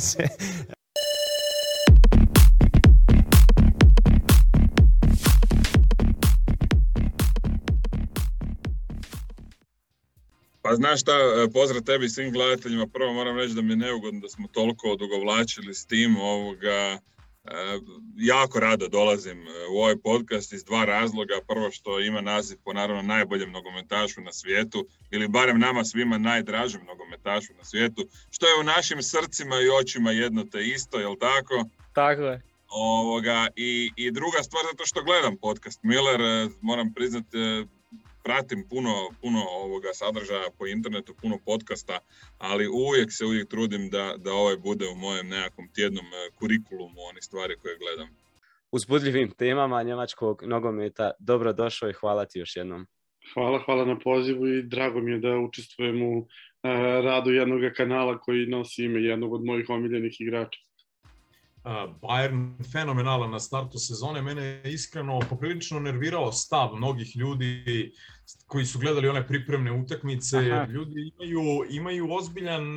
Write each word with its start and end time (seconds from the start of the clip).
Se... 0.00 0.28
Pa 10.62 10.74
znaš 10.74 11.00
šta, 11.00 11.12
e, 11.12 11.52
pozdrav 11.52 11.82
tebi 11.82 12.06
i 12.06 12.08
svim 12.08 12.32
gledateljima. 12.32 12.86
Prvo 12.86 13.12
moram 13.12 13.38
reći 13.38 13.54
da 13.54 13.62
mi 13.62 13.72
je 13.72 13.76
neugodno 13.76 14.20
da 14.20 14.28
smo 14.28 14.48
toliko 14.52 14.88
odugovlačili 14.88 15.74
s 15.74 15.86
tim 15.86 16.16
ovoga. 16.16 16.98
E, 17.44 17.80
jako 18.16 18.60
rado 18.60 18.88
dolazim 18.88 19.42
e, 19.42 19.50
u 19.70 19.76
ovaj 19.76 19.96
podcast 19.96 20.52
iz 20.52 20.64
dva 20.64 20.84
razloga. 20.84 21.34
Prvo 21.48 21.70
što 21.70 22.00
ima 22.00 22.20
naziv 22.20 22.58
po 22.64 22.72
naravno 22.72 23.02
najboljem 23.02 23.52
nogometašu 23.52 24.20
na 24.20 24.32
svijetu 24.32 24.86
ili 25.10 25.28
barem 25.28 25.58
nama 25.58 25.84
svima 25.84 26.18
najdražem 26.18 26.84
nogometašu 26.86 27.52
na 27.54 27.64
svijetu, 27.64 28.08
što 28.30 28.46
je 28.46 28.60
u 28.60 28.62
našim 28.62 29.02
srcima 29.02 29.56
i 29.60 29.80
očima 29.80 30.10
jedno 30.10 30.44
te 30.44 30.62
isto, 30.62 30.98
jel 30.98 31.16
tako? 31.16 31.64
Tako 31.92 32.22
je. 32.22 32.42
Ovoga, 32.68 33.46
i, 33.56 33.90
I 33.96 34.10
druga 34.10 34.42
stvar, 34.42 34.62
zato 34.72 34.86
što 34.86 35.02
gledam 35.02 35.36
podcast 35.36 35.80
Miller, 35.82 36.50
moram 36.60 36.94
priznati, 36.94 37.66
pratim 38.24 38.68
puno, 38.70 38.94
puno 39.22 39.40
ovoga 39.64 39.88
sadržaja 39.92 40.48
po 40.58 40.66
internetu, 40.66 41.14
puno 41.22 41.38
podcasta, 41.46 41.98
ali 42.38 42.68
uvijek 42.68 43.12
se 43.12 43.24
uvijek 43.24 43.48
trudim 43.48 43.90
da, 43.90 44.14
da 44.18 44.32
ovaj 44.32 44.56
bude 44.56 44.84
u 44.88 44.94
mojem 44.94 45.28
nekakvom 45.28 45.68
tjednom 45.74 46.06
e, 46.06 46.30
kurikulumu 46.38 47.00
onih 47.10 47.22
stvari 47.22 47.56
koje 47.62 47.78
gledam. 47.78 48.08
Uzbudljivim 48.72 49.30
temama 49.30 49.82
njemačkog 49.82 50.42
nogometa, 50.46 51.10
dobro 51.18 51.52
došao 51.52 51.90
i 51.90 51.98
hvala 52.00 52.24
ti 52.24 52.38
još 52.38 52.56
jednom. 52.56 52.86
Hvala, 53.34 53.62
hvala 53.64 53.84
na 53.84 53.98
pozivu 53.98 54.48
i 54.48 54.62
drago 54.62 55.00
mi 55.00 55.10
je 55.10 55.18
da 55.18 55.36
učestvujem 55.38 56.02
u 56.02 56.26
e, 56.62 56.68
radu 57.02 57.30
jednog 57.30 57.60
kanala 57.76 58.18
koji 58.18 58.46
nosi 58.46 58.84
ime 58.84 59.02
jednog 59.02 59.32
od 59.32 59.44
mojih 59.44 59.70
omiljenih 59.70 60.20
igrača. 60.20 60.60
Bayern 62.02 62.72
fenomenalan 62.72 63.30
na 63.30 63.40
startu 63.40 63.78
sezone. 63.78 64.22
Mene 64.22 64.42
je 64.42 64.72
iskreno 64.72 65.20
poprilično 65.30 65.80
nervirao 65.80 66.32
stav 66.32 66.74
mnogih 66.76 67.16
ljudi 67.16 67.92
koji 68.46 68.64
su 68.66 68.78
gledali 68.78 69.08
one 69.08 69.26
pripremne 69.26 69.72
utakmice. 69.72 70.36
Aha. 70.36 70.66
Ljudi 70.70 71.12
imaju, 71.14 71.66
imaju 71.70 72.12
ozbiljan, 72.12 72.74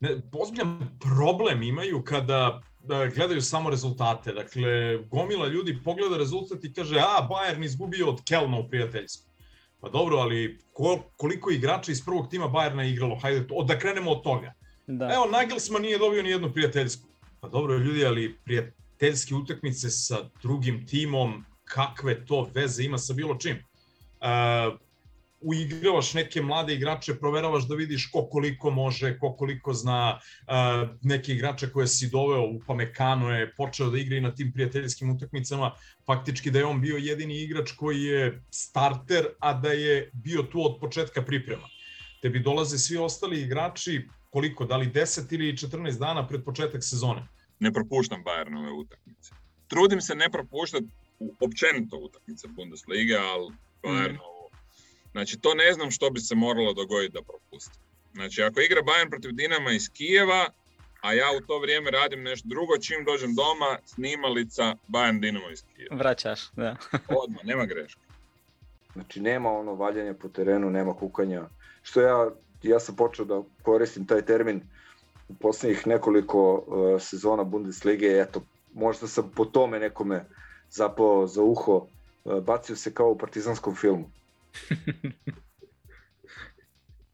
ne, 0.00 0.22
ozbiljan 0.32 0.98
problem 1.00 1.62
imaju 1.62 2.02
kada 2.04 2.62
da 2.84 3.06
gledaju 3.06 3.42
samo 3.42 3.70
rezultate. 3.70 4.32
Dakle, 4.32 4.96
gomila 5.10 5.46
ljudi 5.46 5.78
pogleda 5.84 6.16
rezultat 6.16 6.64
i 6.64 6.72
kaže, 6.72 6.98
a, 6.98 7.28
Bayern 7.30 7.64
izgubio 7.64 8.08
od 8.08 8.20
Kelna 8.28 8.58
u 8.58 8.68
prijateljstvu. 8.68 9.30
Pa 9.80 9.88
dobro, 9.88 10.16
ali 10.16 10.58
koliko 11.16 11.50
igrača 11.50 11.92
iz 11.92 12.04
prvog 12.04 12.30
tima 12.30 12.48
Bayerna 12.48 12.80
je 12.80 12.90
igralo? 12.90 13.18
Hajde, 13.22 13.46
od, 13.54 13.66
da 13.66 13.78
krenemo 13.78 14.10
od 14.10 14.22
toga. 14.22 14.52
Da. 14.86 15.10
Evo, 15.14 15.26
Nagelsmann 15.32 15.82
nije 15.82 15.98
dobio 15.98 16.22
ni 16.22 16.30
jednu 16.30 16.52
prijateljsku. 16.52 17.09
Pa 17.40 17.48
dobro 17.48 17.78
ljudi, 17.78 18.04
ali 18.04 18.38
prijateljske 18.44 19.34
utakmice 19.34 19.90
sa 19.90 20.18
drugim 20.42 20.86
timom, 20.86 21.44
kakve 21.64 22.26
to 22.26 22.50
veze 22.54 22.84
ima 22.84 22.98
sa 22.98 23.14
bilo 23.14 23.36
čim? 23.38 23.56
Uh, 24.20 24.78
uigravaš 25.40 26.14
neke 26.14 26.42
mlade 26.42 26.74
igrače, 26.74 27.14
proveravaš 27.14 27.68
da 27.68 27.74
vidiš 27.74 28.10
ko 28.12 28.26
koliko 28.28 28.70
može, 28.70 29.18
ko 29.18 29.32
koliko 29.32 29.72
zna, 29.72 30.18
uh, 30.18 30.88
neke 31.02 31.32
igrače 31.32 31.70
koje 31.72 31.86
si 31.86 32.10
doveo, 32.10 32.42
u 32.42 32.60
Pamekano 32.66 33.30
je 33.30 33.54
počeo 33.56 33.90
da 33.90 33.98
igra 33.98 34.16
i 34.16 34.20
na 34.20 34.34
tim 34.34 34.52
prijateljskim 34.52 35.10
utakmicama, 35.10 35.72
faktički 36.06 36.50
da 36.50 36.58
je 36.58 36.64
on 36.64 36.80
bio 36.80 36.96
jedini 36.96 37.42
igrač 37.42 37.72
koji 37.72 38.02
je 38.02 38.42
starter, 38.50 39.26
a 39.38 39.54
da 39.54 39.72
je 39.72 40.10
bio 40.12 40.42
tu 40.42 40.64
od 40.64 40.80
početka 40.80 41.22
priprema. 41.22 41.68
Tebi 42.22 42.40
dolaze 42.40 42.78
svi 42.78 42.96
ostali 42.96 43.40
igrači, 43.40 44.08
koliko, 44.30 44.64
da 44.64 44.76
li 44.76 44.86
10 44.86 45.34
ili 45.34 45.52
14 45.52 45.98
dana 45.98 46.28
pred 46.28 46.44
početak 46.44 46.84
sezone? 46.84 47.28
Ne 47.58 47.72
propuštam 47.72 48.24
Bayernove 48.24 48.72
utakmice. 48.72 49.30
Trudim 49.68 50.00
se 50.00 50.14
ne 50.14 50.30
propuštati 50.30 50.86
općenito 51.40 51.96
utakmice 51.96 52.48
Bundesliga, 52.48 53.18
ali 53.18 53.52
Bayernovo. 53.82 54.48
Mm. 54.52 54.56
Znači, 55.12 55.38
to 55.40 55.54
ne 55.54 55.72
znam 55.72 55.90
što 55.90 56.10
bi 56.10 56.20
se 56.20 56.34
moralo 56.34 56.74
dogoditi 56.74 57.12
da 57.12 57.22
propustim. 57.22 57.82
Znači, 58.14 58.42
ako 58.42 58.60
igra 58.60 58.82
Bayern 58.82 59.10
protiv 59.10 59.32
Dinama 59.32 59.72
iz 59.72 59.90
Kijeva, 59.92 60.48
a 61.00 61.12
ja 61.12 61.26
u 61.38 61.46
to 61.46 61.58
vrijeme 61.58 61.90
radim 61.90 62.22
nešto 62.22 62.48
drugo, 62.48 62.78
čim 62.78 63.04
dođem 63.04 63.34
doma, 63.34 63.78
snimalica 63.84 64.74
Bayern 64.88 65.20
Dinamo 65.20 65.50
iz 65.50 65.62
Kijeva. 65.62 65.96
Vraćaš, 65.96 66.40
da. 66.52 66.76
Odmah, 67.22 67.44
nema 67.44 67.66
greške. 67.66 68.00
Znači, 68.92 69.20
nema 69.20 69.50
ono 69.52 69.74
valjanje 69.74 70.14
po 70.14 70.28
terenu, 70.28 70.70
nema 70.70 70.94
kukanja. 70.94 71.48
Što 71.82 72.00
ja 72.00 72.30
ja 72.62 72.80
sam 72.80 72.96
počeo 72.96 73.24
da 73.24 73.42
koristim 73.62 74.06
taj 74.06 74.22
termin 74.22 74.62
u 75.28 75.34
poslednjih 75.34 75.86
nekoliko 75.86 76.54
uh, 76.54 77.02
sezona 77.02 77.44
Bundeslige, 77.44 78.06
eto, 78.06 78.42
možda 78.74 79.06
sam 79.06 79.30
po 79.36 79.44
tome 79.44 79.78
nekome 79.78 80.24
zapao 80.70 81.26
za 81.26 81.42
uho, 81.42 81.86
uh, 82.24 82.42
bacio 82.42 82.76
se 82.76 82.94
kao 82.94 83.10
u 83.10 83.18
partizanskom 83.18 83.74
filmu. 83.74 84.10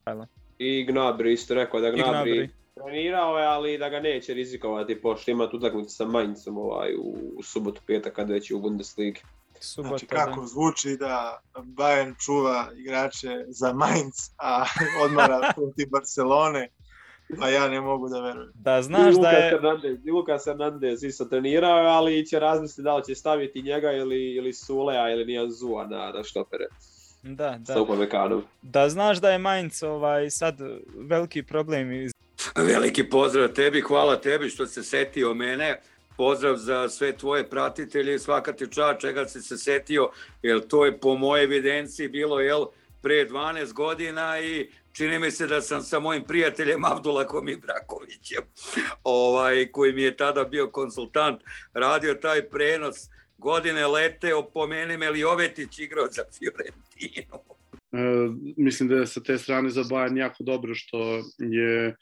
Hvala. 0.04 0.26
I 0.58 0.86
Gnabry 0.88 1.32
isto 1.32 1.54
rekao 1.54 1.80
da 1.80 1.92
Gnabry, 1.92 2.48
trenirao 2.74 3.38
je, 3.38 3.46
ali 3.46 3.78
da 3.78 3.88
ga 3.88 4.00
neće 4.00 4.34
rizikovati, 4.34 5.02
pošto 5.02 5.30
ima 5.30 5.50
tu 5.50 5.56
utakmicu 5.56 5.94
sa 5.94 6.04
Mainzom 6.06 6.58
ovaj, 6.58 6.94
u, 6.94 7.14
u 7.36 7.42
subotu, 7.42 7.80
petak, 7.86 8.12
kad 8.12 8.30
već 8.30 8.50
je 8.50 8.56
u 8.56 8.60
Bundesligi. 8.60 9.20
Subota, 9.60 9.88
znači 9.88 10.06
kako 10.06 10.40
da. 10.40 10.46
zvuči 10.46 10.96
da 10.96 11.42
Bayern 11.54 12.24
čuva 12.24 12.68
igrače 12.76 13.44
za 13.48 13.72
Mainz, 13.72 14.14
a 14.38 14.64
odmara 15.04 15.52
protiv 15.56 15.88
Barcelone, 15.90 16.68
pa 17.40 17.48
ja 17.48 17.68
ne 17.68 17.80
mogu 17.80 18.08
da 18.08 18.20
verujem. 18.20 18.52
Da, 18.54 18.82
znaš 18.82 19.14
da 19.14 19.28
je... 19.28 19.50
Hernandez, 19.50 20.06
I 20.06 20.10
Lukas 20.10 20.44
Hernandez 20.44 21.02
isto 21.02 21.24
trenirao, 21.24 21.78
ali 21.78 22.26
će 22.26 22.38
razmisliti 22.38 22.82
da 22.82 22.96
li 22.96 23.04
će 23.04 23.14
staviti 23.14 23.62
njega 23.62 23.92
ili, 23.92 24.34
ili 24.34 24.52
Sulea 24.52 25.10
ili 25.10 25.24
Nijan 25.24 25.50
Zua 25.50 25.86
na, 25.86 26.12
na 26.12 26.24
štopere. 26.24 26.66
Da, 27.22 27.58
da. 27.58 27.74
Da 28.62 28.88
znaš 28.88 29.18
da 29.18 29.30
je 29.30 29.38
Mainz 29.38 29.82
ovaj, 29.82 30.30
sad 30.30 30.58
veliki 30.96 31.42
problem. 31.42 31.92
Iz... 31.92 32.12
Veliki 32.56 33.04
pozdrav 33.10 33.48
tebi, 33.48 33.80
hvala 33.80 34.16
tebi 34.16 34.48
što 34.48 34.66
se 34.66 34.82
setio 34.82 35.34
mene 35.34 35.80
pozdrav 36.16 36.56
za 36.56 36.88
sve 36.88 37.16
tvoje 37.16 37.50
pratitelje 37.50 38.14
i 38.14 38.18
svaka 38.18 38.52
ti 38.52 38.66
čast 38.70 39.00
čega 39.00 39.28
si 39.28 39.42
se 39.42 39.58
setio, 39.58 40.10
jer 40.42 40.68
to 40.68 40.84
je 40.84 41.00
po 41.00 41.14
moje 41.14 41.44
evidenciji 41.44 42.08
bilo, 42.08 42.40
jel, 42.40 42.66
pre 43.02 43.28
12 43.28 43.72
godina 43.72 44.40
i 44.40 44.70
čini 44.92 45.18
mi 45.18 45.30
se 45.30 45.46
da 45.46 45.60
sam 45.60 45.82
sa 45.82 46.00
mojim 46.00 46.24
prijateljem 46.24 46.84
Abdulakom 46.84 47.48
Ibrakovićem, 47.48 48.42
ovaj, 49.04 49.72
koji 49.72 49.92
mi 49.92 50.02
je 50.02 50.16
tada 50.16 50.44
bio 50.44 50.70
konsultant, 50.70 51.42
radio 51.74 52.14
taj 52.14 52.48
prenos 52.48 52.96
godine 53.38 53.86
lete, 53.86 54.34
opomeni 54.34 54.96
me 54.96 55.06
Jovetić 55.14 55.78
igrao 55.78 56.06
za 56.10 56.22
Fiorentinu. 56.38 57.55
E, 57.96 58.28
mislim 58.56 58.88
da 58.88 58.96
je 58.96 59.06
sa 59.06 59.22
te 59.22 59.38
strane 59.38 59.70
za 59.70 59.82
Bayern 59.82 60.18
jako 60.18 60.44
dobro 60.44 60.74
što 60.74 61.22
je 61.38 61.86
e, 61.86 61.94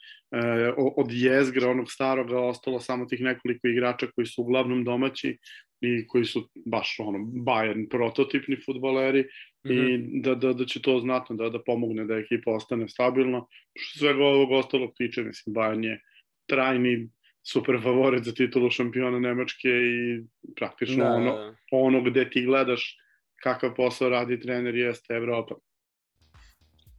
od 0.77 1.07
jezgra 1.11 1.69
onog 1.69 1.91
staroga 1.91 2.39
ostalo 2.39 2.79
samo 2.79 3.05
tih 3.05 3.21
nekoliko 3.21 3.67
igrača 3.67 4.07
koji 4.15 4.25
su 4.25 4.41
uglavnom 4.41 4.83
domaći 4.83 5.37
i 5.81 6.07
koji 6.07 6.25
su 6.25 6.49
baš 6.65 6.95
ono 6.99 7.17
Bayern 7.19 7.89
prototipni 7.89 8.57
futbaleri 8.65 9.21
mm 9.21 9.69
-hmm. 9.69 9.93
i 9.93 9.97
mhm. 9.97 10.21
da, 10.21 10.35
da, 10.35 10.53
da 10.53 10.65
će 10.65 10.81
to 10.81 10.99
znatno 10.99 11.35
da, 11.35 11.49
da 11.49 11.63
pomogne 11.63 12.05
da 12.05 12.15
ekipa 12.15 12.51
ostane 12.51 12.87
stabilna. 12.87 13.45
Što 13.75 13.99
svega 13.99 14.23
ovog 14.23 14.51
ostalog 14.51 14.91
tiče, 14.97 15.23
mislim, 15.23 15.55
Bayern 15.55 15.83
je 15.83 16.01
trajni 16.45 17.09
super 17.43 17.79
favorit 17.83 18.23
za 18.23 18.33
titulu 18.33 18.69
šampiona 18.69 19.19
Nemačke 19.19 19.69
i 19.69 20.23
praktično 20.55 21.03
da, 21.03 21.11
ono, 21.11 21.31
da. 21.31 21.55
ono 21.71 22.01
gde 22.01 22.29
ti 22.29 22.41
gledaš 22.41 22.97
kakav 23.43 23.75
posao 23.75 24.09
radi 24.09 24.39
trener 24.39 24.75
jeste 24.75 25.13
Evropa 25.13 25.55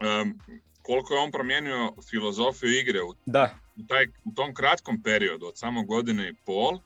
um, 0.01 0.41
koliko 0.83 1.15
je 1.15 1.21
on 1.21 1.31
promijenio 1.31 1.93
filozofiju 2.11 2.79
igre 2.79 3.03
u, 3.03 3.15
da. 3.27 3.55
u, 3.77 3.87
taj, 3.87 4.07
u 4.25 4.35
tom 4.35 4.55
kratkom 4.55 5.03
periodu 5.03 5.47
od 5.47 5.59
samo 5.59 5.85
godine 5.85 6.29
i 6.29 6.35
pol, 6.47 6.79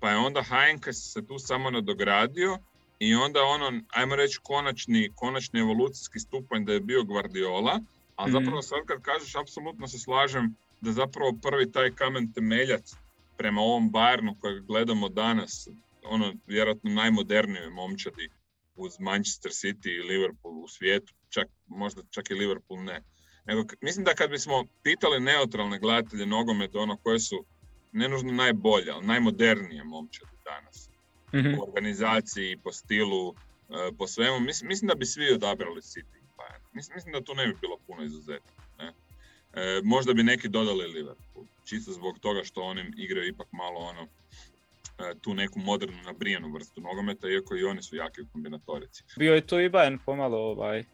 pa 0.00 0.10
je 0.10 0.16
onda 0.16 0.42
Hajnka 0.42 0.92
se 0.92 1.26
tu 1.26 1.38
samo 1.38 1.70
nadogradio 1.70 2.58
i 2.98 3.14
onda 3.14 3.42
ono, 3.42 3.80
ajmo 3.88 4.16
reći, 4.16 4.38
konačni, 4.42 5.10
konačni 5.14 5.60
evolucijski 5.60 6.20
stupanj 6.20 6.64
da 6.64 6.72
je 6.72 6.80
bio 6.80 7.04
Guardiola, 7.04 7.80
a 8.16 8.26
mm. 8.26 8.32
zapravo 8.32 8.62
sad 8.62 8.78
kad 8.86 9.02
kažeš, 9.02 9.36
apsolutno 9.36 9.88
se 9.88 9.98
slažem 9.98 10.56
da 10.80 10.92
zapravo 10.92 11.32
prvi 11.42 11.72
taj 11.72 11.90
kamen 11.90 12.32
temeljac 12.32 12.94
prema 13.36 13.60
ovom 13.60 13.92
Bayernu 13.92 14.40
kojeg 14.40 14.64
gledamo 14.64 15.08
danas, 15.08 15.68
ono, 16.04 16.34
vjerojatno 16.46 16.90
najmodernije 16.90 17.70
momčadi 17.70 18.28
uz 18.76 18.98
Manchester 18.98 19.52
City 19.52 19.88
i 19.96 20.02
Liverpool 20.02 20.64
u 20.64 20.68
svijetu, 20.68 21.14
čak, 21.28 21.48
možda 21.66 22.02
čak 22.10 22.30
i 22.30 22.34
Liverpool 22.34 22.84
ne. 22.84 23.02
Nego, 23.46 23.64
mislim 23.80 24.04
da 24.04 24.14
kad 24.14 24.30
bismo 24.30 24.64
pitali 24.82 25.20
neutralne 25.20 25.78
gledatelje 25.78 26.26
nogometa, 26.26 26.78
ono 26.78 26.96
koje 26.96 27.20
su 27.20 27.44
ne 27.92 28.08
nužno 28.08 28.32
najbolje, 28.32 28.90
ali 28.90 29.06
najmodernije 29.06 29.84
momčadi 29.84 30.36
danas. 30.44 30.88
Mm 31.34 31.38
-hmm. 31.38 31.56
Po 31.56 31.62
organizaciji, 31.62 32.56
po 32.56 32.72
stilu, 32.72 33.34
e, 33.70 33.92
po 33.98 34.06
svemu. 34.06 34.40
Mislim, 34.40 34.68
mislim 34.68 34.88
da 34.88 34.94
bi 34.94 35.06
svi 35.06 35.32
odabrali 35.32 35.80
City. 35.80 36.20
Pa, 36.36 36.44
mislim, 36.72 36.94
mislim 36.94 37.12
da 37.12 37.20
tu 37.20 37.34
ne 37.34 37.46
bi 37.46 37.56
bilo 37.60 37.78
puno 37.86 38.02
izuzetno. 38.02 38.52
Ne? 38.78 38.92
E, 39.52 39.80
možda 39.84 40.12
bi 40.14 40.22
neki 40.22 40.48
dodali 40.48 40.86
Liverpool, 40.86 41.46
čisto 41.64 41.92
zbog 41.92 42.18
toga 42.18 42.44
što 42.44 42.62
oni 42.62 42.92
igraju 42.96 43.28
ipak 43.28 43.46
malo 43.52 43.78
ono 43.80 44.08
tu 45.20 45.34
neku 45.34 45.58
modernu 45.58 46.02
nabrijenu 46.02 46.52
vrstu 46.52 46.80
nogometa, 46.80 47.28
iako 47.28 47.56
i 47.56 47.64
oni 47.64 47.82
su 47.82 47.96
jaki 47.96 48.20
u 48.22 48.26
kombinatorici. 48.32 49.04
Bio 49.18 49.34
je 49.34 49.46
tu 49.46 49.60
i 49.60 49.68
Bayern 49.68 49.98
pomalo 50.06 50.38
ovaj, 50.38 50.84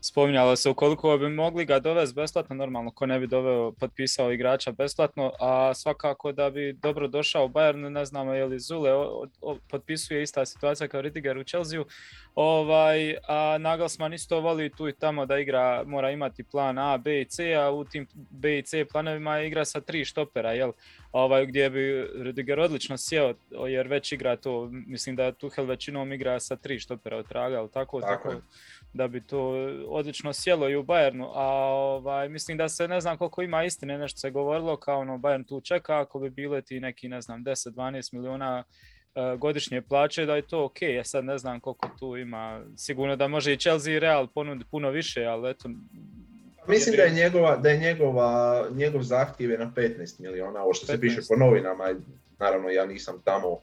spominjalo 0.00 0.56
se 0.56 0.70
ukoliko 0.70 1.18
bi 1.18 1.28
mogli 1.28 1.64
ga 1.64 1.78
dovesti 1.78 2.14
besplatno, 2.14 2.56
normalno 2.56 2.90
ko 2.90 3.06
ne 3.06 3.18
bi 3.18 3.26
doveo, 3.26 3.72
potpisao 3.72 4.32
igrača 4.32 4.72
besplatno, 4.72 5.32
a 5.40 5.74
svakako 5.74 6.32
da 6.32 6.50
bi 6.50 6.72
dobro 6.72 7.08
došao 7.08 7.44
u 7.44 7.48
Bayern, 7.48 7.88
ne 7.88 8.04
znamo 8.04 8.34
je 8.34 8.44
li 8.44 8.58
Zule 8.58 8.92
o, 8.92 9.26
o, 9.40 9.56
potpisuje 9.70 10.22
ista 10.22 10.46
situacija 10.46 10.88
kao 10.88 11.00
Ridiger 11.00 11.38
u 11.38 11.44
Chelsea, 11.44 11.80
ovaj, 12.34 13.14
a 13.28 13.58
Nagelsmann 13.58 14.14
isto 14.14 14.40
voli 14.40 14.70
tu 14.70 14.88
i 14.88 14.92
tamo 14.92 15.26
da 15.26 15.38
igra, 15.38 15.84
mora 15.86 16.10
imati 16.10 16.42
plan 16.42 16.78
A, 16.78 16.98
B 16.98 17.20
i 17.20 17.24
C, 17.24 17.54
a 17.54 17.70
u 17.70 17.84
tim 17.84 18.06
B 18.14 18.58
i 18.58 18.62
C 18.62 18.84
planovima 18.84 19.40
igra 19.40 19.64
sa 19.64 19.80
tri 19.80 20.04
štopera, 20.04 20.52
jel? 20.52 20.72
Ovaj, 21.12 21.46
gdje 21.46 21.70
bi 21.70 22.06
Rudiger 22.24 22.60
odlično 22.60 22.98
sjeo, 22.98 23.34
jer 23.68 23.88
već 23.88 24.12
igra 24.12 24.36
to, 24.36 24.68
mislim 24.70 25.16
da 25.16 25.32
Tuhel 25.32 25.66
većinom 25.66 26.12
igra 26.12 26.40
sa 26.40 26.56
tri 26.56 26.78
štopera 26.78 27.16
od 27.16 27.28
traga, 27.28 27.58
ali 27.58 27.70
tako, 27.70 28.00
tako, 28.00 28.28
tako 28.28 28.40
da 28.92 29.08
bi 29.08 29.26
to 29.26 29.40
odlično 29.88 30.32
sjelo 30.32 30.68
i 30.68 30.76
u 30.76 30.82
Bayernu, 30.82 31.30
a 31.34 31.46
ovaj, 31.72 32.28
mislim 32.28 32.58
da 32.58 32.68
se 32.68 32.88
ne 32.88 33.00
znam 33.00 33.18
koliko 33.18 33.42
ima 33.42 33.64
istine, 33.64 33.98
nešto 33.98 34.18
se 34.18 34.30
govorilo 34.30 34.76
kao 34.76 35.00
ono 35.00 35.18
Bayern 35.18 35.48
tu 35.48 35.60
čeka, 35.60 36.00
ako 36.00 36.18
bi 36.18 36.30
bile 36.30 36.62
ti 36.62 36.80
neki 36.80 37.08
ne 37.08 37.20
znam 37.20 37.44
10-12 37.44 38.14
miliona 38.14 38.64
uh, 39.14 39.40
godišnje 39.40 39.82
plaće 39.82 40.26
da 40.26 40.36
je 40.36 40.46
to 40.46 40.64
ok, 40.64 40.82
ja 40.82 41.04
sad 41.04 41.24
ne 41.24 41.38
znam 41.38 41.60
koliko 41.60 41.88
tu 41.98 42.16
ima, 42.16 42.62
sigurno 42.76 43.16
da 43.16 43.28
može 43.28 43.52
i 43.52 43.58
Chelsea 43.58 43.92
i 43.92 44.00
Real 44.00 44.26
ponuditi 44.26 44.70
puno 44.70 44.90
više, 44.90 45.24
ali 45.24 45.50
eto 45.50 45.68
Mislim 46.68 46.96
da 46.96 47.02
je 47.02 47.10
njegova, 47.10 47.56
da 47.56 47.68
je 47.68 47.78
njegova, 47.78 48.64
njegov 48.70 49.02
zahtjev 49.02 49.50
je 49.50 49.58
na 49.58 49.72
15 49.76 50.20
miliona, 50.20 50.62
ovo 50.62 50.74
što 50.74 50.86
15. 50.86 50.90
se 50.90 51.00
piše 51.00 51.20
po 51.28 51.36
novinama, 51.36 51.94
naravno 52.38 52.68
ja 52.68 52.86
nisam 52.86 53.22
tamo 53.24 53.58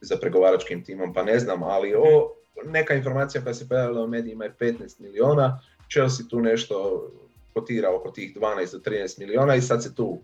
za 0.00 0.16
pregovaračkim 0.16 0.84
timom 0.84 1.14
pa 1.14 1.22
ne 1.22 1.38
znam, 1.38 1.62
ali 1.62 1.94
o, 1.94 2.32
neka 2.66 2.94
informacija 2.94 3.42
koja 3.42 3.54
se 3.54 3.68
pojavila 3.68 4.04
u 4.04 4.08
medijima 4.08 4.44
je 4.44 4.54
15 4.60 5.00
miliona, 5.00 5.60
Chelsea 5.92 6.26
tu 6.30 6.40
nešto 6.40 7.06
kotira 7.54 7.94
oko 7.96 8.10
tih 8.10 8.36
12 8.36 8.72
do 8.72 8.78
13 8.78 9.18
miliona 9.18 9.54
i 9.54 9.62
sad 9.62 9.82
se 9.82 9.94
tu 9.94 10.20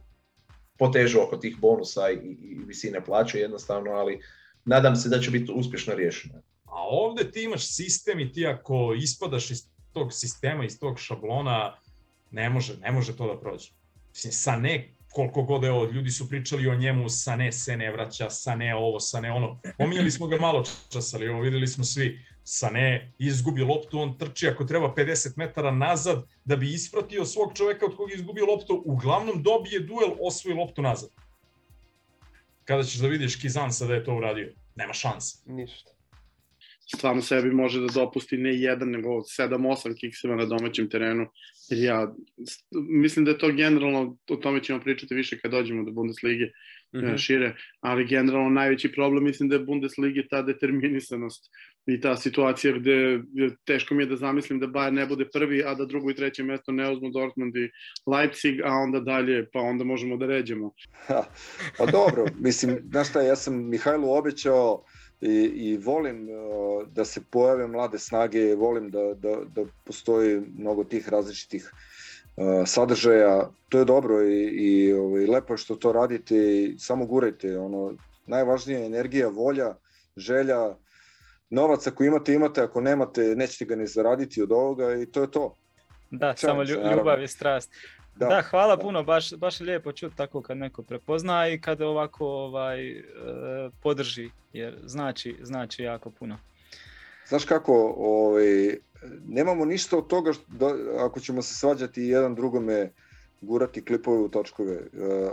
potežu 0.79 1.21
oko 1.21 1.37
tih 1.37 1.57
bonusa 1.59 2.11
i, 2.11 2.17
i 2.17 2.59
visine 2.67 3.05
plaće 3.05 3.39
jednostavno, 3.39 3.91
ali 3.91 4.21
nadam 4.65 4.97
se 4.97 5.09
da 5.09 5.21
će 5.21 5.31
biti 5.31 5.53
uspješno 5.55 5.95
riješeno. 5.95 6.35
A 6.65 6.83
ovde 6.89 7.31
ti 7.31 7.43
imaš 7.43 7.75
sistem 7.75 8.21
i 8.21 8.33
ti 8.33 8.47
ako 8.47 8.95
ispadaš 8.97 9.51
iz 9.51 9.67
tog 9.93 10.13
sistema, 10.13 10.65
iz 10.65 10.79
tog 10.79 10.99
šablona, 10.99 11.77
ne 12.31 12.51
može, 12.51 12.77
ne 12.77 12.93
može 12.93 13.17
to 13.17 13.27
da 13.27 13.41
prođe. 13.41 13.71
Mislim, 14.11 14.33
sa 14.33 14.57
ne 14.57 14.94
koliko 15.15 15.43
god 15.43 15.65
evo, 15.65 15.91
ljudi 15.93 16.11
su 16.11 16.29
pričali 16.29 16.69
o 16.69 16.75
njemu, 16.75 17.09
Sane 17.09 17.53
se 17.53 17.77
ne 17.77 17.93
vraća, 17.93 18.31
Sane 18.31 18.75
ovo, 18.75 19.01
Sane 19.01 19.33
ono. 19.33 19.61
Pominjali 19.79 20.11
smo 20.11 20.27
ga 20.27 20.37
malo 20.37 20.65
čas, 20.93 21.15
ali 21.15 21.29
ovo 21.29 21.41
videli 21.41 21.67
smo 21.67 21.85
svi. 21.85 22.21
Sane 22.45 23.13
izgubi 23.19 23.63
loptu, 23.63 24.01
on 24.01 24.19
trči 24.19 24.49
ako 24.49 24.65
treba 24.65 24.95
50 24.97 25.33
metara 25.37 25.71
nazad 25.71 26.27
da 26.45 26.57
bi 26.57 26.73
ispratio 26.73 27.25
svog 27.25 27.53
čoveka 27.57 27.87
od 27.87 27.97
koga 27.97 28.13
je 28.13 28.17
izgubio 28.17 28.47
loptu, 28.47 28.83
uglavnom 28.85 29.43
dobije 29.43 29.81
duel, 29.81 30.11
osvoji 30.21 30.57
loptu 30.57 30.83
nazad. 30.83 31.11
Kada 32.65 32.83
ćeš 32.83 33.01
da 33.01 33.09
vidiš 33.09 33.37
Kizan 33.37 33.73
sada 33.73 33.95
je 33.95 34.05
to 34.05 34.15
uradio? 34.15 34.53
Nema 34.77 34.93
šanse. 34.93 35.39
Ništa 35.47 35.95
stvarno 36.87 37.23
sebi 37.23 37.51
može 37.51 37.81
da 37.81 37.87
dopusti 37.87 38.37
ne 38.37 38.55
jedan, 38.55 38.91
nego 38.91 39.09
7-8 39.09 39.97
kikseva 40.01 40.37
na 40.37 40.45
domaćem 40.45 40.91
terenu. 40.91 41.27
Jer 41.69 41.85
ja 41.85 42.15
mislim 42.73 43.25
da 43.25 43.31
je 43.31 43.39
to 43.39 43.53
generalno, 43.53 44.17
o 44.31 44.37
tome 44.37 44.63
ćemo 44.63 44.81
pričati 44.81 45.15
više 45.15 45.39
kad 45.39 45.51
dođemo 45.51 45.85
do 45.85 45.91
Bundeslige 45.91 46.45
mm 46.95 46.99
-hmm. 46.99 47.19
šire, 47.19 47.55
ali 47.81 48.07
generalno 48.07 48.51
najveći 48.51 48.93
problem 48.93 49.25
mislim 49.25 49.49
da 49.49 49.55
je 49.55 49.65
Bundesliga 49.65 50.23
ta 50.31 50.43
determinisanost 50.43 51.51
i 51.87 52.01
ta 52.01 52.17
situacija 52.17 52.79
gde 52.79 53.21
teško 53.65 53.95
mi 53.95 54.03
je 54.03 54.07
da 54.07 54.17
zamislim 54.17 54.61
da 54.61 54.67
Bayern 54.67 54.91
ne 54.91 55.07
bude 55.07 55.25
prvi, 55.33 55.63
a 55.67 55.75
da 55.75 55.85
drugo 55.85 56.11
i 56.11 56.15
treće 56.15 56.43
mesto 56.43 56.73
ne 56.73 56.91
uzmu 56.91 57.11
Dortmund 57.11 57.57
i 57.57 57.71
Leipzig, 58.07 58.61
a 58.65 58.73
onda 58.73 59.01
dalje, 59.01 59.47
pa 59.53 59.61
onda 59.61 59.85
možemo 59.85 60.17
da 60.17 60.27
ređemo. 60.27 60.73
Ha, 61.07 61.25
pa 61.79 61.87
dobro, 61.87 62.25
mislim, 62.41 62.79
znaš 62.91 63.09
šta, 63.09 63.23
ja 63.23 63.37
sam 63.37 63.69
Mihajlu 63.69 64.11
obećao 64.11 64.85
i, 65.25 65.53
i 65.55 65.77
volim 65.77 66.29
uh, 66.29 66.89
da 66.89 67.05
se 67.05 67.21
pojave 67.31 67.67
mlade 67.67 67.99
snage, 67.99 68.55
volim 68.55 68.91
da, 68.91 69.15
da, 69.15 69.37
da 69.55 69.65
postoji 69.85 70.41
mnogo 70.59 70.85
tih 70.85 71.09
različitih 71.09 71.73
uh, 72.37 72.45
sadržaja. 72.67 73.51
To 73.69 73.79
je 73.79 73.85
dobro 73.85 74.23
i, 74.23 74.43
i 74.45 74.93
ovaj, 74.93 75.27
lepo 75.27 75.55
je 75.55 75.59
što 75.59 75.77
to 75.77 75.93
radite 75.93 76.37
i 76.37 76.75
samo 76.79 77.07
gurajte. 77.07 77.59
Ono, 77.59 77.95
najvažnija 78.27 78.79
je 78.79 78.87
energija, 78.87 79.29
volja, 79.29 79.75
želja, 80.17 80.77
novac 81.51 81.87
ako 81.87 82.05
imate, 82.05 82.35
imate, 82.35 82.63
ako 82.63 82.81
nemate, 82.81 83.35
nećete 83.37 83.65
ga 83.65 83.77
ni 83.77 83.87
zaraditi 83.87 84.43
od 84.43 84.53
ovoga 84.53 84.95
i 84.95 85.07
to 85.07 85.21
je 85.21 85.31
to. 85.31 85.57
Da, 86.19 86.35
Čan, 86.35 86.51
samo 86.51 86.63
ljubav 86.63 87.23
i 87.23 87.29
strast. 87.29 87.71
Da, 88.17 88.27
da 88.27 88.43
hvala 88.43 88.77
da. 88.77 88.83
puno, 88.83 89.03
baš, 89.03 89.35
baš 89.35 89.61
je 89.61 89.67
lijepo 89.67 89.93
čuti 89.93 90.17
tako 90.17 90.43
kad 90.43 90.57
neko 90.57 90.83
prepozna 90.83 91.49
i 91.49 91.61
kad 91.61 91.81
ovako 91.81 92.27
ovaj, 92.27 92.91
e, 92.91 93.03
podrži, 93.83 94.31
jer 94.53 94.79
znači, 94.85 95.37
znači 95.43 95.83
jako 95.83 96.11
puno. 96.11 96.39
Znaš 97.29 97.45
kako, 97.45 97.95
ovaj, 97.99 98.77
nemamo 99.27 99.65
ništa 99.65 99.99
od 99.99 100.07
toga 100.07 100.33
što, 100.33 100.45
da, 100.49 100.75
ako 100.99 101.21
ćemo 101.21 101.43
se 101.43 101.55
svađati 101.55 102.03
jedan 102.03 102.35
drugome 102.35 102.91
gurati 103.41 103.85
klipove 103.85 104.19
u 104.19 104.29
točkove, 104.29 104.75
e, 104.75 104.81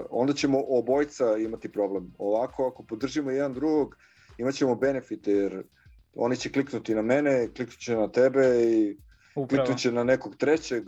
onda 0.09 0.33
ćemo 0.33 0.63
obojca 0.67 1.37
imati 1.37 1.71
problem. 1.71 2.13
Ovako, 2.17 2.67
ako 2.67 2.83
podržimo 2.83 3.31
jedan 3.31 3.53
drugog, 3.53 3.97
imat 4.37 4.55
ćemo 4.55 4.75
benefite, 4.75 5.31
jer 5.31 5.63
oni 6.15 6.37
će 6.37 6.51
kliknuti 6.51 6.95
na 6.95 7.01
mene, 7.01 7.47
kliknuće 7.55 7.95
na 7.95 8.07
tebe 8.07 8.63
i 8.63 8.97
Upravo. 9.35 9.63
kliknuće 9.63 9.91
na 9.91 10.03
nekog 10.03 10.35
trećeg, 10.35 10.83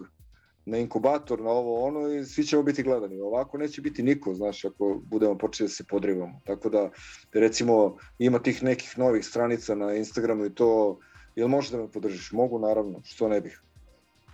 na 0.65 0.77
inkubator, 0.77 1.41
na 1.41 1.49
ovo 1.49 1.85
ono 1.85 2.09
i 2.09 2.25
svi 2.25 2.43
ćemo 2.43 2.63
biti 2.63 2.83
gledani. 2.83 3.19
Ovako 3.19 3.57
neće 3.57 3.81
biti 3.81 4.03
niko, 4.03 4.33
znaš, 4.33 4.65
ako 4.65 5.01
budemo 5.05 5.37
počeli 5.37 5.67
da 5.67 5.73
se 5.73 5.83
podrivamo. 5.83 6.41
Tako 6.45 6.69
da, 6.69 6.89
recimo, 7.33 7.97
ima 8.19 8.39
tih 8.39 8.63
nekih 8.63 8.97
novih 8.97 9.25
stranica 9.25 9.75
na 9.75 9.93
Instagramu 9.93 10.45
i 10.45 10.55
to, 10.55 10.99
jel 11.35 11.47
možeš 11.47 11.71
da 11.71 11.77
me 11.77 11.91
podržiš? 11.91 12.31
Mogu, 12.31 12.59
naravno, 12.59 13.01
što 13.03 13.27
ne 13.27 13.41
bih. 13.41 13.62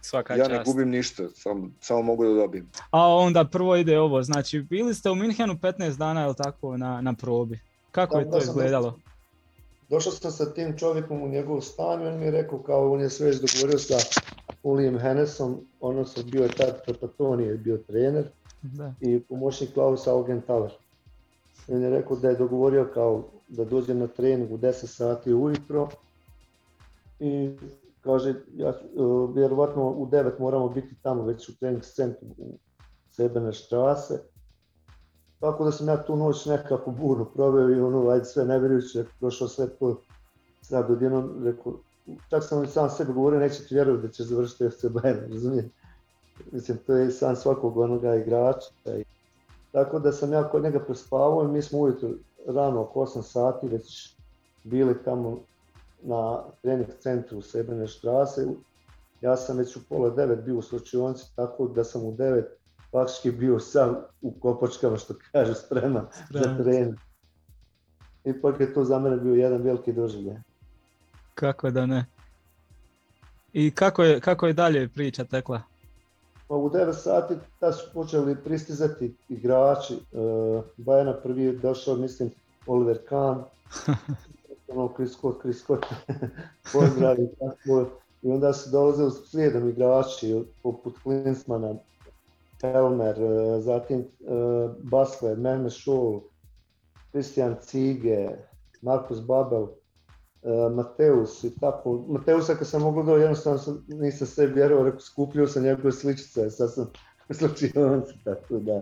Svaka 0.02 0.34
ja 0.36 0.46
čast. 0.46 0.52
ne 0.52 0.64
gubim 0.66 0.90
ništa, 0.90 1.30
sam, 1.30 1.76
samo 1.80 2.02
mogu 2.02 2.26
da 2.26 2.34
dobijem. 2.34 2.70
A 2.92 3.08
onda 3.08 3.46
prvo 3.46 3.76
ide 3.76 4.00
ovo, 4.00 4.24
znači 4.24 4.62
bili 4.62 4.94
ste 4.94 5.10
u 5.10 5.16
Minhenu 5.16 5.54
15 5.54 5.98
dana, 5.98 6.26
je 6.26 6.34
tako, 6.38 6.78
na, 6.78 7.02
na 7.02 7.14
probi? 7.14 7.60
Kako 7.92 8.16
da, 8.16 8.20
je 8.20 8.26
to 8.26 8.38
da 8.38 8.44
izgledalo? 8.44 9.00
Došao 9.90 10.12
sam 10.12 10.32
sa 10.32 10.54
tim 10.54 10.78
čovjekom 10.78 11.24
u 11.24 11.28
njegov 11.28 11.62
stan 11.62 12.02
i 12.02 12.08
on 12.08 12.20
mi 12.20 12.26
je 12.26 12.32
rekao 12.32 12.60
kao 12.60 12.92
on 12.92 13.02
je 13.02 13.10
sve 13.10 13.28
već 13.28 13.40
dogovorio 13.42 13.80
sa 13.80 13.96
Ulijem 14.64 15.00
Hennesom, 15.00 15.58
odnosno 15.80 16.24
bio 16.24 16.44
je 16.44 16.50
tad 16.50 16.86
Trapatoni 16.86 17.44
je 17.44 17.58
bio 17.58 17.78
trener 17.78 18.28
da. 18.62 18.94
i 19.02 19.20
pomoćnik 19.20 19.74
Klausa 19.74 20.12
Augenthaler. 20.12 20.72
On 21.68 21.82
je 21.82 21.90
rekao 21.90 22.18
da 22.18 22.30
je 22.30 22.36
dogovorio 22.36 22.90
kao 22.94 23.24
da 23.48 23.66
dođe 23.66 23.94
na 23.94 24.08
trening 24.08 24.52
u 24.52 24.58
10 24.58 24.86
sati 24.86 25.34
ujutro 25.34 25.90
i 27.20 27.56
kaže, 28.02 28.34
ja, 28.56 28.74
uh, 28.96 29.36
vjerovatno 29.36 29.90
u 29.90 30.08
9 30.08 30.40
moramo 30.40 30.70
biti 30.70 30.96
tamo 31.02 31.24
već 31.24 31.50
u 31.50 31.58
trening 31.58 31.84
centru 31.84 32.28
u 32.38 32.58
Sebene 33.12 33.54
štrase. 33.54 34.20
Tako 35.40 35.64
da 35.64 35.72
sam 35.72 35.88
ja 35.88 36.04
tu 36.04 36.16
noć 36.16 36.46
nekako 36.46 36.92
burno 36.92 37.26
proveo 37.26 37.70
i 37.70 37.82
ono, 37.82 38.10
ajde 38.10 38.26
sve 38.26 38.46
ne 38.46 38.60
vjerujući, 38.60 39.04
prošao 39.20 39.48
sve 39.48 39.70
to, 39.70 40.02
sad 40.62 40.92
odjednom 40.92 41.44
rekao, 41.44 41.74
čak 42.30 42.44
sam 42.44 42.68
sam 42.68 42.90
sebe 42.90 43.14
govorio, 43.14 43.40
neće 43.40 43.64
ti 43.68 43.76
vjerovati 43.76 44.08
da 44.08 44.14
će 44.14 44.24
završiti 44.24 44.70
FC 44.70 44.84
Bayern, 44.84 45.32
razumijem. 45.32 45.72
Mislim, 46.52 46.78
to 46.78 46.96
je 46.96 47.12
san 47.12 47.36
svakog 47.36 47.78
onoga 47.78 48.16
igrača. 48.16 48.70
Tako 49.72 50.00
da 50.00 50.12
sam 50.12 50.34
ja 50.34 50.50
kod 50.50 50.64
njega 50.64 50.80
prespavao 50.80 51.44
i 51.44 51.48
mi 51.48 51.62
smo 51.62 51.80
ujutro 51.80 52.10
rano 52.48 52.82
oko 52.82 53.00
8 53.00 53.22
sati 53.22 53.68
već 53.68 54.16
bili 54.64 55.04
tamo 55.04 55.38
na 56.02 56.44
trening 56.62 56.90
centru 57.00 57.38
u 57.38 57.42
Sebene 57.42 57.88
štrase. 57.88 58.48
Ja 59.22 59.38
sam 59.38 59.58
već 59.58 59.76
u 59.76 59.80
pola 59.90 60.10
devet 60.10 60.40
bio 60.40 60.58
u 60.58 60.62
slučajonici, 60.62 61.36
tako 61.36 61.68
da 61.68 61.84
sam 61.84 62.06
u 62.06 62.12
devet 62.12 62.59
faktički 62.92 63.32
bio 63.32 63.60
sam 63.60 63.96
u 64.22 64.32
kopačkama, 64.32 64.98
što 64.98 65.14
kaže, 65.32 65.56
spreman 65.56 66.06
za 66.30 66.58
trening. 66.58 66.96
Ipak 68.24 68.60
je 68.60 68.74
to 68.74 68.84
za 68.84 69.00
mene 69.00 69.18
bio 69.18 69.34
jedan 69.34 69.62
veliki 69.62 69.94
doživljaj. 69.94 70.38
Kako 71.36 71.72
da 71.72 71.86
ne. 71.86 72.06
I 73.54 73.72
kako 73.72 74.04
je, 74.04 74.20
kako 74.20 74.48
je 74.48 74.54
dalje 74.54 74.88
priča 74.88 75.24
tekla? 75.24 75.62
Pa 76.48 76.56
u 76.56 76.70
9 76.70 76.94
sati 76.94 77.34
da 77.62 77.72
su 77.72 77.94
počeli 77.94 78.36
pristizati 78.36 79.16
igrači. 79.30 79.94
Uh, 80.12 80.64
Bajana 80.78 81.14
prvi 81.14 81.44
je 81.44 81.54
došao, 81.54 81.96
mislim, 81.96 82.32
Oliver 82.68 82.98
Kahn, 83.10 83.42
ono 84.68 84.94
Chris 84.96 85.14
Scott, 85.14 85.42
Chris 85.42 85.60
Scott, 85.60 85.86
pozdravi, 86.74 87.28
tako. 87.40 87.86
I 88.22 88.32
onda 88.32 88.54
su 88.54 88.70
dolazili 88.72 89.12
slijedom 89.12 89.70
igrači 89.70 90.44
poput 90.64 90.96
Klinsmana, 91.04 91.76
Helmer, 92.62 93.16
zatim 93.60 94.06
Basler, 94.84 95.38
Mehmet 95.38 95.74
Šul, 95.74 96.22
Kristijan 97.12 97.56
Cige, 97.62 98.30
Markus 98.82 99.20
Babel, 99.20 99.68
Mateus 100.76 101.44
i 101.44 101.60
tako. 101.60 102.06
Mateusa 102.08 102.56
kad 102.56 102.68
sam 102.68 102.82
mogao 102.82 103.04
da 103.04 103.12
jednostavno 103.12 103.60
sam, 103.60 103.86
nisam 103.88 104.28
sve 104.28 104.48
vjerovao, 104.48 104.86
rekao 104.86 105.00
skupljio 105.00 105.48
sam 105.48 105.64
njegove 105.64 105.92
sličice, 105.92 106.50
sad 106.50 106.74
sam 106.74 106.92
slučajnici, 107.40 108.14
tako 108.24 108.58
da 108.60 108.82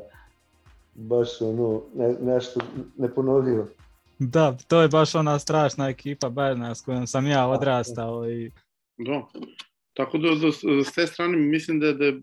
baš 0.97 1.41
ono, 1.41 1.81
ne, 1.95 2.15
nešto 2.21 2.59
neponovljivo. 2.97 3.67
Da, 4.19 4.57
to 4.67 4.81
je 4.81 4.87
baš 4.87 5.15
ona 5.15 5.39
strašna 5.39 5.89
ekipa 5.89 6.29
Bayerna 6.29 6.75
s 6.75 6.81
kojom 6.81 7.07
sam 7.07 7.27
ja 7.27 7.47
odrastao. 7.47 8.29
I... 8.29 8.51
Da. 8.97 9.27
Tako 9.97 10.17
da, 10.17 10.29
da, 10.35 10.51
s 10.83 10.93
te 10.95 11.07
strane 11.07 11.37
mislim 11.37 11.79
da, 11.79 11.93
da 11.93 12.05
je 12.05 12.19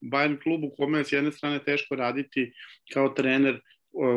Bayern 0.00 0.42
klub 0.42 0.64
u 0.64 0.70
kome 0.76 0.98
je 0.98 1.04
s 1.04 1.12
jedne 1.12 1.32
strane 1.32 1.58
teško 1.64 1.94
raditi 1.94 2.52
kao 2.92 3.08
trener 3.08 3.60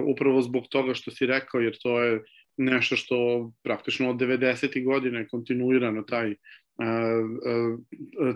upravo 0.07 0.41
zbog 0.41 0.67
toga 0.69 0.93
što 0.93 1.11
si 1.11 1.25
rekao, 1.25 1.61
jer 1.61 1.77
to 1.81 2.03
je 2.03 2.21
nešto 2.57 2.95
što 2.95 3.51
praktično 3.63 4.09
od 4.09 4.15
90. 4.15 4.85
godine 4.85 5.27
kontinuirano 5.27 6.01
taj 6.01 6.35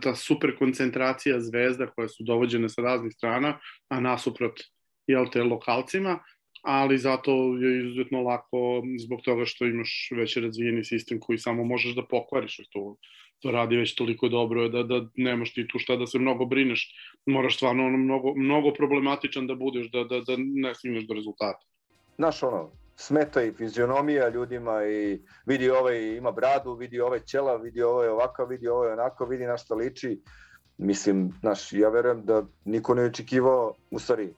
ta 0.01 0.15
super 0.15 0.57
koncentracija 0.57 1.39
zvezda 1.39 1.87
koje 1.87 2.09
su 2.09 2.23
dovođene 2.23 2.69
sa 2.69 2.81
raznih 2.81 3.13
strana, 3.13 3.59
a 3.89 3.99
nasuprot 3.99 4.59
jel 5.07 5.25
te, 5.31 5.43
lokalcima, 5.43 6.19
ali 6.65 6.97
zato 6.97 7.31
je 7.31 7.79
izuzetno 7.79 8.21
lako 8.21 8.83
zbog 8.99 9.21
toga 9.21 9.45
što 9.45 9.65
imaš 9.65 10.09
već 10.11 10.37
razvijeni 10.37 10.83
sistem 10.83 11.19
koji 11.19 11.37
samo 11.37 11.63
možeš 11.63 11.95
da 11.95 12.05
pokvariš, 12.05 12.57
to, 12.71 12.95
to 13.39 13.51
radi 13.51 13.77
već 13.77 13.95
toliko 13.95 14.29
dobro 14.29 14.69
da, 14.69 14.83
da 14.83 15.05
nemaš 15.15 15.53
ti 15.53 15.67
tu 15.67 15.79
šta 15.79 15.95
da 15.95 16.07
se 16.07 16.19
mnogo 16.19 16.45
brineš, 16.45 16.93
moraš 17.25 17.55
stvarno 17.55 17.85
ono 17.85 17.97
mnogo, 17.97 18.33
mnogo 18.35 18.73
problematičan 18.73 19.47
da 19.47 19.55
budeš 19.55 19.91
da, 19.91 20.03
da, 20.03 20.19
da 20.19 20.35
ne 20.37 20.75
stigneš 20.75 21.03
do 21.07 21.13
rezultata. 21.13 21.65
Znaš 22.15 22.43
ono, 22.43 22.71
smeta 22.95 23.43
i 23.43 23.51
fizionomija 23.51 24.29
ljudima 24.29 24.85
i 24.85 25.19
vidi 25.45 25.69
ovaj 25.69 26.15
ima 26.17 26.31
bradu, 26.31 26.73
vidi 26.73 26.99
ovaj 26.99 27.19
ćela, 27.19 27.55
vidi 27.55 27.81
ovaj 27.81 28.07
ovakav, 28.07 28.47
vidi 28.47 28.67
ovaj 28.67 28.91
onako, 28.91 29.25
vidi 29.25 29.45
na 29.45 29.57
šta 29.57 29.75
liči. 29.75 30.19
Mislim, 30.77 31.33
znaš, 31.39 31.73
ja 31.73 31.89
verujem 31.89 32.25
da 32.25 32.45
niko 32.65 32.95
ne 32.95 33.03
očekivao, 33.03 33.73
u 33.91 33.99
stvari, 33.99 34.33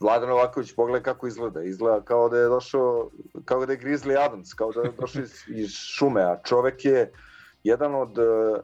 Vladan 0.00 0.28
Novaković 0.28 0.74
pogleda 0.74 1.02
kako 1.02 1.26
izgleda. 1.26 1.62
Izgleda 1.62 2.04
kao 2.04 2.28
da 2.28 2.38
je 2.38 2.48
došao, 2.48 3.10
kao 3.44 3.66
da 3.66 3.72
je 3.72 3.78
Grizzly 3.78 4.24
Adams, 4.26 4.54
kao 4.54 4.72
da 4.72 4.80
je 4.80 4.92
došao 5.00 5.22
iz, 5.22 5.44
iz 5.64 5.70
šume, 5.70 6.22
a 6.22 6.40
čovek 6.44 6.84
je 6.84 7.12
jedan 7.64 7.94
od 7.94 8.18
uh, 8.18 8.58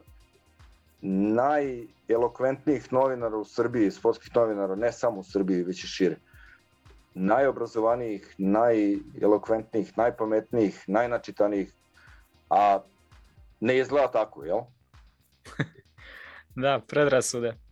najelokventnijih 1.01 2.93
novinara 2.93 3.37
u 3.37 3.45
Srbiji, 3.45 3.91
sportskih 3.91 4.35
novinara, 4.35 4.75
ne 4.75 4.91
samo 4.91 5.19
u 5.19 5.23
Srbiji, 5.23 5.63
već 5.63 5.83
i 5.83 5.87
šire 5.87 6.15
najobrazovanijih, 7.13 8.35
najelokventnijih, 8.37 9.97
najpametnijih, 9.97 10.83
najnačitanijih, 10.87 11.73
a 12.49 12.79
ne 13.59 13.77
izgleda 13.77 14.11
tako, 14.11 14.43
jel? 14.43 14.59
da, 16.55 16.81
predrasude 16.87 17.66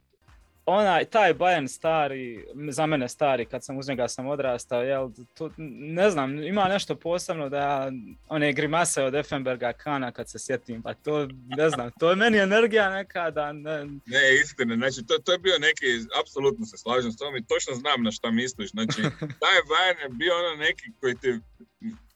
onaj, 0.65 1.05
taj 1.05 1.33
Bayern 1.33 1.67
stari, 1.67 2.45
za 2.69 2.85
mene 2.85 3.09
stari, 3.09 3.45
kad 3.45 3.63
sam 3.63 3.77
uz 3.77 3.87
njega 3.87 4.07
sam 4.07 4.27
odrastao, 4.27 4.81
jel, 4.81 5.09
to, 5.33 5.51
ne 5.57 6.09
znam, 6.09 6.43
ima 6.43 6.67
nešto 6.67 6.95
posebno 6.95 7.49
da 7.49 7.91
one 8.27 8.53
grimase 8.53 9.03
od 9.03 9.15
Effenberga 9.15 9.73
Kana 9.73 10.11
kad 10.11 10.29
se 10.29 10.39
sjetim, 10.39 10.81
pa 10.81 10.93
to, 10.93 11.27
ne 11.57 11.69
znam, 11.69 11.91
to 11.99 12.09
je 12.09 12.15
meni 12.15 12.37
energija 12.37 12.89
neka 12.89 13.31
da... 13.31 13.53
Ne, 13.53 13.85
ne 13.85 14.35
istina, 14.41 14.75
znači 14.75 15.05
to, 15.07 15.17
to 15.17 15.31
je 15.31 15.37
bio 15.37 15.57
neki, 15.59 15.85
apsolutno 16.21 16.65
se 16.65 16.77
slažem 16.77 17.11
s 17.11 17.17
tom 17.17 17.35
i 17.35 17.47
točno 17.47 17.75
znam 17.75 18.03
na 18.03 18.11
šta 18.11 18.31
misliš, 18.31 18.71
znači 18.71 19.01
taj 19.43 19.59
Bayern 19.71 20.01
je 20.03 20.09
bio 20.09 20.33
ono 20.37 20.55
neki 20.55 20.91
koji 20.99 21.15
te, 21.15 21.39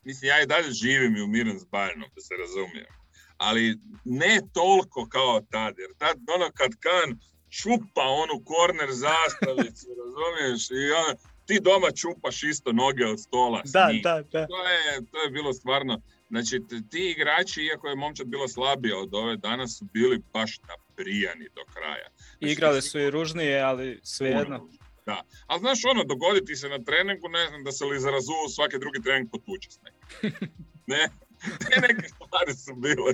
mislim, 0.04 0.30
ja 0.30 0.42
i 0.42 0.48
dalje 0.48 0.72
živim 0.72 1.16
i 1.18 1.22
umiram 1.22 1.60
s 1.60 1.66
Bayernom, 1.66 2.10
da 2.16 2.22
se 2.22 2.34
razumijem, 2.40 2.94
ali 3.38 3.78
ne 4.06 4.40
toliko 4.54 5.08
kao 5.10 5.42
tad, 5.52 5.74
jer 5.78 5.90
tad, 5.98 6.18
ono 6.36 6.52
kad 6.54 6.72
Kan 6.80 7.20
čupa 7.50 8.02
onu 8.24 8.44
korner 8.46 8.90
zastavicu, 8.92 9.88
razumiješ? 10.02 10.72
I 10.72 10.92
on, 10.92 11.16
ti 11.50 11.60
doma 11.62 11.92
čupaš 11.92 12.44
isto 12.44 12.72
noge 12.72 13.06
od 13.06 13.20
stola 13.20 13.62
da, 13.66 13.90
da, 14.04 14.22
da. 14.32 14.48
To 14.48 14.64
je, 14.68 15.06
to 15.12 15.18
je 15.24 15.30
bilo 15.30 15.54
stvarno, 15.54 16.02
znači 16.30 16.62
ti 16.92 17.12
igrači, 17.18 17.62
iako 17.62 17.88
je 17.88 17.96
momčad 17.96 18.28
bila 18.28 18.48
slabija 18.48 18.98
od 18.98 19.16
ove, 19.16 19.38
danas 19.38 19.78
su 19.78 19.86
bili 19.94 20.22
baš 20.34 20.60
naprijani 20.68 21.48
do 21.56 21.62
kraja. 21.74 22.10
Znači, 22.38 22.52
Igrali 22.52 22.82
su 22.82 23.00
i 23.00 23.10
ružnije, 23.10 23.62
ali 23.62 24.00
svejedno. 24.04 24.70
Da, 25.06 25.24
ali 25.48 25.60
znaš 25.60 25.80
ono, 25.86 26.04
dogoditi 26.04 26.56
se 26.56 26.70
na 26.70 26.80
treningu, 26.84 27.30
ne 27.30 27.48
znam, 27.48 27.64
da 27.64 27.72
se 27.72 27.86
li 27.86 28.00
zarazuo 28.00 28.50
svaki 28.50 28.80
drugi 28.80 29.02
trening 29.02 29.32
potuče 29.32 29.70
s 29.72 29.80
nekim. 29.84 30.50
ne, 30.94 31.10
te 31.42 31.82
neke 31.82 32.08
stvari 32.10 32.54
su 32.54 32.74
bile. 32.76 33.14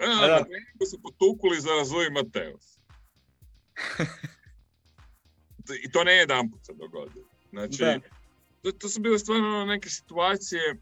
Na, 0.00 0.26
na 0.26 0.44
treningu 0.44 0.84
su 0.90 1.02
potukuli 1.02 1.60
zarazuo 1.60 2.02
i 2.02 2.10
Mateus. 2.10 2.78
I 5.84 5.90
to 5.90 6.04
ne 6.04 6.12
jedan 6.12 6.50
put 6.50 6.66
se 6.66 6.72
dogodilo. 6.72 7.24
Znači, 7.50 8.00
to, 8.62 8.72
to 8.72 8.88
su 8.88 9.00
bile 9.00 9.18
stvarno 9.18 9.64
neke 9.64 9.88
situacije 9.88 10.76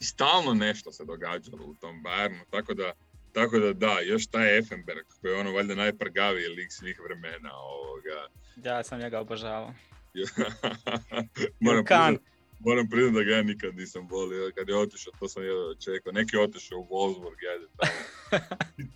i 0.00 0.04
stalno 0.04 0.54
nešto 0.54 0.92
se 0.92 1.04
događalo 1.04 1.64
u 1.66 1.74
tom 1.74 2.02
Bayernu, 2.04 2.40
tako 2.50 2.74
da, 2.74 2.92
tako 3.32 3.58
da 3.58 3.72
da, 3.72 4.00
još 4.00 4.26
taj 4.26 4.58
Effenberg 4.58 5.06
koji 5.20 5.32
je 5.32 5.40
ono 5.40 5.52
valjda 5.52 5.74
najprgaviji 5.74 6.48
lik 6.48 6.72
svih 6.72 7.00
vremena 7.04 7.50
ovoga. 7.54 8.28
Ja 8.56 8.84
sam 8.84 9.00
njega 9.00 9.20
obožavao. 9.20 9.74
moram, 11.60 11.84
priznat, 11.84 12.22
moram 12.58 12.88
priznat 12.90 13.14
da 13.14 13.22
ga 13.22 13.30
ja 13.30 13.42
nikad 13.42 13.76
nisam 13.76 14.08
volio. 14.08 14.52
Kad 14.54 14.68
je 14.68 14.76
otišao, 14.76 15.12
to 15.18 15.28
sam 15.28 15.42
jedno 15.42 15.74
čekao. 15.84 16.12
Neki 16.12 16.36
je 16.36 16.42
otišao 16.42 16.78
u 16.78 16.86
Wolfsburg, 16.90 17.38
ajde 17.52 17.66
tamo. 17.76 18.46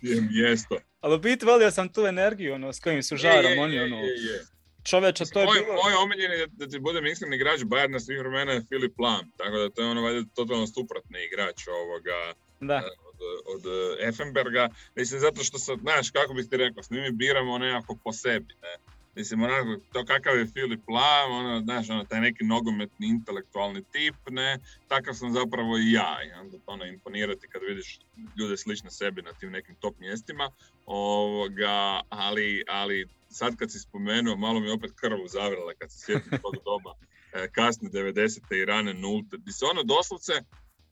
je 0.13 0.21
mjesto. 0.21 0.77
Ali 0.99 1.15
u 1.15 1.19
biti 1.19 1.45
volio 1.45 1.71
sam 1.71 1.93
tu 1.93 2.05
energiju, 2.05 2.53
ono, 2.53 2.73
s 2.73 2.79
kojim 2.79 3.03
su 3.03 3.17
žarom, 3.17 3.59
oni, 3.59 3.79
ono... 3.79 3.97
Je, 3.97 4.07
je. 4.07 4.45
Čoveče, 4.83 5.25
to 5.25 5.39
je 5.39 5.45
moj, 5.45 5.59
bilo... 5.59 5.73
Moj 5.73 5.93
omiljeni, 5.93 6.47
da 6.51 6.67
ti 6.67 6.79
budem 6.79 7.05
iskren 7.05 7.33
igrač 7.33 7.59
Bayern 7.59 7.91
na 7.91 7.99
svih 7.99 8.19
vremena 8.19 8.51
je 8.51 8.63
Filip 8.69 8.99
Lam, 8.99 9.31
tako 9.37 9.57
da 9.57 9.69
to 9.69 9.81
je 9.81 9.87
ono 9.87 10.01
valjda 10.01 10.29
totalno 10.35 10.67
suprotni 10.67 11.25
igrač 11.25 11.67
ovoga, 11.67 12.33
da. 12.59 12.75
Eh, 12.75 12.89
od, 13.09 13.19
od 13.55 13.63
eh, 13.65 14.07
Effenberga. 14.07 14.69
Mislim, 14.95 15.19
zato 15.19 15.43
što 15.43 15.57
sad, 15.57 15.79
znaš, 15.79 16.11
kako 16.11 16.33
bih 16.33 16.45
ti 16.49 16.57
rekao, 16.57 16.83
s 16.83 16.89
njimi 16.89 17.11
biramo 17.11 17.57
nekako 17.57 17.97
po 18.03 18.13
sebi, 18.13 18.53
ne. 18.61 18.90
Mislim, 19.15 19.43
onako, 19.43 19.77
to 19.93 20.05
kakav 20.05 20.37
je 20.37 20.45
Filip 20.45 20.89
Lam, 20.89 21.31
ono, 21.31 21.61
znaš, 21.61 21.89
ono, 21.89 22.03
taj 22.03 22.21
neki 22.21 22.43
nogometni 22.43 23.07
intelektualni 23.07 23.83
tip, 23.91 24.15
ne, 24.29 24.59
takav 24.87 25.13
sam 25.13 25.33
zapravo 25.33 25.77
i 25.77 25.91
ja, 25.91 26.17
i 26.27 26.31
onda 26.31 26.57
to 26.57 26.71
ono, 26.71 26.85
imponirati 26.85 27.47
kad 27.47 27.61
vidiš 27.67 27.99
ljude 28.37 28.57
slične 28.57 28.91
sebi 28.91 29.21
na 29.21 29.33
tim 29.33 29.51
nekim 29.51 29.75
top 29.75 29.99
mjestima, 29.99 30.49
ovoga, 30.85 32.01
ali, 32.09 32.63
ali 32.67 33.07
sad 33.29 33.55
kad 33.55 33.71
si 33.71 33.79
spomenuo, 33.79 34.35
malo 34.35 34.59
mi 34.59 34.69
opet 34.69 34.91
krvu 34.95 35.27
zavrala 35.27 35.73
kad 35.79 35.91
se 35.91 35.99
sjetim 35.99 36.39
tog 36.41 36.55
doba, 36.65 36.93
e, 37.33 37.47
kasne 37.51 37.89
90. 37.89 38.61
i 38.61 38.65
rane 38.65 38.93
nulte, 38.93 39.37
di 39.37 39.51
se 39.51 39.65
ono 39.65 39.83
doslovce, 39.83 40.33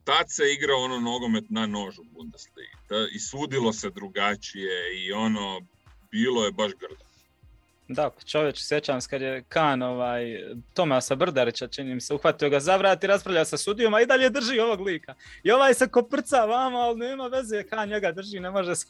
tad 0.04 0.26
se 0.28 0.44
igrao 0.54 0.84
ono 0.84 1.00
nogomet 1.00 1.50
na 1.50 1.68
nožu 1.68 2.04
Bundesliga 2.04 3.08
i 3.12 3.20
sudilo 3.20 3.74
se 3.74 3.90
drugačije 3.90 5.06
i 5.06 5.12
ono, 5.12 5.62
bilo 6.12 6.46
je 6.46 6.52
baš 6.52 6.72
grdo. 6.80 7.09
Da, 7.92 8.10
čovječ, 8.26 8.62
sjećam 8.62 9.02
se 9.02 9.10
kad 9.10 9.22
je 9.22 9.44
Kan 9.44 9.82
ovaj, 9.82 10.24
Tomasa 10.74 11.16
Brdarića, 11.16 11.68
čini 11.68 11.94
mi 11.94 12.02
se, 12.02 12.14
uhvatio 12.14 12.50
ga 12.50 12.60
za 12.60 12.76
vrat 12.76 13.04
i 13.04 13.08
raspravlja 13.08 13.46
sa 13.46 13.58
sudijom, 13.58 13.94
a 13.94 14.02
i 14.02 14.06
dalje 14.06 14.30
drži 14.30 14.60
ovog 14.60 14.82
lika. 14.82 15.14
I 15.44 15.52
ovaj 15.52 15.74
se 15.74 15.88
koprca 15.88 16.46
vama, 16.46 16.78
ali 16.78 17.00
nema 17.00 17.28
veze, 17.28 17.64
Kan 17.64 17.90
njega 17.90 18.12
drži, 18.12 18.40
ne 18.40 18.52
može 18.52 18.76
se... 18.76 18.88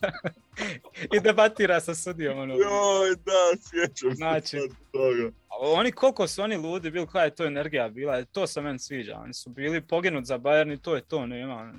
I 1.16 1.20
debatira 1.20 1.80
sa 1.80 1.96
sudijom. 1.96 2.40
Ono. 2.40 2.54
Joj, 2.54 3.16
da, 3.16 3.62
sjećam 3.70 4.16
znači, 4.16 4.48
se 4.48 4.68
toga. 4.92 5.32
Oni, 5.60 5.92
koliko 5.92 6.28
su 6.28 6.42
oni 6.42 6.58
ludi 6.58 6.92
bili, 6.92 7.08
koja 7.08 7.24
je 7.24 7.36
to 7.36 7.46
energija 7.46 7.90
bila, 7.90 8.26
to 8.26 8.48
se 8.48 8.62
meni 8.62 8.80
sviđa. 8.80 9.20
Oni 9.24 9.34
su 9.34 9.50
bili 9.50 9.82
poginut 9.82 10.26
za 10.26 10.40
Bayern 10.40 10.74
i 10.74 10.82
to 10.82 10.96
je 10.96 11.02
to, 11.02 11.26
nema. 11.26 11.74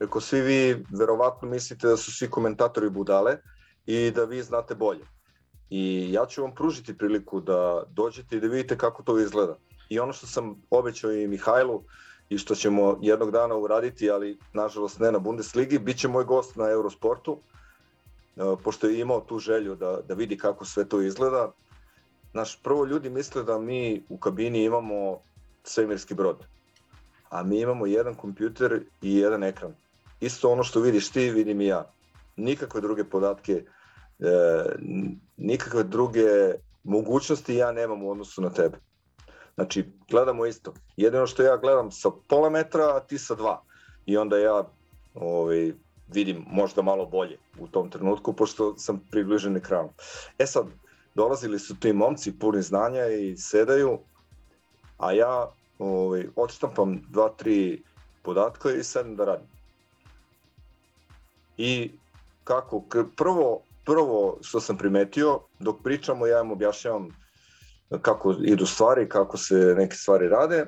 Reko, 0.00 0.20
svi 0.20 0.40
vi 0.40 0.84
verovatno 0.98 1.48
mislite 1.48 1.86
da 1.86 1.96
su 1.96 2.12
svi 2.12 2.30
komentatori 2.30 2.90
budale 2.90 3.36
i 3.86 4.10
da 4.10 4.24
vi 4.24 4.42
znate 4.42 4.74
bolje 4.74 5.13
i 5.76 6.12
ja 6.12 6.26
ću 6.26 6.42
vam 6.42 6.54
pružiti 6.54 6.98
priliku 6.98 7.40
da 7.40 7.82
dođete 7.90 8.36
i 8.36 8.40
da 8.40 8.46
vidite 8.46 8.78
kako 8.78 9.02
to 9.02 9.18
izgleda. 9.18 9.56
I 9.88 9.98
ono 9.98 10.12
što 10.12 10.26
sam 10.26 10.62
obećao 10.70 11.12
i 11.12 11.26
Mihajlu 11.28 11.82
i 12.28 12.38
što 12.38 12.54
ćemo 12.54 12.98
jednog 13.02 13.30
dana 13.30 13.56
uraditi, 13.56 14.10
ali 14.10 14.38
nažalost 14.52 15.00
ne 15.00 15.12
na 15.12 15.18
Bundesligi, 15.18 15.78
bit 15.78 15.98
će 15.98 16.08
moj 16.08 16.24
gost 16.24 16.56
na 16.56 16.70
Eurosportu, 16.70 17.38
e, 18.36 18.40
pošto 18.64 18.86
je 18.86 19.00
imao 19.00 19.20
tu 19.20 19.38
želju 19.38 19.74
da, 19.74 20.00
da 20.08 20.14
vidi 20.14 20.38
kako 20.38 20.64
sve 20.64 20.88
to 20.88 21.00
izgleda. 21.00 21.52
Naš, 22.32 22.62
prvo 22.62 22.84
ljudi 22.84 23.10
misle 23.10 23.42
da 23.42 23.58
mi 23.58 24.02
u 24.08 24.18
kabini 24.18 24.64
imamo 24.64 25.18
svemirski 25.64 26.14
brod, 26.14 26.46
a 27.30 27.42
mi 27.42 27.60
imamo 27.60 27.86
jedan 27.86 28.14
kompjuter 28.14 28.82
i 29.02 29.16
jedan 29.16 29.42
ekran. 29.42 29.74
Isto 30.20 30.50
ono 30.50 30.62
što 30.62 30.80
vidiš 30.80 31.10
ti, 31.10 31.30
vidim 31.30 31.60
i 31.60 31.66
ja. 31.66 31.90
Nikakve 32.36 32.80
druge 32.80 33.04
podatke 33.04 33.64
E, 33.64 33.83
nikakve 35.36 35.82
druge 35.82 36.54
mogućnosti 36.84 37.54
ja 37.54 37.72
nemam 37.72 38.02
u 38.02 38.10
odnosu 38.10 38.42
na 38.42 38.50
tebe. 38.50 38.78
Znači, 39.54 39.84
gledamo 40.10 40.46
isto. 40.46 40.74
Jedino 40.96 41.26
što 41.26 41.42
ja 41.42 41.56
gledam 41.56 41.90
sa 41.90 42.10
pola 42.28 42.50
metra, 42.50 42.96
a 42.96 43.00
ti 43.00 43.18
sa 43.18 43.34
dva. 43.34 43.62
I 44.06 44.16
onda 44.16 44.38
ja 44.38 44.64
ovaj, 45.14 45.72
vidim 46.08 46.44
možda 46.46 46.82
malo 46.82 47.06
bolje 47.06 47.38
u 47.58 47.68
tom 47.68 47.90
trenutku, 47.90 48.32
pošto 48.32 48.78
sam 48.78 49.00
približen 49.10 49.56
ekranu. 49.56 49.92
E 50.38 50.46
sad, 50.46 50.66
dolazili 51.14 51.58
su 51.58 51.80
ti 51.80 51.92
momci 51.92 52.38
puni 52.38 52.62
znanja 52.62 53.06
i 53.06 53.36
sedaju, 53.36 53.98
a 54.98 55.12
ja 55.12 55.52
ovaj, 55.78 56.26
odštampam 56.36 57.02
dva, 57.08 57.28
tri 57.28 57.82
podatka 58.22 58.70
i 58.70 58.84
sedem 58.84 59.16
da 59.16 59.24
radim. 59.24 59.46
I 61.56 61.90
kako, 62.44 62.82
prvo, 63.16 63.60
prvo 63.84 64.38
što 64.42 64.60
sam 64.60 64.78
primetio, 64.78 65.40
dok 65.58 65.82
pričamo, 65.82 66.26
ja 66.26 66.40
im 66.40 66.50
objašnjavam 66.50 67.08
kako 68.02 68.34
idu 68.44 68.66
stvari, 68.66 69.08
kako 69.08 69.36
se 69.36 69.54
neke 69.54 69.96
stvari 69.96 70.28
rade 70.28 70.66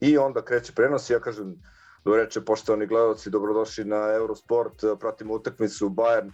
i 0.00 0.18
onda 0.18 0.44
kreće 0.44 0.72
prenos 0.72 1.10
i 1.10 1.12
ja 1.12 1.20
kažem, 1.20 1.56
do 2.04 2.16
reče, 2.16 2.40
poštovani 2.40 2.86
gledalci, 2.86 3.30
dobrodošli 3.30 3.84
na 3.84 4.12
Eurosport, 4.14 4.84
pratimo 5.00 5.34
utakmicu 5.34 5.88
Bayern 5.88 6.30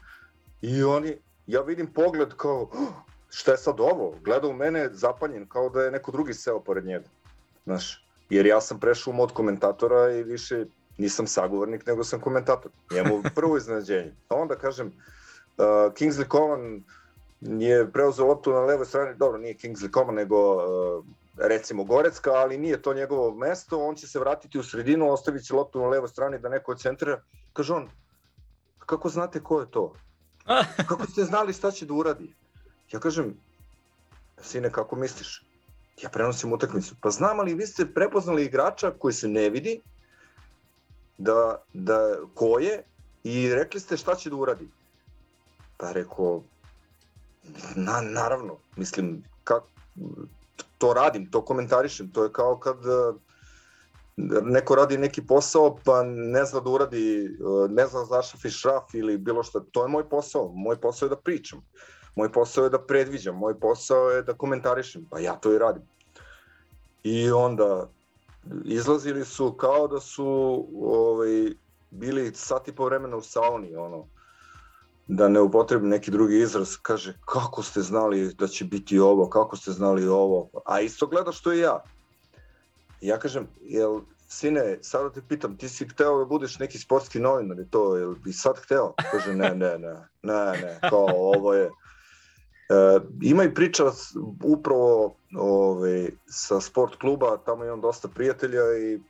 i 0.63 0.83
oni, 0.83 1.17
ja 1.47 1.61
vidim 1.61 1.93
pogled 1.93 2.35
kao, 2.37 2.71
šta 3.31 3.51
je 3.51 3.59
sad 3.59 3.81
ovo? 3.81 4.15
Gleda 4.25 4.49
u 4.49 4.53
mene 4.53 4.89
zapanjen 4.93 5.49
kao 5.49 5.69
da 5.69 5.83
je 5.83 5.91
neko 5.91 6.13
drugi 6.13 6.35
seo 6.35 6.61
pored 6.61 6.85
njega. 6.85 7.09
Znaš, 7.65 8.07
jer 8.31 8.47
ja 8.47 8.61
sam 8.61 8.81
prešao 8.81 9.11
u 9.11 9.17
mod 9.17 9.33
komentatora 9.33 10.13
i 10.13 10.23
više 10.23 10.65
nisam 10.99 11.27
sagovornik, 11.27 11.87
nego 11.87 12.05
sam 12.05 12.21
komentator. 12.21 12.71
Njemu 12.91 13.23
prvo 13.35 13.57
iznenađenje. 13.57 14.15
A 14.29 14.35
onda 14.35 14.57
kažem, 14.57 14.93
uh, 15.57 15.93
Kingsley 15.95 16.31
Coman 16.31 16.83
je 17.41 17.93
preuzeo 17.93 18.27
loptu 18.27 18.53
na 18.53 18.61
levoj 18.61 18.87
strani, 18.87 19.17
dobro, 19.17 19.39
nije 19.39 19.55
Kingsley 19.55 19.93
Coman, 19.95 20.15
nego 20.15 20.55
uh, 20.55 21.05
recimo 21.37 21.85
Gorecka, 21.85 22.31
ali 22.31 22.59
nije 22.59 22.83
to 22.83 22.95
njegovo 22.95 23.35
mesto, 23.35 23.79
on 23.79 23.95
će 23.95 24.09
se 24.09 24.19
vratiti 24.19 24.59
u 24.59 24.63
sredinu, 24.63 25.13
ostavit 25.13 25.45
će 25.45 25.55
loptu 25.55 25.81
na 25.81 25.89
levoj 25.89 26.09
strani 26.09 26.39
da 26.39 26.49
neko 26.49 26.75
centra. 26.75 27.21
Kaže 27.53 27.73
on, 27.73 27.89
kako 28.79 29.09
znate 29.09 29.41
ko 29.41 29.61
je 29.61 29.71
to? 29.71 29.95
Kako 30.89 31.07
ste 31.07 31.25
znali 31.25 31.53
šta 31.53 31.71
će 31.71 31.87
da 31.87 31.95
uradi? 31.95 32.35
Ja 32.93 33.01
kažem, 33.01 33.35
sine, 34.43 34.73
kako 34.73 34.97
misliš? 34.97 35.43
Ja 36.03 36.09
prenosim 36.09 36.53
utakmicu. 36.53 36.95
Pa 37.01 37.11
znam, 37.11 37.41
ali 37.41 37.55
vi 37.55 37.67
ste 37.67 37.87
prepoznali 37.87 38.45
igrača 38.45 38.91
koji 38.99 39.15
se 39.15 39.29
ne 39.29 39.51
vidi, 39.51 39.81
da, 41.19 41.63
da 41.73 42.17
ko 42.35 42.59
je, 42.59 42.83
i 43.25 43.55
rekli 43.55 43.81
ste 43.81 43.97
šta 43.97 44.15
će 44.15 44.31
da 44.31 44.37
uradi. 44.37 44.69
Pa 45.77 45.93
rekao, 45.93 46.43
na, 47.77 48.01
naravno, 48.01 48.57
mislim, 48.77 49.25
kako, 49.45 49.67
to 50.79 50.93
radim, 50.93 51.31
to 51.31 51.45
komentarišem, 51.45 52.11
to 52.13 52.25
je 52.25 52.33
kao 52.33 52.59
kad 52.59 52.77
e, 52.77 53.13
neko 54.43 54.75
radi 54.75 54.99
neki 54.99 55.27
posao 55.27 55.77
pa 55.85 56.03
ne 56.03 56.45
zna 56.45 56.61
da 56.61 56.71
uradi, 56.71 57.25
e, 57.25 57.29
ne 57.69 57.87
zna 57.87 58.05
zašaf 58.05 58.45
i 58.45 58.51
šraf 58.51 58.95
ili 58.95 59.19
bilo 59.19 59.43
šta, 59.43 59.61
to 59.73 59.83
je 59.83 59.89
moj 59.89 60.09
posao, 60.09 60.53
moj 60.55 60.81
posao 60.81 61.07
je 61.07 61.11
da 61.11 61.17
pričam, 61.17 61.61
moj 62.17 62.33
posao 62.33 62.65
je 62.65 62.71
da 62.71 62.79
predviđam, 62.79 63.37
moj 63.37 63.61
posao 63.61 64.11
je 64.11 64.23
da 64.23 64.35
komentarišem, 64.35 65.07
pa 65.11 65.19
ja 65.19 65.37
to 65.37 65.53
i 65.53 65.59
radim. 65.59 65.83
I 67.03 67.31
onda 67.31 67.89
izlazili 68.65 69.25
su 69.25 69.53
kao 69.53 69.89
da 69.89 70.01
su 70.01 70.27
ovaj, 70.83 71.53
bili 71.91 72.35
sati 72.35 72.73
po 72.73 72.85
vremena 72.85 73.17
u 73.17 73.23
sauni, 73.23 73.77
ono, 73.77 74.07
da 75.09 75.29
ne 75.29 75.41
upotrebim 75.41 75.89
neki 75.89 76.11
drugi 76.11 76.39
izraz, 76.39 76.77
kaže 76.83 77.15
kako 77.25 77.63
ste 77.63 77.81
znali 77.81 78.35
da 78.35 78.47
će 78.47 78.65
biti 78.65 78.99
ovo, 78.99 79.29
kako 79.29 79.57
ste 79.57 79.71
znali 79.71 80.09
ovo, 80.09 80.51
a 80.65 80.81
isto 80.81 81.07
gleda 81.07 81.33
što 81.33 81.53
i 81.53 81.59
ja. 81.59 81.83
Ja 83.01 83.19
kažem, 83.19 83.49
jel 83.63 84.01
sine, 84.29 84.79
sada 84.83 85.11
te 85.11 85.23
pitam, 85.29 85.57
ti 85.57 85.69
si 85.69 85.89
hteo 85.89 86.19
da 86.19 86.25
budeš 86.25 86.59
neki 86.59 86.79
sportski 86.79 87.21
novinar 87.21 87.61
i 87.61 87.71
to, 87.71 87.97
jel 87.97 88.15
bi 88.15 88.33
sad 88.33 88.57
hteo? 88.57 88.95
Kaže, 89.11 89.35
ne, 89.35 89.55
ne, 89.55 89.79
ne, 89.79 89.95
ne, 90.23 90.53
ne, 90.63 90.79
kao 90.91 91.07
ovo 91.09 91.55
je. 91.55 91.67
E, 91.67 91.71
ima 93.23 93.45
i 93.45 93.55
priča 93.55 93.85
upravo 94.45 95.17
ove, 95.39 96.09
sa 96.27 96.61
sport 96.61 96.97
kluba, 96.97 97.37
tamo 97.37 97.65
imam 97.65 97.81
dosta 97.81 98.09
prijatelja 98.09 98.79
i 98.79 99.01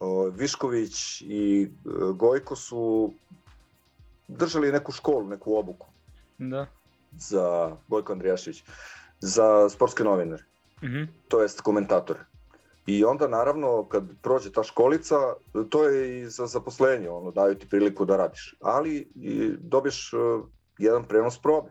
o, 0.00 0.24
Višković 0.24 1.20
i 1.20 1.62
e, 1.62 1.68
Gojko 2.14 2.56
su 2.56 3.12
držali 4.36 4.72
neku 4.72 4.92
školu, 4.92 5.28
neku 5.28 5.56
obuku. 5.56 5.86
Da. 6.38 6.66
Za 7.12 7.76
Gojko 7.88 8.12
Andrijašić. 8.12 8.64
Za 9.20 9.68
sportske 9.68 10.04
novinare. 10.04 10.44
Mm 10.82 10.86
-hmm. 10.86 11.08
To 11.28 11.42
jest 11.42 11.60
komentator. 11.60 12.16
I 12.86 13.04
onda 13.04 13.28
naravno 13.28 13.88
kad 13.88 14.04
prođe 14.22 14.52
ta 14.52 14.62
školica, 14.62 15.16
to 15.70 15.84
je 15.84 16.20
i 16.20 16.26
za 16.26 16.46
zaposlenje, 16.46 17.10
ono, 17.10 17.30
daju 17.30 17.54
ti 17.58 17.68
priliku 17.68 18.04
da 18.04 18.16
radiš. 18.16 18.54
Ali 18.60 19.12
i 19.14 19.52
dobiješ 19.58 20.12
uh, 20.12 20.48
jedan 20.78 21.04
prenos 21.04 21.38
probe. 21.38 21.70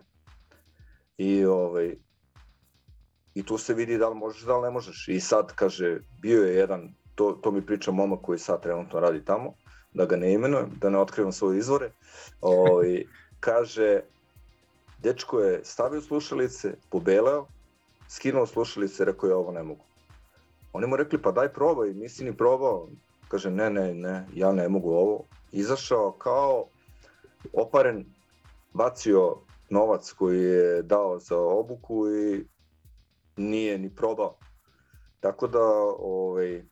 I 1.18 1.44
ovaj, 1.44 1.96
i 3.34 3.42
tu 3.42 3.58
se 3.58 3.74
vidi 3.74 3.98
da 3.98 4.08
li 4.08 4.14
možeš, 4.14 4.42
da 4.42 4.56
li 4.56 4.62
ne 4.62 4.70
možeš. 4.70 5.08
I 5.08 5.20
sad, 5.20 5.54
kaže, 5.54 6.00
bio 6.22 6.42
je 6.42 6.54
jedan, 6.54 6.94
to, 7.14 7.32
to 7.32 7.50
mi 7.50 7.66
priča 7.66 7.90
momak 7.90 8.20
koji 8.22 8.38
sad 8.38 8.62
trenutno 8.62 9.00
radi 9.00 9.24
tamo, 9.24 9.54
da 9.94 10.06
ga 10.06 10.16
ne 10.16 10.32
imenujem, 10.32 10.70
da 10.80 10.90
ne 10.90 10.98
otkrivam 10.98 11.32
svoje 11.32 11.58
izvore, 11.58 11.90
o, 12.40 12.50
ovaj, 12.50 13.04
kaže, 13.46 14.00
dečko 14.98 15.40
je 15.40 15.60
stavio 15.64 16.00
slušalice, 16.00 16.74
pobeleo, 16.90 17.46
skinuo 18.08 18.46
slušalice, 18.46 19.04
rekao 19.04 19.28
je 19.28 19.34
ovo 19.34 19.52
ne 19.52 19.62
mogu. 19.62 19.84
Oni 20.72 20.86
mu 20.86 20.96
rekli, 20.96 21.22
pa 21.22 21.32
daj 21.32 21.52
probaj, 21.52 21.94
nisi 21.94 22.24
ni 22.24 22.36
probao. 22.36 22.88
Kaže, 23.28 23.50
ne, 23.50 23.70
ne, 23.70 23.94
ne, 23.94 24.26
ja 24.34 24.52
ne 24.52 24.68
mogu 24.68 24.90
ovo. 24.90 25.24
Izašao 25.52 26.12
kao 26.12 26.66
oparen, 27.52 28.04
bacio 28.72 29.36
novac 29.70 30.12
koji 30.12 30.42
je 30.42 30.82
dao 30.82 31.18
za 31.18 31.38
obuku 31.38 32.10
i 32.10 32.44
nije 33.36 33.78
ni 33.78 33.94
probao. 33.94 34.36
Tako 35.20 35.46
da, 35.46 35.64
ovaj, 35.98 36.62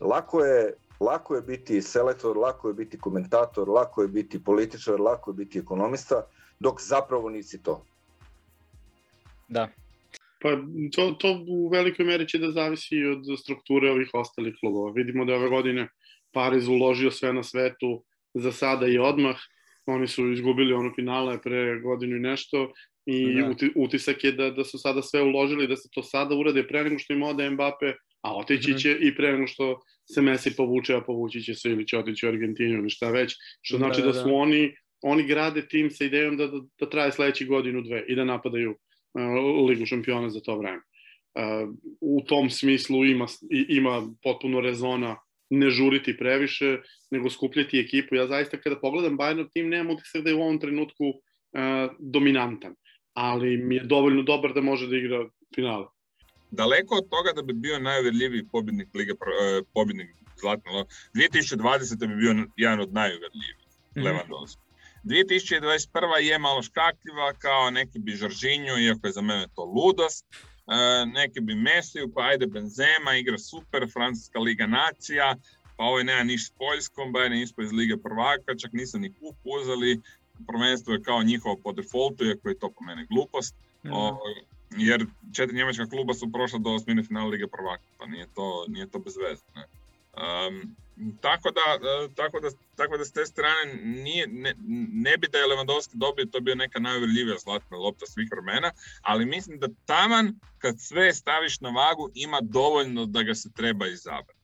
lako 0.00 0.40
je 0.40 0.74
Lako 1.02 1.34
je 1.34 1.42
biti 1.42 1.82
selektor, 1.82 2.36
lako 2.36 2.68
je 2.68 2.74
biti 2.74 2.98
komentator, 2.98 3.68
lako 3.68 4.02
je 4.02 4.08
biti 4.08 4.44
političar, 4.44 5.00
lako 5.00 5.30
je 5.30 5.34
biti 5.34 5.58
ekonomista, 5.58 6.26
dok 6.60 6.80
zapravo 6.80 7.30
nisi 7.30 7.62
to. 7.62 7.84
Da. 9.48 9.68
Pa 10.42 10.48
to, 10.96 11.10
to 11.10 11.44
u 11.48 11.68
velikoj 11.68 12.04
meri 12.04 12.28
će 12.28 12.38
da 12.38 12.50
zavisi 12.50 13.04
od 13.04 13.38
strukture 13.40 13.90
ovih 13.90 14.10
ostalih 14.12 14.54
klubova. 14.60 14.92
Vidimo 14.92 15.24
da 15.24 15.34
ove 15.34 15.48
godine 15.48 15.88
Pariz 16.32 16.68
uložio 16.68 17.10
sve 17.10 17.32
na 17.32 17.42
svetu 17.42 18.02
za 18.34 18.52
sada 18.52 18.86
i 18.86 18.98
odmah. 18.98 19.36
Oni 19.86 20.08
su 20.08 20.32
izgubili 20.32 20.72
ono 20.72 20.92
finale 20.94 21.38
pre 21.42 21.80
godinu 21.80 22.16
i 22.16 22.20
nešto 22.20 22.72
i 23.06 23.40
da. 23.40 23.54
utisak 23.76 24.24
je 24.24 24.32
da, 24.32 24.50
da 24.50 24.64
su 24.64 24.78
sada 24.78 25.02
sve 25.02 25.22
uložili, 25.22 25.68
da 25.68 25.76
se 25.76 25.88
to 25.92 26.02
sada 26.02 26.34
urade 26.34 26.66
pre 26.66 26.84
nego 26.84 26.98
što 26.98 27.12
im 27.12 27.22
ode 27.22 27.50
Mbappe, 27.50 27.94
a 28.22 28.36
otići 28.36 28.70
mhm. 28.70 28.78
će 28.78 28.96
i 29.00 29.14
pre 29.16 29.32
nego 29.32 29.46
što 29.46 29.80
se 30.04 30.22
Messi 30.22 30.56
povuče, 30.56 30.94
a 30.94 31.00
povući 31.00 31.42
će 31.42 31.54
se 31.54 31.70
ili 31.70 31.86
će 31.86 31.98
otići 31.98 32.26
u 32.26 32.28
Argentinu 32.28 32.78
ili 32.78 32.90
šta 32.90 33.10
već, 33.10 33.34
što 33.62 33.76
znači 33.76 34.00
da, 34.00 34.06
da, 34.06 34.12
da 34.12 34.22
su 34.22 34.34
oni, 34.34 34.74
oni 35.02 35.26
grade 35.26 35.68
tim 35.68 35.90
sa 35.90 36.04
idejom 36.04 36.36
da, 36.36 36.46
da, 36.46 36.60
da 36.80 36.90
traje 36.90 37.12
sledeći 37.12 37.46
godinu, 37.46 37.82
dve 37.82 38.04
i 38.08 38.14
da 38.14 38.24
napadaju 38.24 38.70
uh, 38.70 39.68
Ligu 39.68 39.86
šampiona 39.86 40.30
za 40.30 40.40
to 40.40 40.58
vreme. 40.58 40.80
Uh, 41.34 41.74
u 42.00 42.22
tom 42.26 42.50
smislu 42.50 43.04
ima, 43.04 43.26
ima 43.68 44.08
potpuno 44.22 44.60
rezona 44.60 45.16
ne 45.50 45.70
žuriti 45.70 46.16
previše, 46.16 46.78
nego 47.10 47.30
skupljati 47.30 47.80
ekipu. 47.80 48.14
Ja 48.14 48.26
zaista 48.26 48.56
kada 48.56 48.80
pogledam 48.80 49.18
Bayernov 49.18 49.50
tim, 49.52 49.68
nemam 49.68 49.94
utisak 49.94 50.22
da 50.22 50.30
je 50.30 50.36
u 50.36 50.42
ovom 50.42 50.60
trenutku 50.60 51.04
uh, 51.04 51.96
dominantan, 51.98 52.74
ali 53.12 53.56
mi 53.56 53.74
je 53.74 53.84
dovoljno 53.84 54.22
dobar 54.22 54.52
da 54.52 54.60
može 54.60 54.88
da 54.88 54.96
igra 54.96 55.28
finale 55.54 55.86
daleko 56.52 56.94
od 56.94 57.08
toga 57.08 57.32
da 57.32 57.42
bi 57.42 57.52
bio 57.52 57.78
najuvjerljiviji 57.78 58.48
pobjednik 58.52 58.88
Lige, 58.94 59.12
uh, 59.12 59.66
pobjednik 59.74 60.08
Zlatne 60.40 60.84
2020. 61.14 62.06
bi 62.08 62.16
bio 62.16 62.46
jedan 62.56 62.80
od 62.80 62.92
najuvjerljivijih, 62.92 63.68
mm 63.96 64.00
-hmm. 64.00 64.04
Lewandowski. 64.04 64.62
2021. 65.04 66.16
je 66.20 66.38
malo 66.38 66.62
škakljiva 66.62 67.32
kao 67.38 67.70
neki 67.70 67.98
bi 67.98 68.12
Žoržinju, 68.12 68.78
iako 68.78 69.06
je 69.06 69.12
za 69.12 69.20
mene 69.20 69.46
to 69.54 69.64
ludost. 69.64 70.26
E, 70.66 71.06
neki 71.06 71.40
bi 71.40 71.54
Mesiju, 71.54 72.12
pa 72.14 72.22
ajde 72.22 72.46
Benzema, 72.46 73.14
igra 73.16 73.38
super, 73.38 73.90
Francuska 73.92 74.38
liga 74.38 74.66
nacija, 74.66 75.36
pa 75.76 75.84
ovo 75.84 75.98
je 75.98 76.04
nema 76.04 76.22
niš 76.22 76.46
s 76.46 76.50
Poljskom, 76.50 77.12
ba 77.12 77.20
je 77.20 77.30
nismo 77.30 77.62
iz 77.62 77.72
Lige 77.72 77.96
prvaka, 77.96 78.56
čak 78.62 78.72
nisu 78.72 78.98
ni 78.98 79.14
kup 79.14 79.36
uzeli, 79.44 80.00
prvenstvo 80.46 80.92
je 80.92 81.02
kao 81.02 81.22
njihovo 81.22 81.56
po 81.64 81.72
defaultu, 81.72 82.24
iako 82.24 82.48
je 82.48 82.58
to 82.58 82.70
po 82.70 82.84
mene 82.84 83.06
glupost. 83.10 83.54
Mm. 83.84 83.92
O, 83.92 84.18
jer 84.78 85.06
četiri 85.32 85.56
njemačka 85.56 85.86
kluba 85.86 86.14
su 86.14 86.32
prošla 86.32 86.58
do 86.58 86.70
osmine 86.70 87.02
finala 87.02 87.28
Lige 87.28 87.46
prvaka, 87.46 87.82
pa 87.98 88.06
nije 88.06 88.26
to, 88.34 88.64
nije 88.68 88.90
to 88.90 88.98
bez 88.98 89.14
veze. 89.16 89.42
Ne? 89.56 89.66
Um, 90.16 90.76
tako 91.20 91.50
da, 91.50 91.78
tako 92.14 92.40
da, 92.40 92.48
tako 92.76 92.96
da 92.96 93.04
s 93.04 93.12
te 93.12 93.26
strane 93.26 93.74
nije, 93.84 94.26
ne, 94.26 94.54
ne 94.92 95.16
bi 95.18 95.28
da 95.28 95.38
je 95.38 95.44
Lewandowski 95.46 95.94
dobio, 95.94 96.24
to 96.24 96.40
bio 96.40 96.54
neka 96.54 96.78
najuvjerljivija 96.80 97.38
zlatna 97.38 97.76
lopta 97.76 98.06
svih 98.06 98.28
vremena, 98.30 98.70
ali 99.02 99.26
mislim 99.26 99.58
da 99.58 99.68
taman 99.86 100.34
kad 100.58 100.80
sve 100.80 101.14
staviš 101.14 101.60
na 101.60 101.70
vagu 101.70 102.10
ima 102.14 102.38
dovoljno 102.40 103.06
da 103.06 103.22
ga 103.22 103.34
se 103.34 103.52
treba 103.52 103.86
izabrati. 103.86 104.41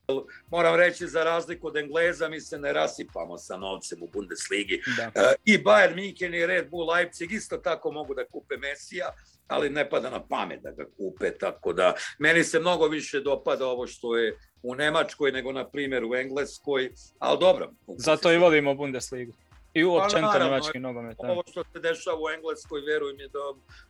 Moram 0.51 0.77
reći, 0.77 1.07
za 1.07 1.25
razliku 1.25 1.67
od 1.67 1.77
Engleza, 1.77 2.29
mi 2.29 2.41
se 2.41 2.59
ne 2.59 2.73
rasipamo 2.73 3.39
sa 3.39 3.57
novcem 3.57 4.03
u 4.03 4.09
Bundesligi. 4.13 4.83
Da. 4.97 5.03
E, 5.03 5.35
I 5.45 5.59
Bayern 5.59 5.95
München 5.95 6.43
i 6.43 6.47
Red 6.47 6.71
Bull 6.71 6.91
Leipzig 6.93 7.33
isto 7.33 7.57
tako 7.57 7.93
mogu 7.93 8.15
da 8.15 8.27
kupe 8.27 8.57
Mesija, 8.57 9.13
ali 9.47 9.71
ne 9.71 9.91
pada 9.91 10.11
na 10.11 10.27
pamet 10.27 10.63
da 10.63 10.71
ga 10.71 10.85
kupe, 10.97 11.39
tako 11.39 11.73
da 11.73 11.95
meni 12.19 12.45
se 12.45 12.61
mnogo 12.61 12.87
više 12.87 13.21
dopada 13.21 13.67
ovo 13.67 13.87
što 13.87 14.17
je 14.17 14.39
u 14.63 14.75
Nemačkoj 14.75 15.33
nego 15.33 15.53
na 15.53 15.69
primjer 15.69 16.05
u 16.05 16.15
Engleskoj, 16.15 16.93
ali 17.19 17.39
dobro. 17.41 17.73
Zato 17.87 18.33
i 18.33 18.39
volimo 18.39 18.75
Bundesligu. 18.75 19.33
I 19.75 19.85
uopćenito 19.85 20.33
pa, 20.33 20.39
nemački 20.39 20.79
nogomet. 20.79 21.17
Ovo 21.19 21.43
što 21.51 21.65
se 21.73 21.81
dešava 21.81 22.17
u 22.17 22.31
Engleskoj, 22.35 22.81
veruj 22.81 23.13
mi 23.13 23.29
da 23.29 23.39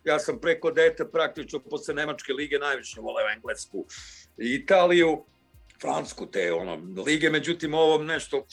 ja 0.03 0.19
sam 0.19 0.39
preko 0.39 0.71
dete 0.71 1.11
praktično 1.11 1.59
posle 1.59 1.93
Nemačke 1.93 2.33
lige 2.33 2.59
najviše 2.59 3.01
voleo 3.01 3.29
Englesku 3.35 3.85
i 4.37 4.55
Italiju, 4.55 5.25
Fransku 5.81 6.25
te 6.25 6.53
ono, 6.53 7.03
lige, 7.05 7.29
međutim 7.29 7.73
ovom 7.73 8.05
nešto 8.05 8.45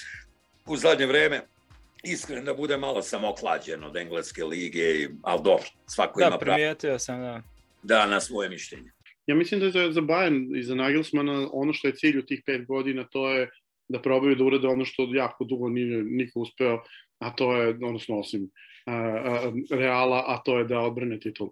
u 0.66 0.76
zadnje 0.76 1.06
vreme 1.06 1.40
iskren 2.04 2.44
da 2.44 2.54
bude 2.54 2.76
malo 2.76 3.02
sam 3.02 3.24
oklađen 3.24 3.84
od 3.84 3.96
engleske 3.96 4.44
lige, 4.44 5.08
ali 5.22 5.42
dobro, 5.44 5.64
svako 5.86 6.20
da, 6.20 6.26
ima 6.26 6.38
pravo. 6.38 6.50
Da, 6.50 6.54
primijetio 6.54 6.98
sam, 6.98 7.20
da. 7.20 7.42
Da, 7.82 8.06
na 8.06 8.20
svoje 8.20 8.48
mišljenje. 8.48 8.90
Ja 9.26 9.34
mislim 9.34 9.60
da 9.60 9.80
je 9.80 9.92
za 9.92 10.00
Bayern 10.00 10.58
i 10.58 10.62
za 10.62 10.74
Nagelsmana 10.74 11.48
ono 11.52 11.72
što 11.72 11.88
je 11.88 11.94
cilj 11.94 12.18
u 12.18 12.26
tih 12.26 12.42
pet 12.46 12.66
godina, 12.66 13.04
to 13.12 13.30
je 13.30 13.50
da 13.88 14.02
probaju 14.02 14.34
da 14.34 14.44
urade 14.44 14.68
ono 14.68 14.84
što 14.84 15.08
jako 15.12 15.44
dugo 15.44 15.68
nije 15.68 16.02
niko 16.02 16.40
uspeo, 16.40 16.82
a 17.18 17.30
to 17.30 17.56
je, 17.56 17.68
odnosno 17.68 18.18
osim 18.18 18.42
uh, 18.42 18.48
uh, 18.92 19.78
Reala, 19.78 20.24
a 20.26 20.42
to 20.44 20.58
je 20.58 20.64
da 20.64 20.80
odbrane 20.80 21.20
titul. 21.20 21.50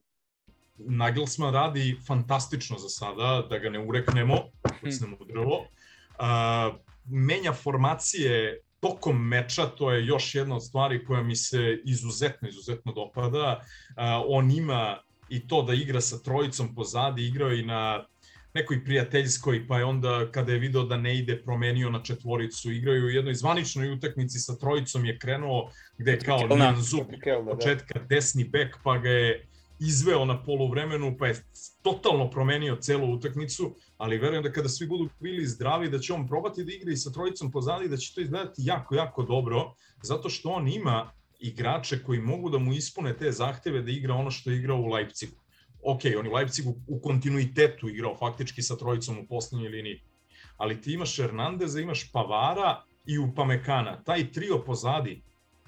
Nagelsmann 0.78 1.54
radi 1.54 1.96
fantastično 2.06 2.78
za 2.78 2.88
sada, 2.88 3.46
da 3.50 3.58
ga 3.58 3.70
ne 3.70 3.78
ureknemo, 3.78 4.38
se 4.90 5.04
nam 5.04 5.16
udrlo. 5.20 5.58
Uh, 5.58 6.76
menja 7.04 7.52
formacije 7.52 8.60
tokom 8.80 9.28
meča, 9.28 9.66
to 9.66 9.92
je 9.92 10.06
još 10.06 10.34
jedna 10.34 10.56
od 10.56 10.64
stvari 10.64 11.04
koja 11.04 11.22
mi 11.22 11.37
se 11.37 11.80
izuzetno, 11.84 12.48
izuzetno 12.48 12.92
dopada. 12.92 13.60
Uh, 13.60 13.94
on 14.28 14.50
ima 14.50 14.98
i 15.28 15.48
to 15.48 15.62
da 15.62 15.74
igra 15.74 16.00
sa 16.00 16.18
trojicom 16.18 16.74
pozadi, 16.74 17.26
igrao 17.26 17.52
i 17.52 17.62
na 17.62 18.06
nekoj 18.54 18.84
prijateljskoj, 18.84 19.66
pa 19.68 19.78
je 19.78 19.84
onda 19.84 20.30
kada 20.32 20.52
je 20.52 20.58
video 20.58 20.84
da 20.84 20.96
ne 20.96 21.18
ide 21.18 21.42
promenio 21.42 21.90
na 21.90 22.02
četvoricu. 22.02 22.72
Igraju 22.72 23.06
u 23.06 23.10
jednoj 23.10 23.34
zvaničnoj 23.34 23.92
utakmici 23.92 24.38
sa 24.38 24.56
trojicom 24.56 25.04
je 25.04 25.18
krenuo 25.18 25.70
gde 25.98 26.10
je 26.10 26.18
kao 26.18 26.46
Nianzu 26.46 26.96
da. 27.44 27.50
početka 27.50 28.00
desni 28.08 28.44
bek, 28.44 28.76
pa 28.84 28.98
ga 28.98 29.10
je 29.10 29.46
izveo 29.87 30.25
na 30.25 30.42
poluvremenu, 30.42 31.16
pa 31.18 31.27
je 31.27 31.44
totalno 31.83 32.31
promenio 32.31 32.77
celu 32.77 33.12
utakmicu, 33.12 33.75
ali 33.97 34.18
verujem 34.18 34.42
da 34.42 34.53
kada 34.53 34.68
svi 34.68 34.87
budu 34.87 35.09
bili 35.20 35.47
zdravi, 35.47 35.90
da 35.90 35.99
će 35.99 36.12
on 36.12 36.27
probati 36.29 36.64
da 36.64 36.73
igra 36.73 36.92
i 36.92 36.97
sa 36.97 37.11
trojicom 37.12 37.51
pozadi, 37.51 37.88
da 37.88 37.97
će 37.97 38.14
to 38.14 38.20
izgledati 38.20 38.62
jako, 38.64 38.94
jako 38.94 39.23
dobro, 39.23 39.75
zato 40.03 40.29
što 40.29 40.49
on 40.49 40.68
ima 40.68 41.12
igrače 41.38 42.03
koji 42.03 42.20
mogu 42.20 42.51
da 42.51 42.59
mu 42.59 42.73
ispune 42.73 43.16
te 43.16 43.33
zahteve 43.33 43.83
da 43.83 43.90
igra 43.90 44.14
ono 44.14 44.31
što 44.31 44.51
je 44.51 44.59
igrao 44.59 44.79
u 44.79 44.88
Leipzigu. 44.88 45.37
Ok, 45.83 46.01
on 46.18 46.27
je 46.27 46.31
u 46.31 46.35
Leipzigu 46.35 46.75
u 46.87 47.01
kontinuitetu 47.01 47.88
igrao 47.88 48.16
faktički 48.16 48.62
sa 48.62 48.77
trojicom 48.77 49.18
u 49.18 49.27
poslednjoj 49.29 49.68
liniji, 49.68 50.01
ali 50.57 50.81
ti 50.81 50.92
imaš 50.92 51.16
Hernandeza, 51.16 51.81
imaš 51.81 52.12
Pavara 52.12 52.83
i 53.07 53.18
Upamekana. 53.18 54.03
Taj 54.05 54.33
trio 54.33 54.59
pozadi 54.59 55.23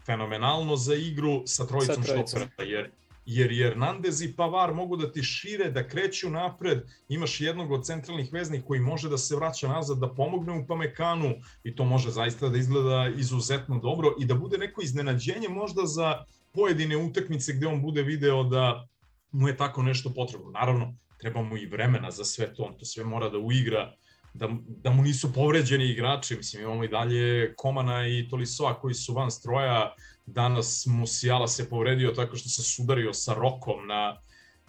fenomenalno 0.06 0.76
za 0.76 0.94
igru 0.94 1.42
sa 1.46 1.66
trojicom, 1.66 1.94
sa 1.94 2.02
trojicom. 2.02 2.40
štopera, 2.40 2.68
jer 2.68 2.90
jer 3.26 3.50
Hernandez 3.50 4.22
i 4.22 4.32
Pavar 4.36 4.74
mogu 4.74 4.96
da 4.96 5.12
ti 5.12 5.22
šire, 5.22 5.70
da 5.70 5.88
kreću 5.88 6.30
napred, 6.30 6.82
imaš 7.08 7.40
jednog 7.40 7.72
od 7.72 7.84
centralnih 7.84 8.32
veznih 8.32 8.62
koji 8.64 8.80
može 8.80 9.08
da 9.08 9.18
se 9.18 9.36
vraća 9.36 9.68
nazad, 9.68 9.98
da 9.98 10.14
pomogne 10.14 10.52
u 10.52 10.66
Pamekanu 10.66 11.34
i 11.64 11.74
to 11.76 11.84
može 11.84 12.10
zaista 12.10 12.48
da 12.48 12.58
izgleda 12.58 13.08
izuzetno 13.16 13.78
dobro 13.78 14.14
i 14.20 14.24
da 14.24 14.34
bude 14.34 14.58
neko 14.58 14.82
iznenađenje 14.82 15.48
možda 15.48 15.86
za 15.86 16.24
pojedine 16.52 16.96
utakmice 16.96 17.52
gde 17.52 17.66
on 17.66 17.82
bude 17.82 18.02
video 18.02 18.42
da 18.42 18.88
mu 19.32 19.48
je 19.48 19.56
tako 19.56 19.82
nešto 19.82 20.14
potrebno. 20.14 20.50
Naravno, 20.50 20.94
treba 21.18 21.42
mu 21.42 21.56
i 21.56 21.66
vremena 21.66 22.10
za 22.10 22.24
sve 22.24 22.54
to, 22.54 22.62
on 22.62 22.78
to 22.78 22.84
sve 22.84 23.04
mora 23.04 23.28
da 23.28 23.38
uigra, 23.38 23.92
da, 24.34 24.48
da 24.66 24.90
mu 24.90 25.02
nisu 25.02 25.32
povređeni 25.32 25.84
igrači, 25.84 26.36
mislim 26.36 26.62
imamo 26.62 26.84
i 26.84 26.88
dalje 26.88 27.54
Komana 27.56 28.08
i 28.08 28.28
Tolisoa 28.30 28.74
koji 28.74 28.94
su 28.94 29.14
van 29.14 29.30
stroja, 29.30 29.94
Danas 30.26 30.86
Musiala 30.86 31.48
se 31.48 31.68
povredio 31.68 32.10
tako 32.10 32.36
što 32.36 32.48
se 32.48 32.62
sudario 32.62 33.12
sa 33.12 33.34
Rokom 33.34 33.86
na, 33.86 34.16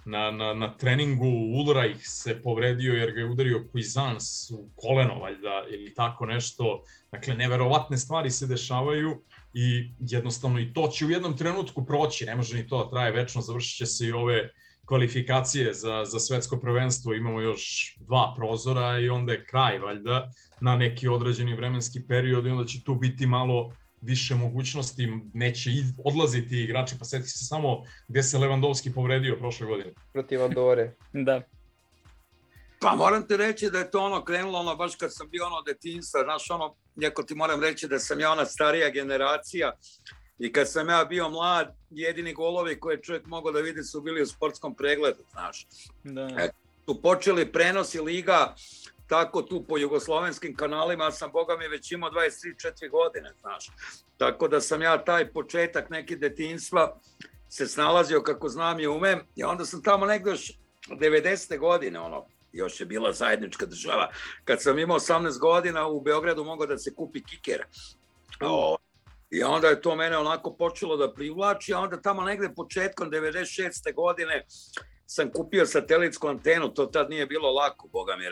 na, 0.05 0.31
na, 0.31 0.53
na 0.53 0.77
treningu. 0.77 1.25
Ulreich 1.25 2.01
se 2.03 2.41
povredio 2.41 2.93
jer 2.93 3.11
ga 3.11 3.19
je 3.19 3.29
udario 3.29 3.67
Cuisance 3.71 4.53
u 4.53 4.69
koleno, 4.75 5.19
valjda, 5.19 5.63
ili 5.69 5.93
tako 5.93 6.25
nešto. 6.25 6.83
Dakle, 7.11 7.35
neverovatne 7.35 7.97
stvari 7.97 8.31
se 8.31 8.47
dešavaju 8.47 9.21
i 9.53 9.91
jednostavno 9.99 10.59
i 10.59 10.73
to 10.73 10.87
će 10.87 11.05
u 11.05 11.09
jednom 11.09 11.37
trenutku 11.37 11.85
proći, 11.85 12.25
ne 12.25 12.35
može 12.35 12.57
ni 12.57 12.67
to 12.67 12.83
da 12.83 12.89
traje 12.89 13.11
večno, 13.11 13.41
završit 13.41 13.77
će 13.77 13.85
se 13.85 14.07
i 14.07 14.11
ove 14.11 14.49
kvalifikacije 14.85 15.73
za, 15.73 16.05
za 16.05 16.19
svetsko 16.19 16.59
prvenstvo, 16.59 17.13
imamo 17.13 17.41
još 17.41 17.95
dva 17.99 18.33
prozora 18.37 18.99
i 18.99 19.09
onda 19.09 19.33
je 19.33 19.45
kraj, 19.45 19.79
valjda, 19.79 20.31
na 20.61 20.75
neki 20.75 21.07
određeni 21.07 21.55
vremenski 21.55 22.07
period 22.07 22.45
i 22.45 22.49
onda 22.49 22.65
će 22.65 22.83
tu 22.83 22.95
biti 22.95 23.25
malo 23.25 23.73
više 24.01 24.35
mogućnosti, 24.35 25.07
neće 25.33 25.69
odlaziti 26.05 26.63
igrači, 26.63 26.95
pa 26.99 27.05
seti 27.05 27.27
se 27.27 27.45
samo 27.45 27.83
gde 28.07 28.23
se 28.23 28.37
Lewandowski 28.37 28.93
povredio 28.93 29.35
prošle 29.35 29.67
godine. 29.67 29.93
Protiv 30.13 30.43
Andore. 30.43 30.95
da. 31.13 31.41
Pa 32.79 32.95
moram 32.95 33.27
ti 33.27 33.37
reći 33.37 33.69
da 33.69 33.79
je 33.79 33.91
to 33.91 33.99
ono 33.99 34.23
krenulo 34.23 34.59
ono 34.59 34.75
baš 34.75 34.95
kad 34.95 35.13
sam 35.13 35.29
bio 35.29 35.45
ono 35.45 35.61
detinstva, 35.61 36.23
znaš 36.23 36.49
ono, 36.49 36.75
neko 36.95 37.23
ti 37.23 37.35
moram 37.35 37.61
reći 37.61 37.87
da 37.87 37.99
sam 37.99 38.19
ja 38.19 38.31
ona 38.31 38.45
starija 38.45 38.89
generacija 38.89 39.71
i 40.39 40.51
kad 40.51 40.71
sam 40.71 40.89
ja 40.89 41.05
bio 41.05 41.29
mlad, 41.29 41.75
jedini 41.89 42.33
golovi 42.33 42.79
koje 42.79 43.01
čovjek 43.01 43.25
mogao 43.25 43.51
da 43.51 43.59
vidi 43.59 43.83
su 43.83 44.01
bili 44.01 44.21
u 44.21 44.25
sportskom 44.25 44.75
pregledu, 44.75 45.23
znaš. 45.31 45.67
Da. 46.03 46.21
E, 46.21 46.49
tu 46.85 47.01
počeli 47.01 47.51
prenosi 47.51 47.99
liga 47.99 48.55
tako 49.07 49.41
tu 49.41 49.65
po 49.67 49.77
jugoslovenskim 49.77 50.55
kanalima 50.55 51.11
sam, 51.11 51.31
boga 51.31 51.57
mi, 51.57 51.67
već 51.67 51.91
imao 51.91 52.09
23-4 52.09 52.89
godine, 52.91 53.33
znaš. 53.41 53.69
Tako 54.17 54.47
da 54.47 54.61
sam 54.61 54.81
ja 54.81 55.03
taj 55.03 55.31
početak 55.31 55.89
neki 55.89 56.15
detinstva 56.15 56.99
se 57.49 57.67
snalazio 57.67 58.21
kako 58.21 58.49
znam 58.49 58.79
i 58.79 58.87
umem 58.87 59.19
i 59.35 59.43
onda 59.43 59.65
sam 59.65 59.83
tamo 59.83 60.05
negde 60.05 60.29
još 60.29 60.51
90. 60.89 61.59
godine, 61.59 61.99
ono, 61.99 62.25
još 62.51 62.79
je 62.79 62.85
bila 62.85 63.13
zajednička 63.13 63.65
država. 63.65 64.09
Kad 64.43 64.61
sam 64.61 64.79
imao 64.79 64.99
18 64.99 65.39
godina 65.39 65.87
u 65.87 66.01
Beogradu 66.01 66.43
mogao 66.43 66.67
da 66.67 66.77
se 66.77 66.95
kupi 66.95 67.23
kiker. 67.23 67.63
O, 68.41 68.77
I 69.29 69.43
onda 69.43 69.67
je 69.67 69.81
to 69.81 69.95
mene 69.95 70.17
onako 70.17 70.55
počelo 70.55 70.97
da 70.97 71.13
privlači, 71.13 71.73
a 71.73 71.79
onda 71.79 72.01
tamo 72.01 72.21
negde 72.21 72.49
početkom 72.55 73.11
96. 73.11 73.93
godine 73.93 74.45
sam 75.07 75.31
kupio 75.31 75.65
satelitsku 75.65 76.27
antenu, 76.27 76.69
to 76.73 76.85
tad 76.85 77.09
nije 77.09 77.25
bilo 77.25 77.51
lako, 77.51 77.87
boga 77.87 78.15
mi 78.15 78.25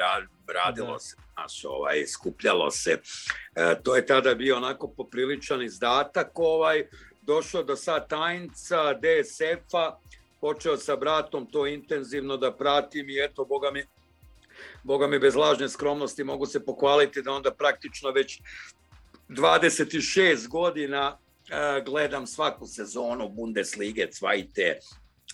radilo 0.54 0.94
da. 0.94 1.00
se, 1.00 1.16
znaš, 1.34 1.66
ovaj, 1.66 2.08
skupljalo 2.08 2.72
se. 2.72 2.98
E, 3.56 3.76
to 3.84 3.96
je 3.96 4.06
tada 4.06 4.36
bio 4.36 4.58
onako 4.58 4.88
popriličan 4.88 5.64
izdatak, 5.64 6.32
ovaj, 6.36 6.88
došao 7.22 7.64
do 7.64 7.76
sad 7.76 8.10
tajnca, 8.10 8.94
DSF-a, 8.94 9.98
počeo 10.42 10.78
sa 10.78 10.96
bratom 10.96 11.46
to 11.52 11.68
intenzivno 11.68 12.38
da 12.38 12.52
pratim 12.54 13.10
i 13.10 13.20
eto, 13.24 13.46
boga 13.46 13.72
mi, 13.72 13.84
boga 14.84 15.08
mi 15.08 15.20
bez 15.20 15.36
lažne 15.36 15.70
skromnosti 15.70 16.24
mogu 16.24 16.46
se 16.46 16.66
pohvaliti 16.66 17.22
da 17.22 17.32
onda 17.32 17.52
praktično 17.52 18.12
već 18.12 18.42
26 19.30 20.48
godina 20.48 21.18
e, 21.50 21.82
gledam 21.86 22.28
svaku 22.28 22.68
sezonu 22.68 23.30
Bundeslige, 23.30 24.08
Cvajte, 24.12 24.80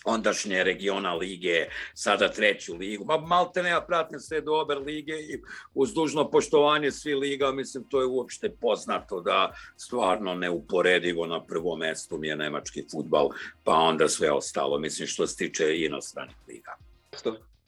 ondašnje 0.04 0.64
regiona 0.64 1.14
lige, 1.14 1.66
sada 1.94 2.28
treću 2.28 2.76
ligu. 2.76 3.04
Ma 3.04 3.16
malte 3.16 3.62
ne 3.62 3.68
ja 3.68 3.80
pratim 3.80 4.20
sve 4.20 4.40
do 4.40 4.52
Ober 4.52 4.78
lige 4.78 5.12
i 5.12 5.42
uz 5.74 5.94
dužno 5.94 6.30
poštovanje 6.30 6.90
svi 6.90 7.14
liga, 7.14 7.52
mislim 7.52 7.84
to 7.88 8.00
je 8.00 8.06
uopšte 8.06 8.50
poznato 8.60 9.20
da 9.20 9.52
stvarno 9.76 10.34
neuporedivo 10.34 11.26
na 11.26 11.44
prvom 11.44 11.78
mestu 11.78 12.18
mi 12.18 12.28
je 12.28 12.36
nemački 12.36 12.84
futbal, 12.92 13.28
pa 13.64 13.72
onda 13.72 14.08
sve 14.08 14.32
ostalo, 14.32 14.78
mislim 14.78 15.08
što 15.08 15.26
se 15.26 15.36
tiče 15.36 15.76
inostranih 15.76 16.36
liga. 16.48 16.76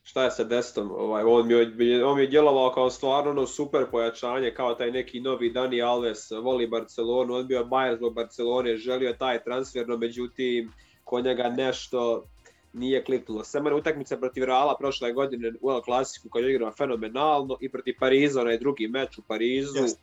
šta 0.03 0.25
je 0.25 0.31
sa 0.31 0.45
Destom, 0.45 0.91
ovaj, 0.91 1.23
on, 1.27 1.47
mi 1.47 1.55
je, 1.87 2.05
on 2.05 2.17
mi 2.17 2.23
je 2.23 2.27
djelovao 2.27 2.71
kao 2.71 2.91
stvarno 2.91 3.31
ono 3.31 3.47
super 3.47 3.87
pojačanje, 3.91 4.55
kao 4.55 4.75
taj 4.75 4.91
neki 4.91 5.21
novi 5.21 5.51
Dani 5.51 5.83
Alves, 5.83 6.31
voli 6.31 6.67
Barcelonu, 6.67 7.35
odbio 7.35 7.65
Bayern 7.65 7.97
zbog 7.97 8.15
Barcelone, 8.15 8.77
želio 8.77 9.13
taj 9.13 9.45
transfer, 9.45 9.89
no 9.89 9.97
međutim, 9.97 10.73
kod 11.05 11.25
njega 11.25 11.49
nešto 11.49 12.25
nije 12.73 13.05
kliknulo. 13.05 13.45
Samo 13.45 13.77
utakmica 13.77 14.17
protiv 14.17 14.45
Reala 14.45 14.77
prošle 14.79 15.13
godine 15.13 15.53
u 15.61 15.71
El 15.71 15.81
Klasiku 15.81 16.29
koji 16.29 16.45
je 16.45 16.51
igrao 16.51 16.73
fenomenalno 16.73 17.57
i 17.61 17.69
protiv 17.69 17.95
Pariza, 18.01 18.41
onaj 18.41 18.59
drugi 18.59 18.89
meč 18.89 19.19
u 19.19 19.23
Parizu. 19.23 19.79
Yes. 19.79 19.95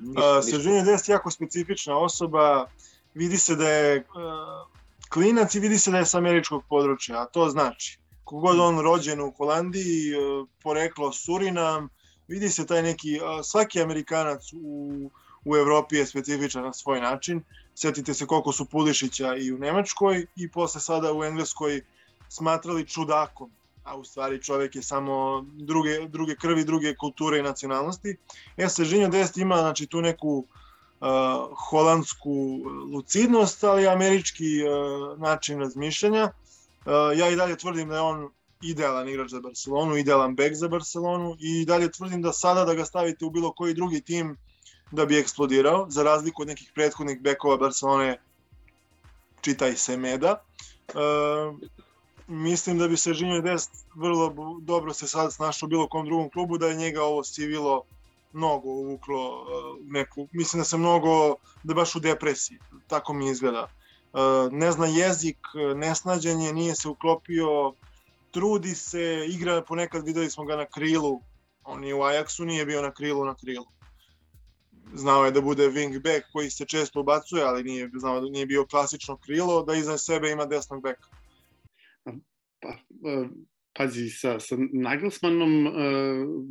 Uh, 0.00 0.44
Serginho 0.50 0.84
Dest 0.84 1.08
je 1.08 1.12
jako 1.12 1.30
specifična 1.30 1.98
osoba, 1.98 2.70
vidi 3.14 3.36
se 3.36 3.56
da 3.56 3.68
je 3.68 3.98
uh, 3.98 4.04
klinac 5.12 5.54
i 5.54 5.60
vidi 5.60 5.78
se 5.78 5.90
da 5.90 5.98
je 5.98 6.06
sa 6.06 6.18
američkog 6.18 6.62
područja, 6.68 7.22
a 7.22 7.26
to 7.26 7.48
znači 7.48 7.98
kogod 8.24 8.60
on 8.60 8.80
rođen 8.80 9.20
u 9.20 9.30
Holandiji, 9.30 10.14
uh, 10.16 10.48
poreklo 10.62 11.12
Surinam, 11.12 11.88
vidi 12.28 12.48
se 12.48 12.66
taj 12.66 12.82
neki, 12.82 13.20
uh, 13.20 13.44
svaki 13.44 13.82
Amerikanac 13.82 14.52
u, 14.52 15.10
u 15.44 15.56
Evropi 15.56 15.96
je 15.96 16.06
specifičan 16.06 16.64
na 16.64 16.72
svoj 16.72 17.00
način. 17.00 17.42
Sjetite 17.74 18.14
se 18.14 18.26
koliko 18.26 18.52
su 18.52 18.64
Pulišića 18.64 19.36
i 19.36 19.52
u 19.52 19.58
Nemačkoj 19.58 20.26
i 20.36 20.50
posle 20.50 20.80
sada 20.80 21.12
u 21.12 21.24
Engleskoj 21.24 21.80
smatrali 22.28 22.86
čudakom, 22.86 23.50
a 23.84 23.96
u 23.96 24.04
stvari 24.04 24.42
čovek 24.42 24.76
je 24.76 24.82
samo 24.82 25.46
druge, 25.52 26.08
druge 26.08 26.36
krvi, 26.36 26.64
druge 26.64 26.94
kulture 26.96 27.38
i 27.38 27.42
nacionalnosti. 27.42 28.16
E, 28.56 28.68
Sežinjo 28.68 29.08
Dest 29.08 29.36
ima 29.36 29.56
znači, 29.56 29.86
tu 29.86 30.00
neku 30.00 30.44
uh, 31.00 31.08
holandsku 31.70 32.60
lucidnost, 32.92 33.64
ali 33.64 33.88
američki 33.88 34.64
uh, 34.64 35.18
način 35.18 35.58
razmišljanja. 35.58 36.24
Uh, 36.24 37.18
ja 37.18 37.28
i 37.28 37.36
dalje 37.36 37.56
tvrdim 37.56 37.88
da 37.88 37.94
je 37.94 38.00
on 38.00 38.30
idealan 38.62 39.08
igrač 39.08 39.30
za 39.30 39.40
Barcelonu, 39.40 39.96
idealan 39.96 40.34
bek 40.34 40.54
za 40.54 40.68
Barcelonu 40.68 41.36
i 41.40 41.64
dalje 41.64 41.92
tvrdim 41.92 42.22
da 42.22 42.32
sada 42.32 42.64
da 42.64 42.74
ga 42.74 42.84
stavite 42.84 43.24
u 43.24 43.30
bilo 43.30 43.52
koji 43.52 43.74
drugi 43.74 44.00
tim 44.00 44.36
da 44.90 45.06
bi 45.06 45.18
eksplodirao, 45.18 45.86
za 45.88 46.02
razliku 46.02 46.42
od 46.42 46.48
nekih 46.48 46.72
prethodnih 46.74 47.20
bekova 47.20 47.56
Barcelone, 47.56 48.18
čitaj 49.40 49.76
Semeda. 49.76 50.42
Uh, 50.88 51.58
mislim 52.26 52.78
da 52.78 52.88
bi 52.88 52.96
se 52.96 53.14
Žinjo 53.14 53.40
Dest 53.40 53.70
vrlo 53.94 54.34
dobro 54.60 54.92
se 54.92 55.06
sad 55.06 55.32
snašao 55.32 55.68
bilo 55.68 55.88
kom 55.88 56.06
drugom 56.06 56.30
klubu, 56.30 56.58
da 56.58 56.66
je 56.66 56.76
njega 56.76 57.02
ovo 57.02 57.24
sivilo 57.24 57.82
mnogo 58.32 58.68
uvuklo 58.68 59.42
uh, 59.42 59.46
neku, 59.86 60.28
mislim 60.32 60.60
da 60.60 60.64
se 60.64 60.76
mnogo, 60.76 61.34
da 61.62 61.74
baš 61.74 61.94
u 61.94 62.00
depresiji, 62.00 62.58
tako 62.86 63.12
mi 63.12 63.30
izgleda. 63.30 63.68
Uh, 64.12 64.52
ne 64.52 64.72
zna 64.72 64.86
jezik, 64.86 65.38
nesnađen 65.76 66.40
je, 66.40 66.52
nije 66.52 66.74
se 66.74 66.88
uklopio, 66.88 67.74
trudi 68.30 68.74
se, 68.74 69.26
igra 69.28 69.62
ponekad 69.62 70.06
videli 70.06 70.30
smo 70.30 70.44
ga 70.44 70.56
na 70.56 70.66
krilu, 70.66 71.20
on 71.64 71.84
je 71.84 71.94
u 71.94 71.98
Ajaxu, 71.98 72.44
nije 72.44 72.66
bio 72.66 72.82
na 72.82 72.90
krilu, 72.90 73.24
na 73.24 73.34
krilu. 73.34 73.66
Znao 74.94 75.24
je 75.24 75.30
da 75.30 75.40
bude 75.40 75.68
wing 75.68 76.02
back 76.02 76.26
koji 76.32 76.50
se 76.50 76.64
često 76.64 77.00
ubacuje, 77.00 77.42
ali 77.42 77.64
nije, 77.64 77.90
znao 77.94 78.20
da 78.20 78.28
nije 78.28 78.46
bio 78.46 78.66
klasično 78.66 79.16
krilo, 79.16 79.62
da 79.62 79.74
iza 79.74 79.98
sebe 79.98 80.30
ima 80.30 80.46
desnog 80.46 80.82
beka 80.82 81.08
pa, 82.60 82.68
e, 83.10 83.28
pazi, 83.76 84.08
sa, 84.10 84.38
sa 84.40 84.56
Nagelsmannom 84.58 85.66
uh, 85.66 85.74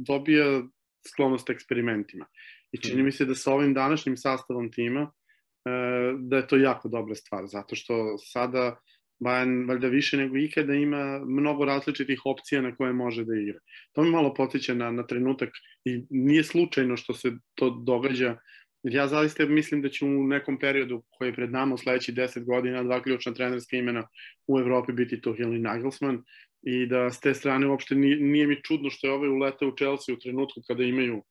dobija 0.08 0.64
sklonost 1.08 1.50
eksperimentima. 1.50 2.26
I 2.72 2.78
čini 2.78 2.96
mhm. 2.96 3.06
mi 3.06 3.12
se 3.12 3.26
da 3.26 3.36
sa 3.36 3.54
ovim 3.54 3.74
današnjim 3.74 4.18
sastavom 4.18 4.72
tima 4.72 5.02
uh, 5.02 6.20
da 6.20 6.38
je 6.38 6.48
to 6.48 6.58
jako 6.58 6.90
dobra 6.90 7.16
stvar, 7.16 7.48
zato 7.48 7.76
što 7.76 8.18
sada 8.18 8.80
Bayern 9.20 9.68
valjda 9.68 9.88
više 9.88 10.18
nego 10.18 10.38
ikada 10.38 10.74
ima 10.74 11.20
mnogo 11.26 11.66
različitih 11.66 12.22
opcija 12.26 12.62
na 12.62 12.76
koje 12.76 12.94
može 12.94 13.26
da 13.26 13.36
igra. 13.36 13.60
To 13.94 14.04
mi 14.04 14.10
malo 14.10 14.34
potiče 14.34 14.76
na, 14.76 14.92
na 14.92 15.08
trenutak 15.08 15.50
i 15.86 16.06
nije 16.10 16.44
slučajno 16.44 16.98
što 16.98 17.14
se 17.14 17.32
to 17.56 17.70
događa 17.70 18.38
ja 18.84 19.08
zaista 19.08 19.46
mislim 19.46 19.82
da 19.82 19.90
će 19.90 20.06
u 20.06 20.28
nekom 20.28 20.60
periodu 20.60 21.04
koji 21.10 21.30
je 21.30 21.34
pred 21.34 21.52
nama 21.52 21.76
u 21.76 21.78
sledećih 21.78 22.16
10 22.16 22.46
godina 22.46 22.84
dva 22.84 23.02
ključna 23.04 23.34
trenerska 23.34 23.78
imena 23.78 24.08
u 24.48 24.60
Evropi 24.60 24.94
biti 24.94 25.22
Tuchel 25.22 25.54
i 25.56 25.60
Nagelsmann 25.60 26.24
i 26.62 26.86
da 26.86 27.12
s 27.12 27.20
te 27.20 27.34
strane 27.34 27.68
uopšte 27.68 27.96
nije, 27.96 28.18
nije 28.18 28.48
mi 28.48 28.64
čudno 28.64 28.90
što 28.90 29.08
je 29.08 29.14
ovaj 29.14 29.30
uletao 29.30 29.70
u 29.70 29.76
Chelsea 29.76 30.16
u 30.16 30.20
trenutku 30.20 30.62
kada 30.68 30.84
imaju 30.84 31.24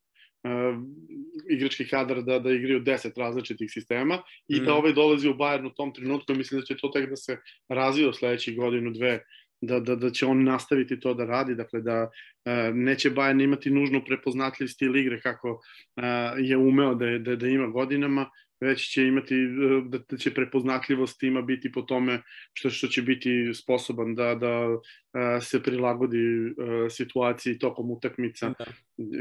uh, 0.44 0.78
igrački 1.50 1.88
kadar 1.88 2.22
da, 2.22 2.38
da 2.38 2.52
igraju 2.52 2.80
10 2.80 3.18
različitih 3.18 3.70
sistema 3.70 4.22
i 4.48 4.60
mm. 4.60 4.64
da 4.64 4.70
mhm. 4.70 4.78
ovaj 4.78 4.92
dolazi 4.92 5.28
u 5.28 5.34
Bayern 5.34 5.66
u 5.66 5.74
tom 5.74 5.94
trenutku 5.94 6.34
mislim 6.34 6.60
da 6.60 6.66
će 6.66 6.76
to 6.76 6.88
tek 6.88 7.10
da 7.10 7.16
se 7.16 7.36
razvije 7.68 8.08
u 8.08 8.12
sledećih 8.12 8.56
godinu, 8.56 8.90
dve 8.90 9.20
da, 9.60 9.80
da, 9.80 9.96
da 9.96 10.10
će 10.10 10.26
on 10.26 10.44
nastaviti 10.44 11.00
to 11.00 11.14
da 11.14 11.24
radi, 11.24 11.54
dakle 11.54 11.80
da 11.80 12.10
e, 12.44 12.72
neće 12.74 13.10
Bayern 13.10 13.44
imati 13.44 13.70
nužno 13.70 14.04
prepoznatljiv 14.04 14.66
stil 14.66 14.96
igre 14.96 15.20
kako 15.20 15.60
e, 15.96 16.02
je 16.38 16.56
umeo 16.56 16.94
da, 16.94 17.18
da, 17.18 17.36
da 17.36 17.48
ima 17.48 17.66
godinama, 17.66 18.30
već 18.60 18.92
će 18.92 19.06
imati, 19.06 19.34
e, 19.34 19.48
da, 19.84 19.98
da 20.10 20.16
će 20.16 20.34
prepoznatljivost 20.34 21.20
tima 21.20 21.42
biti 21.42 21.72
po 21.72 21.82
tome 21.82 22.22
što, 22.52 22.70
što 22.70 22.86
će 22.86 23.02
biti 23.02 23.54
sposoban 23.54 24.14
da, 24.14 24.34
da 24.34 24.66
e, 25.36 25.40
se 25.40 25.62
prilagodi 25.62 26.18
e, 26.18 26.50
situaciji 26.90 27.58
tokom 27.58 27.90
utakmica, 27.90 28.54
da. 28.58 28.64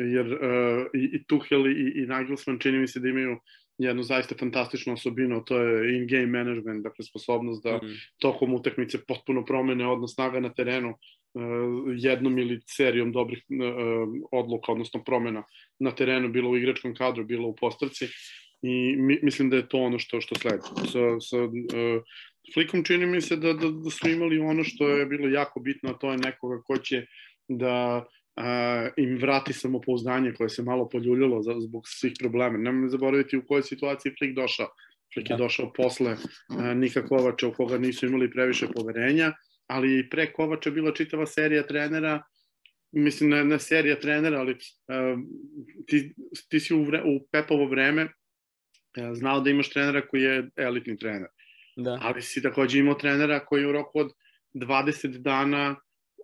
jer 0.04 0.38
i, 0.94 1.10
i 1.14 1.24
Tuchel 1.24 1.68
i, 1.68 1.94
i 1.96 2.06
Nagelsmann 2.06 2.60
čini 2.60 2.78
mi 2.78 2.88
se 2.88 3.00
da 3.00 3.08
imaju 3.08 3.38
jednu 3.78 4.04
zaista 4.04 4.36
fantastičnu 4.40 4.94
osobinu, 4.94 5.44
to 5.46 5.58
je 5.62 5.98
in-game 5.98 6.28
management, 6.28 6.84
dakle 6.84 7.06
sposobnost 7.06 7.64
da 7.64 7.78
mm. 7.78 7.94
tokom 8.18 8.54
utakmice 8.54 8.98
potpuno 9.08 9.46
promene 9.46 9.88
odnos 9.88 10.14
snaga 10.14 10.40
na 10.40 10.54
terenu 10.54 10.94
jednom 11.98 12.38
ili 12.40 12.62
serijom 12.66 13.12
dobrih 13.12 13.44
odluka, 14.32 14.72
odnosno 14.72 15.04
promena 15.04 15.44
na 15.80 15.92
terenu, 15.92 16.30
bilo 16.30 16.50
u 16.50 16.58
igračkom 16.58 16.96
kadru, 16.96 17.26
bilo 17.26 17.48
u 17.48 17.56
postavci 17.56 18.08
i 18.62 18.96
mi, 18.98 19.20
mislim 19.24 19.50
da 19.50 19.56
je 19.56 19.70
to 19.70 19.78
ono 19.78 20.00
što 20.00 20.22
što 20.22 20.36
sledi. 20.36 20.64
Sa, 20.92 21.20
sa 21.20 21.44
uh, 21.44 22.04
Flikom 22.54 22.84
čini 22.84 23.06
mi 23.06 23.22
se 23.22 23.36
da, 23.36 23.54
da, 23.54 23.70
da 23.70 23.90
su 23.90 24.10
imali 24.10 24.40
ono 24.40 24.64
što 24.64 24.90
je 24.90 25.06
bilo 25.06 25.28
jako 25.28 25.60
bitno, 25.60 25.90
a 25.90 25.98
to 25.98 26.12
je 26.12 26.18
nekoga 26.18 26.62
ko 26.62 26.78
će 26.78 27.06
da 27.48 28.06
a, 28.36 28.90
im 28.98 29.18
vrati 29.18 29.54
samopouzdanje 29.54 30.34
koje 30.34 30.50
se 30.50 30.64
malo 30.64 30.90
poljuljalo 30.90 31.42
za, 31.42 31.56
zbog 31.60 31.84
svih 31.86 32.14
problema. 32.20 32.58
Nemoj 32.58 32.90
zaboraviti 32.90 33.38
u 33.38 33.46
kojoj 33.48 33.64
situaciji 33.64 34.14
Flik 34.20 34.36
došao. 34.36 34.68
Flik 35.14 35.28
da. 35.28 35.34
je 35.34 35.38
došao 35.38 35.74
posle 35.74 36.16
a, 36.50 36.74
Nika 36.74 37.06
Kovača 37.06 37.48
u 37.48 37.54
koga 37.54 37.78
nisu 37.78 38.06
imali 38.06 38.32
previše 38.32 38.68
poverenja, 38.76 39.34
ali 39.68 40.10
pre 40.10 40.32
Kovača 40.32 40.72
bila 40.72 40.94
čitava 40.94 41.26
serija 41.26 41.64
trenera 41.64 42.24
mislim 42.92 43.30
ne, 43.30 43.44
ne 43.46 43.60
serija 43.60 44.00
trenera, 44.00 44.40
ali 44.40 44.52
uh, 44.52 45.20
ti, 45.88 46.14
ti 46.50 46.60
si 46.60 46.74
u, 46.74 46.84
vre, 46.84 47.02
u 47.06 47.28
Pepovo 47.32 47.68
vreme 47.68 48.04
uh, 48.04 48.10
znao 49.14 49.42
da 49.42 49.50
imaš 49.50 49.70
trenera 49.70 50.08
koji 50.08 50.22
je 50.22 50.50
elitni 50.56 50.98
trener. 50.98 51.30
Da. 51.76 52.00
Ali 52.02 52.22
si 52.22 52.42
takođe 52.42 52.80
imao 52.80 52.94
trenera 52.94 53.46
koji 53.46 53.66
u 53.66 53.72
roku 53.72 54.00
od 54.00 54.12
20 54.54 55.18
dana 55.18 55.76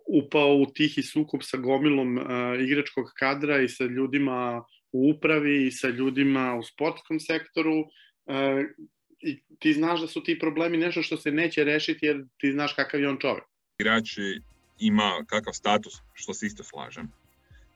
upao 0.06 0.56
u 0.56 0.66
tihi 0.74 1.02
sukob 1.02 1.40
sa 1.42 1.56
gomilom 1.56 2.16
uh, 2.18 2.24
igračkog 2.60 3.12
kadra 3.18 3.60
i 3.62 3.68
sa 3.68 3.84
ljudima 3.84 4.64
u 4.92 5.10
upravi 5.10 5.66
i 5.66 5.70
sa 5.70 5.88
ljudima 5.88 6.54
u 6.54 6.62
sportskom 6.62 7.20
sektoru 7.20 7.78
uh, 7.80 8.60
i 9.20 9.42
ti 9.58 9.72
znaš 9.72 10.00
da 10.00 10.06
su 10.06 10.22
ti 10.22 10.38
problemi 10.38 10.76
nešto 10.76 11.02
što 11.02 11.16
se 11.16 11.30
neće 11.30 11.64
rešiti 11.64 12.06
jer 12.06 12.24
ti 12.38 12.52
znaš 12.52 12.72
kakav 12.72 13.00
je 13.00 13.08
on 13.08 13.18
čovek. 13.20 13.44
Igrači 13.78 14.40
ima 14.78 15.24
kakav 15.26 15.52
status, 15.52 15.94
što 16.12 16.34
se 16.34 16.46
isto 16.46 16.64
slažem. 16.64 17.08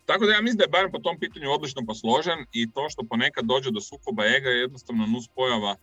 Tako 0.09 0.27
da 0.27 0.33
ja 0.33 0.42
mislim 0.42 0.59
da 0.59 0.64
je 0.64 0.71
Bayern 0.71 0.92
po 0.92 0.99
tom 0.99 1.18
pitanju 1.18 1.51
odlično 1.51 1.87
posložen 1.87 2.38
i 2.53 2.71
to 2.71 2.88
što 2.90 3.03
ponekad 3.11 3.44
dođe 3.44 3.71
do 3.71 3.81
sukoba 3.81 4.25
ega 4.25 4.49
je 4.51 4.61
jednostavno 4.61 5.07
nus 5.07 5.29
pojava 5.35 5.77
e, 5.77 5.79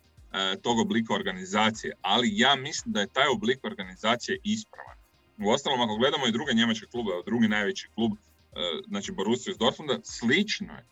tog 0.62 0.80
oblika 0.80 1.14
organizacije, 1.14 1.94
ali 2.02 2.38
ja 2.40 2.56
mislim 2.56 2.94
da 2.94 3.02
je 3.02 3.14
taj 3.18 3.28
oblik 3.28 3.60
organizacije 3.64 4.40
ispravan. 4.44 4.98
U 5.38 5.50
ostalom, 5.50 5.82
ako 5.82 5.96
gledamo 5.96 6.28
i 6.28 6.32
druge 6.32 6.54
njemačke 6.54 6.86
klube, 6.86 7.12
drugi 7.26 7.48
najveći 7.48 7.88
klub, 7.96 8.12
e, 8.12 8.18
znači 8.88 9.12
Borussia 9.12 9.52
iz 9.52 9.58
Dortmunda, 9.58 10.00
slično 10.04 10.74
je. 10.74 10.86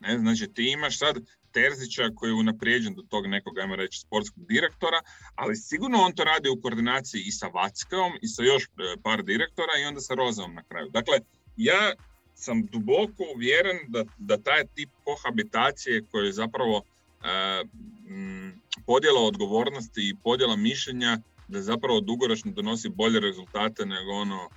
Ne? 0.00 0.18
Znači 0.18 0.48
ti 0.54 0.72
imaš 0.72 0.98
sad 0.98 1.16
Terzića 1.52 2.10
koji 2.14 2.30
je 2.30 2.34
unaprijeđen 2.34 2.94
do 2.94 3.02
tog 3.02 3.26
nekog, 3.26 3.58
ajmo 3.58 3.76
reći, 3.76 4.00
sportskog 4.00 4.46
direktora, 4.46 5.00
ali 5.34 5.56
sigurno 5.56 5.98
on 5.98 6.12
to 6.12 6.24
radi 6.24 6.48
u 6.48 6.60
koordinaciji 6.62 7.22
i 7.26 7.32
sa 7.32 7.46
Vackaom 7.46 8.12
i 8.22 8.28
sa 8.28 8.42
još 8.42 8.64
e, 8.64 8.68
par 9.02 9.22
direktora 9.22 9.72
i 9.80 9.84
onda 9.84 10.00
sa 10.00 10.14
Rozaom 10.14 10.54
na 10.54 10.62
kraju. 10.62 10.88
Dakle, 10.90 11.18
ja 11.56 11.92
sam 12.38 12.66
duboko 12.66 13.24
uvjeren 13.34 13.78
da, 13.88 14.04
da 14.18 14.36
taj 14.36 14.66
tip 14.74 14.90
kohabitacije 15.04 16.04
koji 16.10 16.26
je 16.26 16.32
zapravo 16.32 16.82
e, 17.24 17.64
m, 18.08 18.60
podjela 18.86 19.20
odgovornosti 19.20 20.08
i 20.08 20.16
podjela 20.22 20.56
mišljenja 20.56 21.18
da 21.48 21.62
zapravo 21.62 22.00
dugoročno 22.00 22.52
donosi 22.52 22.88
bolje 22.88 23.20
rezultate 23.20 23.86
nego 23.86 24.12
ono 24.12 24.48
e, 24.48 24.50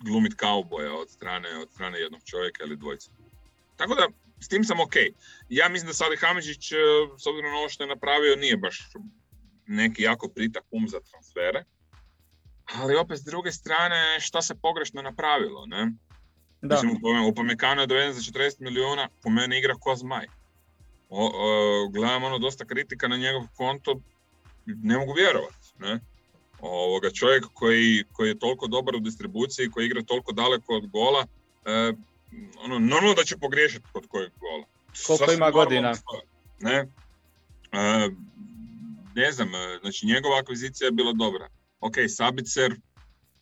glumit 0.00 0.34
kauboja 0.34 0.94
od 0.94 1.10
strane, 1.10 1.56
od 1.58 1.70
strane 1.72 1.98
jednog 1.98 2.20
čovjeka 2.24 2.64
ili 2.64 2.76
dvojca. 2.76 3.10
Tako 3.76 3.94
da, 3.94 4.08
s 4.40 4.48
tim 4.48 4.64
sam 4.64 4.80
ok. 4.80 4.94
Ja 5.48 5.68
mislim 5.68 5.86
da 5.86 5.94
Sali 5.94 6.16
Hamidžić, 6.16 6.72
e, 6.72 6.76
s 7.18 7.26
obzirom 7.26 7.52
na 7.52 7.58
ovo 7.58 7.68
što 7.68 7.82
je 7.82 7.88
napravio, 7.88 8.36
nije 8.36 8.56
baš 8.56 8.88
neki 9.66 10.02
jako 10.02 10.28
pritak 10.28 10.64
um 10.70 10.88
za 10.88 11.00
transfere. 11.00 11.64
Ali 12.74 12.96
opet 12.96 13.18
s 13.18 13.24
druge 13.24 13.52
strane, 13.52 14.20
šta 14.20 14.42
se 14.42 14.54
pogrešno 14.54 15.02
napravilo, 15.02 15.66
ne? 15.66 15.92
Da. 16.62 16.74
Mislim, 16.74 17.00
Upamecano 17.28 17.80
je 17.80 17.86
doveden 17.86 18.12
za 18.12 18.20
40 18.20 18.60
miliona, 18.60 19.08
po 19.22 19.30
mene 19.30 19.58
igra 19.58 19.74
ko 19.74 19.94
zmaj. 19.96 20.26
O, 21.08 21.30
o, 21.34 21.88
gledam 21.88 22.24
ono 22.24 22.38
dosta 22.38 22.64
kritika 22.64 23.08
na 23.08 23.16
njegov 23.16 23.42
konto, 23.56 24.00
ne 24.66 24.98
mogu 24.98 25.12
vjerovati, 25.12 25.72
ne? 25.78 26.00
Ovoga, 26.60 27.10
čovjek 27.10 27.44
koji, 27.54 28.04
koji 28.12 28.28
je 28.28 28.38
toliko 28.38 28.66
dobar 28.66 28.96
u 28.96 29.00
distribuciji, 29.00 29.70
koji 29.70 29.86
igra 29.86 30.02
toliko 30.02 30.32
daleko 30.32 30.74
od 30.74 30.86
gola, 30.86 31.26
e, 31.64 31.92
ono, 32.64 32.78
normalno 32.78 33.14
da 33.14 33.24
će 33.24 33.36
pogriješiti 33.36 33.86
kod 33.92 34.06
kojeg 34.06 34.32
gola. 34.40 34.64
Koliko 35.06 35.24
Sasvim 35.24 35.36
ima 35.36 35.50
godina? 35.50 35.94
Ne, 36.60 36.86
e, 37.72 38.10
ne 39.14 39.32
znam, 39.32 39.54
e, 39.54 39.78
znači 39.80 40.06
njegova 40.06 40.38
akvizicija 40.38 40.86
je 40.86 40.92
bila 40.92 41.12
dobra. 41.12 41.48
Ok, 41.80 41.94
Sabicer, 42.08 42.74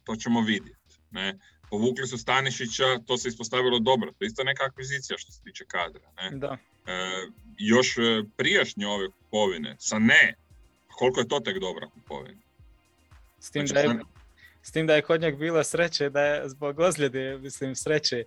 to 0.05 0.17
ćemo 0.17 0.41
vidjeti. 0.41 0.95
Ne? 1.11 1.39
Povukli 1.71 2.07
su 2.07 2.19
Stanišića, 2.19 2.99
to 3.07 3.19
se 3.19 3.29
ispostavilo 3.29 3.79
dobro. 3.79 4.13
To 4.13 4.25
je 4.25 4.27
isto 4.27 4.45
neka 4.45 4.65
akvizicija 4.65 5.19
što 5.19 5.33
se 5.33 5.43
tiče 5.43 5.65
kadra. 5.65 6.11
Ne? 6.17 6.39
Da. 6.39 6.57
E, 6.87 7.27
još 7.59 7.99
e, 7.99 8.23
prijašnje 8.37 8.87
ove 8.87 9.09
kupovine, 9.09 9.77
sa 9.79 9.99
ne, 9.99 10.35
koliko 10.89 11.21
je 11.21 11.29
to 11.29 11.41
tek 11.41 11.59
dobra 11.59 11.89
kupovina? 11.89 12.41
S 13.41 13.51
tim, 13.51 13.67
znači, 13.67 13.89
da 13.89 13.93
je, 13.93 14.01
s 14.63 14.73
tim 14.73 14.87
da 14.87 14.95
je 14.95 15.03
kod 15.03 15.21
njeg 15.21 15.37
bila 15.37 15.65
sreće, 15.65 16.11
da 16.11 16.21
je 16.23 16.49
zbog 16.49 16.79
ozljede, 16.79 17.39
mislim, 17.39 17.75
sreće, 17.75 18.25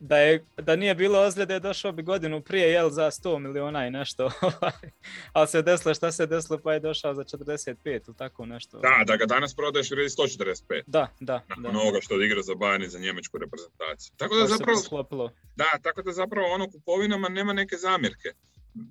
da, 0.00 0.18
je, 0.18 0.44
da 0.56 0.76
nije 0.76 0.94
bilo 0.94 1.20
ozljede, 1.20 1.60
došao 1.60 1.92
bi 1.92 2.02
godinu 2.02 2.40
prije, 2.40 2.70
jel, 2.72 2.90
za 2.90 3.10
100 3.10 3.38
miliona 3.38 3.86
i 3.86 3.90
nešto. 3.90 4.24
Ovaj. 4.42 4.90
Ali 5.32 5.48
se 5.48 5.62
desilo 5.62 5.94
šta 5.94 6.12
se 6.12 6.26
desilo, 6.26 6.58
pa 6.58 6.72
je 6.72 6.80
došao 6.80 7.14
za 7.14 7.24
45 7.24 7.76
ili 7.84 8.16
tako 8.16 8.46
nešto. 8.46 8.78
Da, 8.78 9.04
da 9.06 9.16
ga 9.16 9.26
danas 9.26 9.54
prodaješ 9.54 9.90
vredi 9.90 10.08
145. 10.08 10.82
Da, 10.86 11.08
da. 11.20 11.44
Nakon 11.48 11.62
da. 11.62 11.80
ovoga 11.80 11.98
što 12.00 12.14
odigra 12.14 12.42
za 12.42 12.52
Bayern 12.52 12.84
i 12.84 12.88
za 12.88 12.98
njemačku 12.98 13.38
reprezentaciju. 13.38 14.12
Tako 14.16 14.36
da 14.36 14.46
zapravo... 14.46 15.30
Da, 15.56 15.78
tako 15.82 16.02
da 16.02 16.12
zapravo 16.12 16.48
ono 16.48 16.70
kupovinama 16.70 17.28
nema 17.28 17.52
neke 17.52 17.76
zamjerke. 17.76 18.28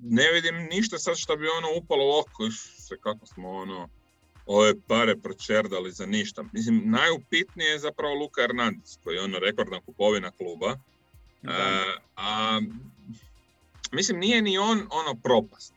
Ne 0.02 0.32
vidim 0.32 0.56
ništa 0.56 0.98
sad 0.98 1.18
što 1.18 1.36
bi 1.36 1.48
ono 1.48 1.68
upalo 1.78 2.06
u 2.06 2.20
oko, 2.20 2.52
se 2.78 2.98
kako 3.04 3.26
smo 3.26 3.50
ono 3.50 3.90
ove 4.46 4.74
pare 4.88 5.16
pročerdali 5.16 5.92
za 5.92 6.06
ništa. 6.06 6.44
Mislim, 6.54 6.82
najupitnije 6.86 7.70
je 7.70 7.80
zapravo 7.80 8.14
Luka 8.14 8.42
Hernandez, 8.42 8.98
koji 9.04 9.16
je 9.16 9.24
ono 9.24 9.40
rekordna 9.40 9.82
kupovina 9.82 10.32
kluba. 10.32 10.78
Uh, 11.48 11.54
a, 12.16 12.62
mislim, 13.92 14.20
nije 14.20 14.42
ni 14.42 14.58
on 14.58 14.78
ono 14.80 15.20
propast. 15.24 15.74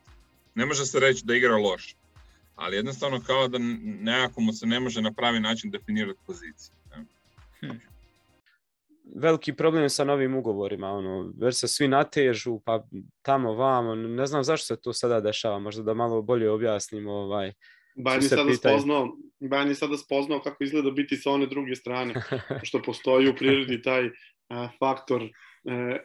Ne 0.55 0.65
može 0.65 0.85
se 0.85 0.99
reći 0.99 1.25
da 1.25 1.35
igra 1.35 1.57
loše. 1.57 1.95
Ali 2.55 2.75
jednostavno 2.75 3.21
kao 3.27 3.47
da 3.47 3.57
nekako 3.83 4.41
mu 4.41 4.53
se 4.53 4.65
ne 4.65 4.79
može 4.79 5.01
na 5.01 5.11
pravi 5.13 5.39
način 5.39 5.71
definirati 5.71 6.19
pozicija. 6.27 6.75
Hm. 7.59 7.71
Veliki 9.15 9.53
problem 9.53 9.89
sa 9.89 10.03
novim 10.03 10.35
ugovorima, 10.35 10.91
ono, 10.91 11.33
već 11.37 11.55
se 11.55 11.67
svi 11.67 11.87
natežu, 11.87 12.59
pa 12.65 12.83
tamo, 13.21 13.53
vamo, 13.53 13.95
ne 13.95 14.25
znam 14.25 14.43
zašto 14.43 14.65
se 14.65 14.81
to 14.81 14.93
sada 14.93 15.21
dešava, 15.21 15.59
možda 15.59 15.83
da 15.83 15.93
malo 15.93 16.21
bolje 16.21 16.49
objasnimo, 16.49 17.11
ovaj, 17.11 17.53
Bajan 17.95 18.21
je 18.21 18.29
sada 18.29 18.53
spoznao, 18.53 19.17
Bajan 19.39 19.67
je 19.67 19.75
sada 19.75 19.97
spoznao 19.97 20.41
kako 20.41 20.63
izgleda 20.63 20.91
biti 20.91 21.17
sa 21.17 21.31
one 21.31 21.45
druge 21.45 21.75
strane, 21.75 22.13
što 22.63 22.81
postoji 22.81 23.29
u 23.29 23.35
prirodi 23.35 23.81
taj 23.81 24.09
a, 24.49 24.67
faktor 24.79 25.29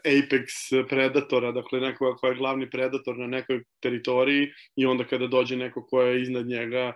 apex 0.04 0.68
predatora, 0.88 1.52
dakle 1.52 1.80
nekoga 1.80 2.16
ko 2.16 2.26
je 2.28 2.34
glavni 2.34 2.70
predator 2.70 3.18
na 3.18 3.26
nekoj 3.26 3.62
teritoriji 3.82 4.48
i 4.76 4.86
onda 4.86 5.04
kada 5.04 5.26
dođe 5.26 5.56
neko 5.56 5.86
ko 5.86 6.02
je 6.02 6.22
iznad 6.22 6.46
njega, 6.46 6.92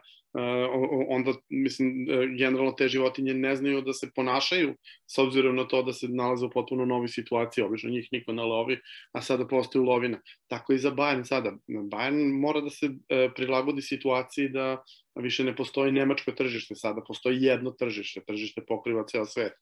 onda, 1.08 1.32
mislim, 1.48 2.06
e, 2.10 2.26
generalno 2.38 2.72
te 2.72 2.88
životinje 2.88 3.34
ne 3.34 3.56
znaju 3.56 3.82
da 3.82 3.92
se 3.92 4.10
ponašaju 4.14 4.74
s 5.06 5.18
obzirom 5.18 5.56
na 5.56 5.64
to 5.68 5.82
da 5.82 5.92
se 5.92 6.08
nalaze 6.08 6.46
u 6.46 6.50
potpuno 6.50 6.84
novi 6.84 7.08
situaciji, 7.08 7.64
obično 7.64 7.90
njih 7.90 8.08
niko 8.12 8.32
ne 8.32 8.42
lovi, 8.42 8.78
a 9.12 9.22
sada 9.22 9.46
postoji 9.46 9.84
lovina. 9.84 10.20
Tako 10.46 10.72
i 10.72 10.78
za 10.78 10.90
Bayern 10.90 11.24
sada. 11.24 11.52
Bayern 11.68 12.40
mora 12.40 12.60
da 12.60 12.70
se 12.70 12.86
e, 12.86 13.28
prilagodi 13.34 13.82
situaciji 13.82 14.48
da 14.48 14.82
više 15.14 15.44
ne 15.44 15.56
postoji 15.56 15.92
nemačko 15.92 16.32
tržište, 16.32 16.74
sada 16.74 17.02
postoji 17.06 17.42
jedno 17.42 17.70
tržište, 17.70 18.20
tržište 18.26 18.62
pokriva 18.68 19.04
ceo 19.06 19.26
svet. 19.26 19.52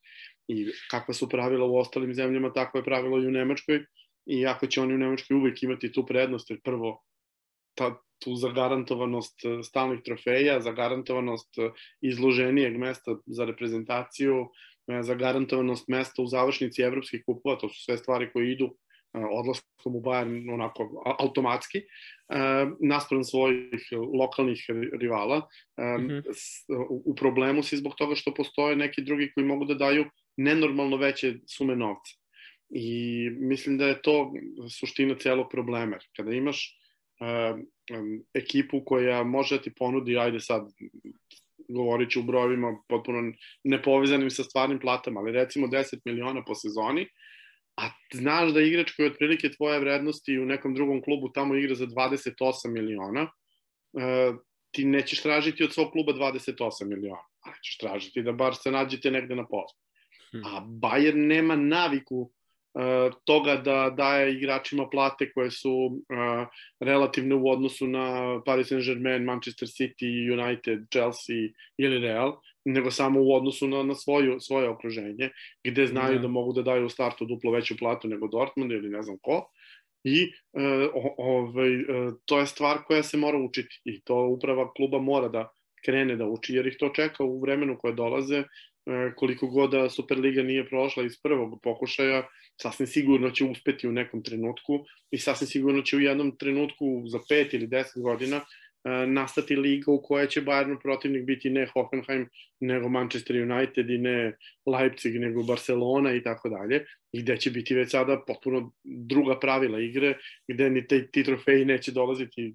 I 0.49 0.67
kakva 0.91 1.15
su 1.15 1.29
pravila 1.29 1.67
u 1.67 1.77
ostalim 1.77 2.15
zemljama, 2.15 2.53
tako 2.53 2.79
je 2.79 2.85
pravilo 2.85 3.23
i 3.23 3.27
u 3.27 3.31
Nemačkoj, 3.31 3.85
i 4.27 4.47
ako 4.47 4.67
će 4.67 4.81
oni 4.81 4.95
u 4.95 4.99
Nemačkoj 4.99 5.37
uvek 5.37 5.63
imati 5.63 5.93
tu 5.93 6.07
prednost, 6.07 6.51
jer 6.51 6.61
prvo 6.65 7.03
ta, 7.75 7.97
tu 8.19 8.35
zagarantovanost 8.35 9.45
e, 9.45 9.63
stalnih 9.63 10.01
trofeja, 10.05 10.61
zagarantovanost 10.61 11.59
e, 11.59 11.71
izloženijeg 12.01 12.79
mesta 12.79 13.17
za 13.27 13.45
reprezentaciju, 13.45 14.49
e, 14.89 15.03
zagarantovanost 15.03 15.89
mesta 15.89 16.23
u 16.23 16.27
završnici 16.27 16.83
evropskih 16.83 17.23
kupova, 17.27 17.57
to 17.57 17.69
su 17.69 17.85
sve 17.85 17.99
stvari 17.99 18.31
koje 18.33 18.53
idu 18.53 18.75
odlaskom 19.13 19.97
u 19.97 20.01
Bayern 20.01 20.55
onako 20.55 21.03
automatski, 21.19 21.81
naspram 22.81 23.25
svojih 23.25 23.89
lokalnih 24.19 24.67
rivala. 25.01 25.39
Mm 25.79 25.83
-hmm. 25.83 26.23
U 27.05 27.15
problemu 27.15 27.63
si 27.63 27.77
zbog 27.77 27.95
toga 27.95 28.15
što 28.15 28.35
postoje 28.35 28.77
neki 28.77 29.03
drugi 29.03 29.31
koji 29.35 29.47
mogu 29.47 29.65
da 29.65 29.75
daju 29.75 30.05
nenormalno 30.37 30.97
veće 30.97 31.35
sume 31.47 31.77
novca. 31.77 32.13
I 32.71 33.29
mislim 33.31 33.79
da 33.79 33.87
je 33.87 34.03
to 34.03 34.33
suština 34.79 35.15
celog 35.19 35.47
problema. 35.51 35.99
Kada 36.17 36.33
imaš 36.33 36.78
ekipu 38.35 38.85
koja 38.85 39.25
može 39.25 39.57
da 39.57 39.63
ti 39.63 39.75
ponudi, 39.75 40.19
ajde 40.19 40.41
sad, 40.41 40.69
govorit 41.69 42.11
ću 42.11 42.21
u 42.21 42.23
brojevima 42.23 42.77
potpuno 42.89 43.33
nepovezanim 43.65 44.31
sa 44.31 44.45
stvarnim 44.45 44.79
platama, 44.79 45.21
ali 45.21 45.33
recimo 45.33 45.67
10 45.67 46.01
miliona 46.05 46.45
po 46.45 46.55
sezoni, 46.55 47.07
a 47.77 47.91
znaš 48.15 48.53
da 48.53 48.61
igrač 48.61 48.91
koji 48.91 49.07
je 49.07 49.11
otprilike 49.11 49.51
tvoje 49.51 49.81
vrednosti 49.81 50.39
u 50.39 50.47
nekom 50.47 50.75
drugom 50.75 51.03
klubu 51.03 51.33
tamo 51.33 51.55
igra 51.55 51.75
za 51.75 51.87
28 51.87 52.73
miliona, 52.73 53.23
uh, 53.23 54.37
ti 54.71 54.85
nećeš 54.85 55.23
tražiti 55.23 55.65
od 55.65 55.73
svog 55.73 55.93
kluba 55.93 56.13
28 56.13 56.85
miliona, 56.85 57.25
ali 57.41 57.57
ćeš 57.63 57.79
tražiti 57.79 58.23
da 58.23 58.33
bar 58.33 58.55
se 58.55 58.71
nađete 58.71 59.11
negde 59.11 59.35
na 59.35 59.47
poslu. 59.47 59.79
Hm. 60.31 60.45
A 60.45 60.61
Bayern 60.61 61.27
nema 61.27 61.57
naviku 61.57 62.31
E, 62.31 62.38
toga 63.25 63.57
da 63.57 63.91
daje 63.97 64.35
igračima 64.35 64.89
plate 64.91 65.33
koje 65.33 65.51
su 65.51 65.71
uh, 65.71 66.47
relativne 66.81 67.35
u 67.35 67.49
odnosu 67.51 67.87
na 67.87 68.41
Paris 68.47 68.69
Saint-Germain, 68.69 69.25
Manchester 69.25 69.69
City, 69.69 70.33
United, 70.33 70.79
Chelsea 70.91 71.49
ili 71.79 71.99
Real, 71.99 72.41
nego 72.65 72.91
samo 72.91 73.21
u 73.21 73.35
odnosu 73.35 73.69
na, 73.69 73.83
na 73.83 73.95
svoju, 73.95 74.41
svoje 74.41 74.69
okruženje, 74.69 75.31
gde 75.65 75.87
znaju 75.87 76.19
yeah. 76.19 76.23
da 76.23 76.29
mogu 76.29 76.53
da 76.53 76.63
daju 76.63 76.87
u 76.87 76.89
startu 76.89 77.25
duplo 77.25 77.53
veću 77.53 77.77
platu 77.77 78.09
nego 78.09 78.29
Dortmund 78.29 78.73
ili 78.73 78.89
ne 78.89 79.03
znam 79.03 79.19
ko. 79.23 79.51
I 80.05 80.33
uh, 80.53 81.13
ovaj, 81.19 81.77
uh, 81.77 82.15
to 82.25 82.39
je 82.39 82.47
stvar 82.47 82.79
koja 82.87 83.03
se 83.03 83.17
mora 83.17 83.39
učiti 83.39 83.81
i 83.85 84.01
to 84.01 84.27
uprava 84.27 84.73
kluba 84.73 84.99
mora 84.99 85.29
da 85.29 85.49
krene 85.85 86.17
da 86.17 86.27
uči, 86.27 86.55
jer 86.55 86.67
ih 86.67 86.77
to 86.79 86.89
čeka 86.89 87.25
u 87.25 87.41
vremenu 87.41 87.79
koje 87.79 87.95
dolaze, 87.95 88.43
koliko 89.17 89.47
god 89.47 89.71
da 89.71 89.89
Superliga 89.91 90.43
nije 90.43 90.69
prošla 90.69 91.05
iz 91.05 91.23
prvog 91.23 91.61
pokušaja, 91.63 92.27
sasvim 92.62 92.87
sigurno 92.87 93.31
će 93.31 93.44
uspeti 93.44 93.88
u 93.88 93.92
nekom 93.92 94.23
trenutku 94.23 94.85
i 95.11 95.18
sasvim 95.18 95.49
sigurno 95.49 95.83
će 95.83 95.97
u 95.97 96.01
jednom 96.01 96.37
trenutku 96.37 97.05
za 97.07 97.18
pet 97.29 97.55
ili 97.55 97.66
deset 97.66 98.03
godina 98.03 98.37
e, 98.37 99.07
nastati 99.07 99.57
liga 99.57 99.92
u 99.92 100.03
kojoj 100.03 100.29
će 100.29 100.42
Bayern 100.42 100.81
protivnik 100.83 101.25
biti 101.25 101.51
ne 101.51 101.66
Hoffenheim, 101.66 102.29
nego 102.61 102.88
Manchester 102.88 103.37
United 103.37 103.90
i 103.90 103.99
ne 103.99 104.37
Leipzig, 104.66 105.21
nego 105.21 105.42
Barcelona 105.42 106.14
i 106.14 106.23
tako 106.23 106.49
dalje, 106.49 106.85
i 107.12 107.23
gde 107.23 107.37
će 107.37 107.51
biti 107.51 107.75
već 107.75 107.90
sada 107.90 108.23
potpuno 108.27 108.73
druga 108.85 109.38
pravila 109.38 109.81
igre, 109.81 110.14
gde 110.49 110.71
ni 110.71 110.87
te, 110.87 111.07
ti 111.11 111.25
trofeji 111.25 111.64
neće 111.64 111.92
dolaziti 111.92 112.55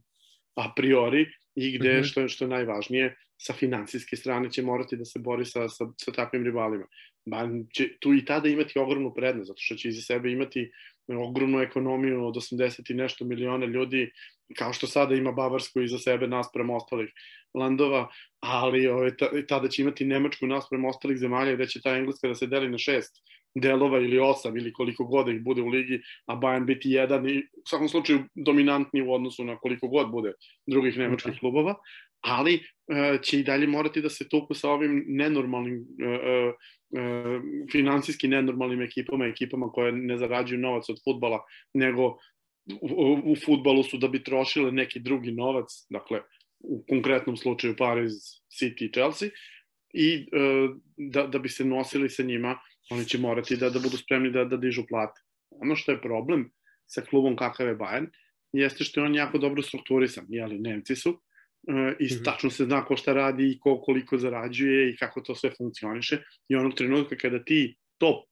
a 0.56 0.74
priori 0.76 1.26
i 1.56 1.78
gde, 1.78 1.94
mm 1.94 2.02
-hmm. 2.02 2.10
što, 2.12 2.28
što 2.28 2.46
je 2.46 2.50
najvažnije, 2.50 3.16
sa 3.46 3.54
finansijske 3.54 4.16
strane 4.16 4.52
će 4.52 4.62
morati 4.62 4.98
da 4.98 5.06
se 5.06 5.20
bori 5.20 5.46
sa, 5.46 5.68
sa, 5.70 5.88
sa 5.98 6.12
takvim 6.12 6.44
rivalima. 6.44 6.86
Ba, 7.26 7.48
će 7.76 7.88
tu 8.00 8.14
i 8.14 8.26
tada 8.26 8.50
imati 8.50 8.80
ogromnu 8.80 9.14
prednost, 9.14 9.48
zato 9.48 9.60
što 9.60 9.76
će 9.76 9.90
iza 9.90 10.02
sebe 10.02 10.32
imati 10.32 10.72
ogromnu 11.08 11.60
ekonomiju 11.60 12.26
od 12.26 12.36
80 12.36 12.92
i 12.92 12.94
nešto 12.94 13.26
miliona 13.26 13.66
ljudi, 13.66 14.12
kao 14.58 14.74
što 14.74 14.88
sada 14.88 15.16
ima 15.16 15.32
Bavarsko 15.32 15.82
iza 15.82 15.98
sebe 15.98 16.28
naspram 16.28 16.70
ostalih 16.70 17.10
landova, 17.54 18.08
ali 18.40 18.88
ove, 18.88 19.12
ovaj, 19.22 19.46
tada 19.48 19.68
će 19.68 19.82
imati 19.82 20.06
Nemačku 20.06 20.48
naspram 20.48 20.86
ostalih 20.86 21.18
zemalja 21.18 21.56
gde 21.56 21.68
će 21.68 21.82
ta 21.82 21.98
Engleska 21.98 22.28
da 22.28 22.36
se 22.36 22.48
deli 22.48 22.70
na 22.70 22.78
šest 22.78 23.24
delova 23.56 24.00
ili 24.00 24.20
osam 24.20 24.58
ili 24.58 24.74
koliko 24.74 25.06
god 25.06 25.26
da 25.26 25.32
ih 25.32 25.42
bude 25.44 25.62
u 25.62 25.68
ligi, 25.68 26.02
a 26.26 26.36
Bayern 26.36 26.66
biti 26.66 26.90
jedan 26.90 27.30
i 27.30 27.38
u 27.40 27.68
svakom 27.70 27.90
slučaju 27.90 28.24
dominantni 28.36 29.02
u 29.02 29.14
odnosu 29.14 29.44
na 29.44 29.58
koliko 29.58 29.88
god 29.88 30.12
bude 30.12 30.34
drugih 30.68 30.98
nemačkih 30.98 31.40
klubova, 31.40 31.76
ali 32.24 32.56
uh, 32.56 33.22
će 33.22 33.40
i 33.40 33.44
dalje 33.44 33.68
morati 33.68 34.02
da 34.02 34.10
se 34.10 34.30
tuku 34.30 34.54
sa 34.54 34.70
ovim 34.70 35.04
nenormalnim 35.08 35.80
uh, 35.80 36.54
uh, 36.54 37.42
finansijski 37.72 38.28
nenormalnim 38.28 38.82
ekipama, 38.82 39.26
ekipama 39.26 39.72
koje 39.72 39.92
ne 39.92 40.18
zarađuju 40.18 40.60
novac 40.60 40.90
od 40.90 40.98
futbala, 41.04 41.40
nego 41.74 42.18
u, 42.82 43.20
u 43.26 43.36
futbalu 43.46 43.84
su 43.84 43.98
da 43.98 44.08
bi 44.08 44.24
trošile 44.24 44.72
neki 44.72 45.00
drugi 45.00 45.32
novac, 45.32 45.68
dakle 45.90 46.22
u 46.60 46.84
konkretnom 46.90 47.38
slučaju 47.38 47.76
Paris, 47.78 48.14
City 48.60 48.86
i 48.86 48.92
Chelsea, 48.92 49.30
i 49.94 50.26
da, 50.98 51.28
da 51.28 51.40
bi 51.40 51.50
se 51.50 51.66
nosili 51.66 52.10
sa 52.10 52.24
njima, 52.24 52.60
oni 52.90 53.06
će 53.06 53.18
morati 53.18 53.58
da, 53.58 53.70
da 53.70 53.80
budu 53.80 53.98
spremni 53.98 54.32
da, 54.32 54.46
da 54.46 54.58
dižu 54.58 54.86
plate. 54.90 55.22
Ono 55.50 55.76
što 55.76 55.92
je 55.92 56.02
problem 56.02 56.50
sa 56.88 57.02
klubom 57.02 57.36
kakav 57.36 57.68
je 57.68 57.78
Bayern, 57.78 58.08
jeste 58.54 58.84
što 58.84 59.00
je 59.00 59.06
on 59.06 59.16
jako 59.16 59.38
dobro 59.38 59.62
strukturisan, 59.62 60.26
jeli, 60.30 60.60
Nemci 60.60 60.96
su, 60.96 61.20
i 62.00 62.06
mhm. 62.06 62.24
tačno 62.24 62.50
se 62.50 62.66
zna 62.66 62.86
ko 62.86 62.98
šta 62.98 63.14
radi 63.14 63.52
i 63.52 63.60
ko 63.60 63.82
koliko 63.82 64.18
zarađuje 64.18 64.90
i 64.90 64.96
kako 64.96 65.22
to 65.22 65.36
sve 65.36 65.52
funkcioniše 65.58 66.18
i 66.50 66.56
onog 66.56 66.74
trenutka 66.74 67.16
kada 67.18 67.44
ti 67.44 67.76
to 67.98 68.26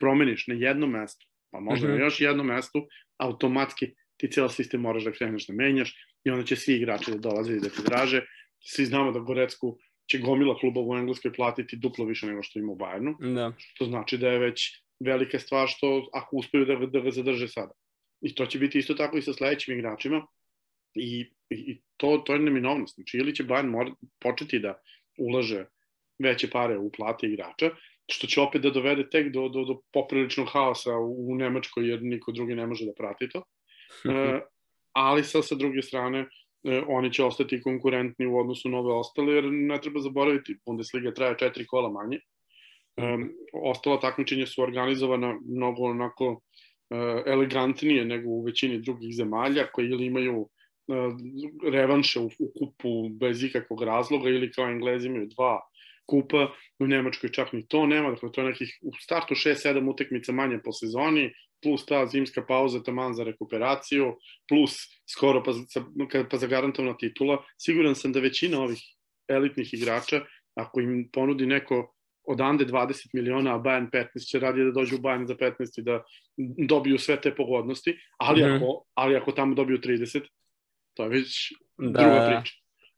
promeniš 0.00 0.46
na 0.46 0.54
jednom 0.54 0.90
mestu, 0.90 1.26
pa 1.50 1.60
možda 1.60 1.88
na 1.88 1.94
mhm. 1.94 2.02
još 2.02 2.20
jednom 2.20 2.46
mestu, 2.46 2.86
automatski 3.18 3.94
ti 4.16 4.30
cijel 4.30 4.48
sistem 4.48 4.80
moraš 4.80 5.04
da 5.04 5.12
kreneš 5.12 5.46
da 5.46 5.54
menjaš 5.54 5.94
i 6.24 6.30
onda 6.30 6.44
će 6.44 6.56
svi 6.56 6.74
igrači 6.74 7.10
da 7.10 7.18
dolaze 7.18 7.56
i 7.56 7.60
da 7.60 7.68
ti 7.68 7.82
draže. 7.86 8.24
Svi 8.60 8.86
znamo 8.86 9.12
da 9.12 9.18
Gorecku 9.18 9.78
će 10.10 10.18
gomila 10.18 10.58
klubova 10.58 10.94
u 10.94 10.98
Engleskoj 10.98 11.32
platiti 11.32 11.76
duplo 11.76 12.04
više 12.04 12.26
nego 12.26 12.42
što 12.42 12.58
ima 12.58 12.72
u 12.72 12.76
Bayernu, 12.76 13.34
da. 13.34 13.52
što 13.58 13.84
znači 13.84 14.18
da 14.18 14.28
je 14.28 14.38
već 14.38 14.82
velika 15.00 15.38
stvar 15.38 15.68
što 15.68 16.08
ako 16.12 16.36
uspeju 16.36 16.64
da, 16.64 16.76
da 16.86 17.00
ga 17.00 17.10
zadrže 17.10 17.48
sada. 17.48 17.72
I 18.20 18.34
to 18.34 18.46
će 18.46 18.58
biti 18.58 18.78
isto 18.78 18.94
tako 18.94 19.18
i 19.18 19.22
sa 19.22 19.32
sledećim 19.32 19.78
igračima 19.78 20.26
i, 20.94 21.30
i 21.50 21.80
to, 21.96 22.22
to 22.26 22.32
je 22.32 22.38
neminovnost. 22.38 22.94
Znači, 22.94 23.16
ili 23.16 23.34
će 23.34 23.44
Bayern 23.44 23.70
mora, 23.70 23.94
početi 24.20 24.58
da 24.58 24.80
ulaže 25.18 25.64
veće 26.18 26.50
pare 26.50 26.78
u 26.78 26.90
plate 26.92 27.26
igrača, 27.26 27.70
što 28.10 28.26
će 28.26 28.40
opet 28.40 28.62
da 28.62 28.70
dovede 28.70 29.08
tek 29.10 29.32
do, 29.32 29.48
do, 29.48 29.64
do 29.64 29.80
popriličnog 29.92 30.48
haosa 30.52 30.96
u, 30.98 31.34
Nemačkoj, 31.34 31.88
jer 31.88 32.02
niko 32.02 32.32
drugi 32.32 32.54
ne 32.54 32.66
može 32.66 32.86
da 32.86 32.92
prati 32.98 33.28
to. 33.28 33.42
E, 34.10 34.40
ali 34.92 35.24
sa, 35.24 35.42
sa 35.42 35.54
druge 35.54 35.82
strane, 35.82 36.18
e, 36.64 36.82
oni 36.88 37.12
će 37.12 37.24
ostati 37.24 37.60
konkurentni 37.62 38.26
u 38.26 38.38
odnosu 38.38 38.68
na 38.68 38.78
ove 38.78 38.94
ostale, 38.94 39.34
jer 39.34 39.44
ne 39.44 39.80
treba 39.80 40.00
zaboraviti, 40.00 40.56
Bundesliga 40.66 41.14
traje 41.14 41.38
četiri 41.38 41.66
kola 41.66 41.90
manje. 41.90 42.18
E, 42.96 43.16
ostala 43.52 44.00
takmičenja 44.00 44.46
su 44.46 44.62
organizovana 44.62 45.38
mnogo 45.48 45.82
onako 45.82 46.40
e, 46.90 46.96
elegantnije 47.26 48.04
nego 48.04 48.28
u 48.30 48.42
većini 48.42 48.80
drugih 48.80 49.14
zemalja, 49.16 49.66
koji 49.72 49.88
ili 49.88 50.06
imaju 50.06 50.48
revanše 51.72 52.20
u, 52.20 52.30
u 52.38 52.52
kupu 52.58 53.08
bez 53.08 53.42
ikakvog 53.42 53.82
razloga 53.82 54.30
ili 54.30 54.52
kao 54.52 54.70
Englezi 54.70 55.06
imaju 55.06 55.26
dva 55.26 55.60
kupa, 56.06 56.52
u 56.78 56.86
Nemačkoj 56.86 57.30
čak 57.30 57.52
ni 57.52 57.66
to 57.68 57.86
nema, 57.86 58.10
dakle 58.10 58.32
to 58.32 58.40
je 58.40 58.46
nekih 58.46 58.78
u 58.82 58.92
startu 59.00 59.34
6-7 59.34 59.90
utekmica 59.90 60.32
manje 60.32 60.58
po 60.64 60.72
sezoni, 60.72 61.32
plus 61.62 61.86
ta 61.86 62.06
zimska 62.06 62.42
pauza 62.48 62.82
taman 62.82 63.14
za 63.14 63.24
rekuperaciju, 63.24 64.16
plus 64.48 64.76
skoro 65.06 65.42
pa, 65.42 65.52
pa, 66.12 66.24
pa 66.30 66.38
zagarantovana 66.38 66.96
titula. 66.96 67.38
Siguran 67.58 67.94
sam 67.94 68.12
da 68.12 68.20
većina 68.20 68.60
ovih 68.60 68.80
elitnih 69.28 69.74
igrača, 69.74 70.20
ako 70.54 70.80
im 70.80 71.08
ponudi 71.12 71.46
neko 71.46 71.94
odande 72.24 72.64
20 72.64 73.08
miliona, 73.14 73.54
a 73.54 73.58
Bayern 73.58 73.90
15 73.90 74.28
će 74.30 74.38
radije 74.38 74.64
da 74.64 74.70
dođu 74.70 74.96
u 74.96 74.98
Bayern 74.98 75.26
za 75.26 75.34
15 75.34 75.78
i 75.78 75.82
da 75.82 76.02
dobiju 76.68 76.98
sve 76.98 77.20
te 77.20 77.34
pogodnosti, 77.34 77.96
ali, 78.18 78.42
mm 78.42 78.46
-hmm. 78.46 78.56
ako, 78.56 78.84
ali 78.94 79.16
ako 79.16 79.32
tamo 79.32 79.54
dobiju 79.54 79.78
30, 79.78 80.20
to 80.94 81.02
je 81.02 81.08
već 81.08 81.52
da. 81.78 82.02
druga 82.02 82.26
priča. 82.26 82.54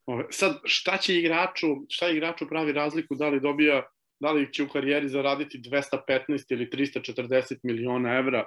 Ove, 0.07 0.24
sad, 0.30 0.61
šta 0.64 0.97
će 0.97 1.18
igraču, 1.18 1.66
šta 1.88 2.09
igraču 2.09 2.49
pravi 2.49 2.72
razliku 2.72 3.14
da 3.14 3.28
li 3.28 3.40
dobija, 3.40 3.82
da 4.20 4.32
li 4.32 4.53
će 4.53 4.62
u 4.62 4.68
karijeri 4.68 5.09
zaraditi 5.09 5.59
215 5.59 6.53
ili 6.53 6.68
340 6.70 7.59
miliona 7.62 8.18
evra, 8.18 8.45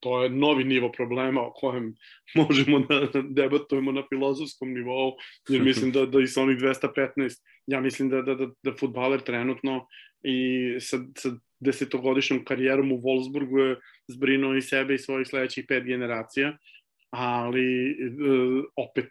to 0.00 0.22
je 0.22 0.30
novi 0.30 0.64
nivo 0.64 0.92
problema 0.92 1.40
o 1.40 1.52
kojem 1.52 1.94
možemo 2.40 2.78
da 2.78 3.22
debatujemo 3.22 3.92
na 3.92 4.02
filozofskom 4.08 4.72
nivou, 4.72 5.12
jer 5.48 5.62
mislim 5.62 5.92
da, 5.92 6.06
da 6.06 6.20
i 6.20 6.26
sa 6.26 6.42
onih 6.42 6.58
215, 6.58 7.40
ja 7.66 7.80
mislim 7.80 8.08
da, 8.08 8.22
da, 8.22 8.34
da, 8.34 8.46
da 8.62 8.76
futbaler 8.80 9.20
trenutno 9.20 9.86
i 10.22 10.36
sa, 10.80 10.98
sa 11.16 11.30
desetogodišnjom 11.60 12.44
karijerom 12.44 12.92
u 12.92 13.00
Wolfsburgu 13.02 13.58
je 13.58 13.76
zbrinuo 14.08 14.56
i 14.56 14.62
sebe 14.62 14.94
i 14.94 14.98
svojih 14.98 15.28
sledećih 15.28 15.64
pet 15.68 15.84
generacija, 15.84 16.56
ali 17.10 17.90
uh, 17.90 18.64
opet 18.76 19.08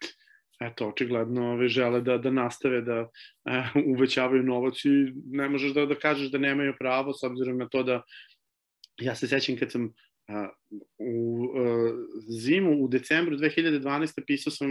eto, 0.59 0.87
očigledno 0.87 1.51
ove 1.51 1.67
žele 1.67 2.01
da, 2.01 2.17
da 2.17 2.31
nastave 2.31 2.81
da 2.81 3.07
e, 3.45 3.63
uvećavaju 3.95 4.43
novac 4.43 4.85
i 4.85 5.13
ne 5.25 5.49
možeš 5.49 5.73
da, 5.73 5.85
da 5.85 5.95
kažeš 5.95 6.31
da 6.31 6.37
nemaju 6.37 6.73
pravo 6.79 7.13
s 7.13 7.23
obzirom 7.23 7.57
na 7.57 7.67
to 7.69 7.83
da 7.83 8.01
ja 9.01 9.15
se 9.15 9.27
sećam 9.27 9.55
kad 9.57 9.71
sam 9.71 9.93
a, 10.27 10.49
u 10.97 11.47
a, 11.57 11.91
zimu, 12.41 12.83
u 12.83 12.87
decembru 12.87 13.37
2012. 13.37 14.23
pisao 14.27 14.51
sam 14.51 14.69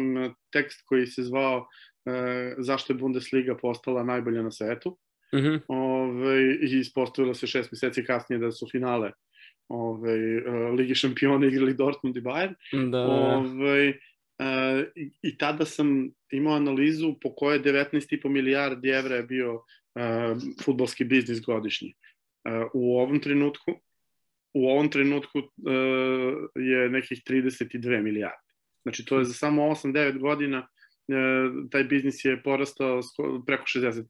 tekst 0.53 0.83
koji 0.85 1.07
se 1.07 1.22
zvao 1.22 1.66
a, 2.07 2.55
zašto 2.59 2.93
je 2.93 2.99
Bundesliga 2.99 3.57
postala 3.57 4.05
najbolja 4.05 4.43
na 4.43 4.51
svetu. 4.51 4.99
Mm 5.35 5.39
-hmm. 5.39 5.61
Ove, 5.68 6.55
I 6.55 6.79
ispostavilo 6.79 7.35
se 7.35 7.47
šest 7.47 7.72
meseci 7.72 8.05
kasnije 8.05 8.39
da 8.39 8.53
su 8.53 8.66
finale 8.70 9.12
ove, 9.68 10.16
Ligi 10.78 10.94
šampiona 10.94 11.46
igrali 11.46 11.74
Dortmund 11.74 12.16
i 12.16 12.20
Bayern. 12.20 12.54
Da. 12.90 12.98
Ove, 12.98 13.98
Uh, 14.38 14.86
i, 14.94 15.10
i 15.22 15.38
tada 15.38 15.64
sam 15.64 16.10
imao 16.30 16.54
analizu 16.54 17.14
po 17.22 17.34
kojoj 17.34 17.62
19,5 17.62 18.28
milijardi 18.28 18.88
evra 18.88 19.16
je 19.16 19.22
bio 19.22 19.54
uh, 19.54 21.08
biznis 21.08 21.40
godišnji. 21.40 21.94
Uh, 22.44 22.70
u 22.74 22.98
ovom 22.98 23.20
trenutku 23.20 23.80
u 24.54 24.68
ovom 24.68 24.90
trenutku 24.90 25.38
uh, 25.38 25.44
je 26.54 26.90
nekih 26.90 27.22
32 27.26 28.02
milijarde. 28.02 28.48
Znači 28.82 29.04
to 29.04 29.18
je 29.18 29.24
za 29.24 29.32
samo 29.32 29.62
8-9 29.62 30.18
godina 30.18 30.58
uh, 30.58 31.70
taj 31.70 31.84
biznis 31.84 32.24
je 32.24 32.42
porastao 32.42 33.00
preko 33.46 33.64
60%. 33.64 34.04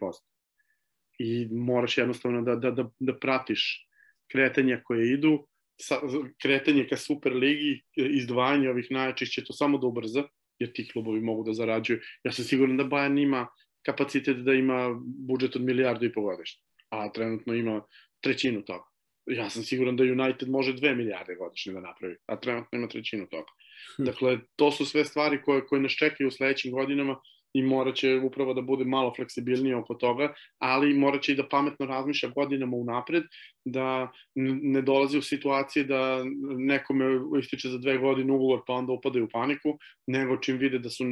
I 1.19 1.49
moraš 1.51 1.99
jednostavno 1.99 2.43
da, 2.43 2.57
da, 2.57 2.71
da, 2.71 2.91
da 2.99 3.17
pratiš 3.17 3.88
kretanja 4.33 4.81
koje 4.85 5.13
idu, 5.13 5.47
sa, 5.81 6.01
kretanje 6.43 6.87
ka 6.89 6.97
Superligi, 6.97 7.81
izdvajanje 7.97 8.71
ovih 8.71 8.87
najjačih 8.91 9.29
će 9.29 9.45
to 9.45 9.53
samo 9.53 9.79
da 9.79 9.87
ubrza, 9.87 10.25
jer 10.59 10.73
ti 10.73 10.89
klubovi 10.93 11.21
mogu 11.21 11.45
da 11.45 11.53
zarađuju. 11.53 12.01
Ja 12.25 12.33
sam 12.33 12.45
siguran 12.45 12.77
da 12.77 12.85
Bayern 12.85 13.23
ima 13.23 13.47
kapacitet 13.87 14.37
da 14.37 14.53
ima 14.53 15.01
budžet 15.29 15.57
od 15.57 15.63
milijardu 15.63 16.07
i 16.07 16.13
po 16.13 16.23
godišnje, 16.23 16.63
a 16.91 17.13
trenutno 17.13 17.55
ima 17.55 17.83
trećinu 18.21 18.63
toga. 18.63 18.85
Ja 19.27 19.51
sam 19.51 19.63
siguran 19.63 19.97
da 19.97 20.05
United 20.05 20.49
može 20.49 20.73
dve 20.73 20.95
milijarde 20.95 21.35
godišnje 21.35 21.73
da 21.73 21.81
napravi, 21.81 22.17
a 22.27 22.41
trenutno 22.41 22.79
ima 22.79 22.89
trećinu 22.89 23.27
toga. 23.27 23.51
Hm. 23.97 24.05
Dakle, 24.05 24.39
to 24.57 24.71
su 24.71 24.87
sve 24.87 25.05
stvari 25.05 25.43
koje, 25.43 25.67
koje 25.67 25.81
nas 25.83 25.93
čekaju 25.93 26.29
u 26.29 26.31
sledećim 26.31 26.73
godinama 26.73 27.21
i 27.55 27.63
morat 27.63 27.97
će 27.97 28.17
upravo 28.25 28.55
da 28.55 28.63
bude 28.63 28.85
malo 28.85 29.13
fleksibilnije 29.17 29.77
oko 29.77 29.95
toga, 29.95 30.35
ali 30.59 30.95
morat 30.95 31.23
će 31.23 31.33
i 31.33 31.37
da 31.37 31.49
pametno 31.49 31.87
razmišlja 31.87 32.29
godinama 32.29 32.77
unapred, 32.77 33.23
da 33.65 34.11
ne 34.35 34.83
dolazi 34.83 35.19
u 35.19 35.23
situacije 35.23 35.85
da 35.85 36.25
nekome 36.59 37.05
ističe 37.41 37.69
za 37.69 37.79
dve 37.79 37.99
godine 37.99 38.33
ugovor 38.33 38.61
pa 38.67 38.73
onda 38.73 38.93
upadaju 38.93 39.25
u 39.25 39.29
paniku, 39.33 39.79
nego 40.07 40.37
čim 40.37 40.59
vide 40.59 40.79
da 40.79 40.91
su 40.91 41.05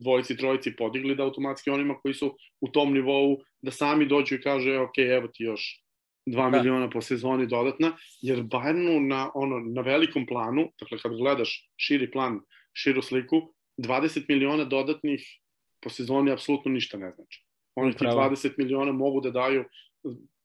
dvojici, 0.00 0.36
trojici 0.36 0.76
podigli 0.76 1.16
da 1.16 1.22
automatski 1.22 1.70
onima 1.70 1.98
koji 2.02 2.14
su 2.14 2.36
u 2.60 2.68
tom 2.68 2.92
nivou 2.92 3.38
da 3.62 3.70
sami 3.70 4.06
dođu 4.06 4.34
i 4.34 4.40
kaže 4.40 4.78
ok, 4.78 4.98
evo 4.98 5.28
ti 5.28 5.44
još 5.44 5.82
2 6.26 6.50
da. 6.50 6.58
miliona 6.58 6.90
po 6.90 7.00
sezoni 7.00 7.46
dodatna, 7.46 7.92
jer 8.20 8.42
Bayernu 8.42 9.06
na, 9.08 9.30
ono, 9.34 9.58
na 9.58 9.82
velikom 9.82 10.26
planu, 10.26 10.68
dakle 10.80 10.98
kad 10.98 11.16
gledaš 11.16 11.70
širi 11.76 12.10
plan, 12.10 12.40
širu 12.72 13.02
sliku, 13.02 13.54
20 13.78 14.24
miliona 14.28 14.64
dodatnih 14.64 15.39
po 15.82 15.90
sezoni 15.90 16.32
apsolutno 16.32 16.72
ništa 16.72 16.98
ne 16.98 17.10
znači. 17.10 17.44
Oni 17.74 17.92
ti 17.92 18.04
20 18.04 18.58
miliona 18.58 18.92
mogu 18.92 19.20
da 19.20 19.30
daju 19.30 19.64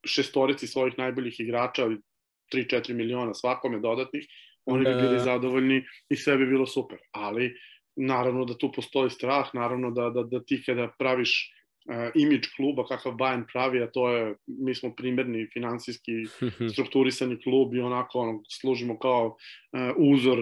šestorici 0.06 0.66
svojih 0.66 0.98
najboljih 0.98 1.40
igrača, 1.40 1.88
3-4 2.54 2.94
miliona 2.94 3.34
svakome 3.34 3.80
dodatnih, 3.80 4.26
oni 4.64 4.84
da. 4.84 4.90
bi 4.90 5.02
bili 5.02 5.20
zadovoljni 5.20 5.84
i 6.08 6.16
sve 6.16 6.36
bi 6.36 6.46
bilo 6.46 6.66
super. 6.66 6.98
Ali, 7.12 7.54
naravno 7.96 8.44
da 8.44 8.58
tu 8.58 8.72
postoji 8.72 9.10
strah, 9.10 9.50
naravno 9.54 9.90
da, 9.90 10.10
da, 10.10 10.22
da 10.22 10.44
ti 10.44 10.62
kada 10.66 10.88
praviš 10.98 11.52
uh, 11.88 12.10
imidž 12.14 12.46
kluba 12.56 12.86
kakav 12.86 13.12
Bayern 13.12 13.44
pravi, 13.52 13.82
a 13.82 13.90
to 13.90 14.10
je, 14.10 14.34
mi 14.46 14.74
smo 14.74 14.94
primerni 14.94 15.48
finansijski 15.52 16.12
strukturisani 16.72 17.40
klub 17.42 17.74
i 17.74 17.80
onako 17.80 18.18
ono, 18.18 18.42
služimo 18.48 18.98
kao 18.98 19.26
uh, 19.26 19.96
uzor 19.96 20.38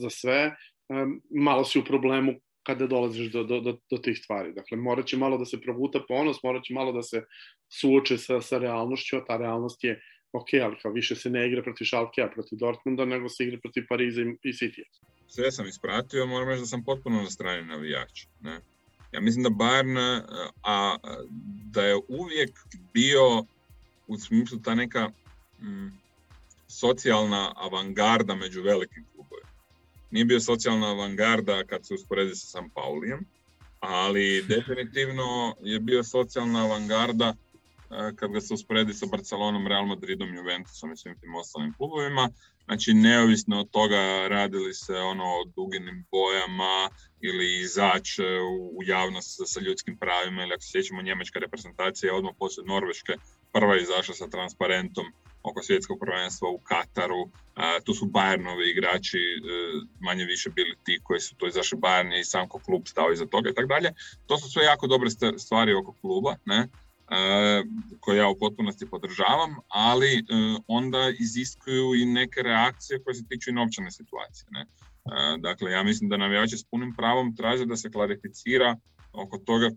za 0.00 0.10
sve, 0.10 0.56
um, 0.88 1.22
malo 1.30 1.64
si 1.64 1.78
u 1.78 1.84
problemu 1.84 2.34
kada 2.62 2.86
dolaziš 2.86 3.32
do, 3.32 3.44
do, 3.44 3.60
do, 3.60 3.78
do 3.90 3.98
tih 3.98 4.18
stvari. 4.18 4.52
Dakle, 4.52 4.76
morat 4.76 5.06
će 5.06 5.16
malo 5.16 5.38
da 5.38 5.44
se 5.44 5.60
proguta 5.60 6.00
ponos, 6.08 6.42
morat 6.42 6.64
će 6.64 6.74
malo 6.74 6.92
da 6.92 7.02
se 7.02 7.22
suoče 7.68 8.18
sa, 8.18 8.40
sa 8.40 8.58
realnošću, 8.58 9.16
a 9.16 9.24
ta 9.24 9.36
realnost 9.36 9.84
je 9.84 10.00
ok, 10.32 10.48
ali 10.62 10.76
kao 10.82 10.92
više 10.92 11.16
se 11.16 11.30
ne 11.30 11.46
igra 11.48 11.62
protiv 11.62 11.84
Šalkea, 11.84 12.30
protiv 12.30 12.58
Dortmunda, 12.58 13.04
nego 13.04 13.28
se 13.28 13.44
igra 13.44 13.58
protiv 13.62 13.84
Pariza 13.88 14.20
i, 14.20 14.24
i 14.42 14.52
City. 14.52 14.82
Sve 15.26 15.52
sam 15.52 15.66
ispratio, 15.66 16.26
moram 16.26 16.48
reći 16.48 16.60
da 16.60 16.66
sam 16.66 16.84
potpuno 16.84 17.22
na 17.22 17.30
strani 17.30 17.66
navijača. 17.66 18.28
Ne? 18.40 18.60
Ja 19.12 19.20
mislim 19.20 19.42
da 19.42 19.50
Bayern, 19.50 19.98
a, 19.98 20.50
a, 20.62 20.96
da 21.64 21.82
je 21.82 21.96
uvijek 22.08 22.50
bio 22.94 23.44
u 24.06 24.16
smislu 24.18 24.58
ta 24.58 24.74
neka 24.74 25.10
mm, 25.60 25.88
socijalna 26.68 27.52
avangarda 27.56 28.34
među 28.34 28.62
velikim 28.62 29.04
nije 30.10 30.24
bio 30.24 30.40
socijalna 30.40 30.90
avangarda 30.90 31.64
kad 31.64 31.86
se 31.86 31.94
usporedi 31.94 32.34
sa 32.34 32.46
San 32.46 32.70
Paulijem, 32.70 33.20
ali 33.80 34.42
definitivno 34.54 35.54
je 35.60 35.80
bio 35.80 36.04
socijalna 36.04 36.64
avangarda 36.64 37.34
kad 38.16 38.30
ga 38.30 38.40
se 38.40 38.54
usporedi 38.54 38.94
sa 38.94 39.06
Barcelonom, 39.06 39.66
Real 39.66 39.86
Madridom, 39.86 40.34
Juventusom 40.34 40.92
i 40.92 40.96
svim 40.96 41.20
tim 41.20 41.34
ostalim 41.34 41.72
klubovima. 41.72 42.28
Znači, 42.64 42.94
neovisno 42.94 43.60
od 43.60 43.70
toga 43.70 44.28
radili 44.28 44.74
se 44.74 44.94
ono 44.94 45.24
o 45.24 45.44
duginim 45.56 46.04
bojama 46.10 46.90
ili 47.20 47.60
izać 47.60 48.18
u, 48.72 48.82
javnost 48.84 49.40
sa, 49.46 49.60
ljudskim 49.60 49.96
pravima 49.98 50.42
ili 50.42 50.52
ako 50.54 50.62
se 50.62 50.70
sjećamo 50.70 51.02
njemačka 51.02 51.38
reprezentacija 51.38 52.08
je 52.08 52.16
odmah 52.16 52.34
poslije 52.38 52.66
Norveške 52.66 53.12
prva 53.52 53.76
izašla 53.76 54.14
sa 54.14 54.28
transparentom 54.28 55.04
oko 55.42 55.62
svjetskog 55.62 55.98
prvenstva 56.00 56.48
u 56.48 56.58
Kataru. 56.58 57.30
tu 57.84 57.94
su 57.94 58.06
Bayernovi 58.06 58.70
igrači 58.70 59.18
e, 59.18 59.40
manje 60.00 60.24
više 60.24 60.50
bili 60.50 60.76
ti 60.84 61.00
koji 61.02 61.20
su 61.20 61.34
to 61.34 61.46
izašli 61.46 61.78
Bayern 61.78 62.20
i 62.20 62.24
sam 62.24 62.48
klub 62.48 62.82
stao 62.86 63.12
iza 63.12 63.26
toga 63.26 63.50
i 63.50 63.54
tako 63.54 63.68
dalje. 63.68 63.92
To 64.26 64.38
su 64.38 64.50
sve 64.50 64.64
jako 64.64 64.86
dobre 64.86 65.10
stvari 65.38 65.74
oko 65.74 65.92
kluba, 66.00 66.36
ne? 66.44 66.58
E, 66.58 67.62
koje 68.00 68.18
ja 68.18 68.28
u 68.28 68.38
potpunosti 68.38 68.90
podržavam, 68.90 69.56
ali 69.68 70.18
e, 70.18 70.22
onda 70.66 71.12
iziskuju 71.18 71.94
i 71.94 72.04
neke 72.04 72.42
reakcije 72.42 73.02
koje 73.02 73.14
se 73.14 73.24
tiču 73.28 73.50
i 73.50 73.52
novčane 73.52 73.90
situacije. 73.90 74.46
Ne? 74.50 74.66
Dakle, 75.38 75.70
ja 75.70 75.82
mislim 75.82 76.10
da 76.10 76.16
navijači 76.16 76.58
s 76.58 76.64
punim 76.64 76.94
pravom 76.96 77.36
traže 77.36 77.66
da 77.66 77.76
se 77.76 77.90
klarificira 77.90 78.76
oko 79.12 79.38
toga 79.38 79.70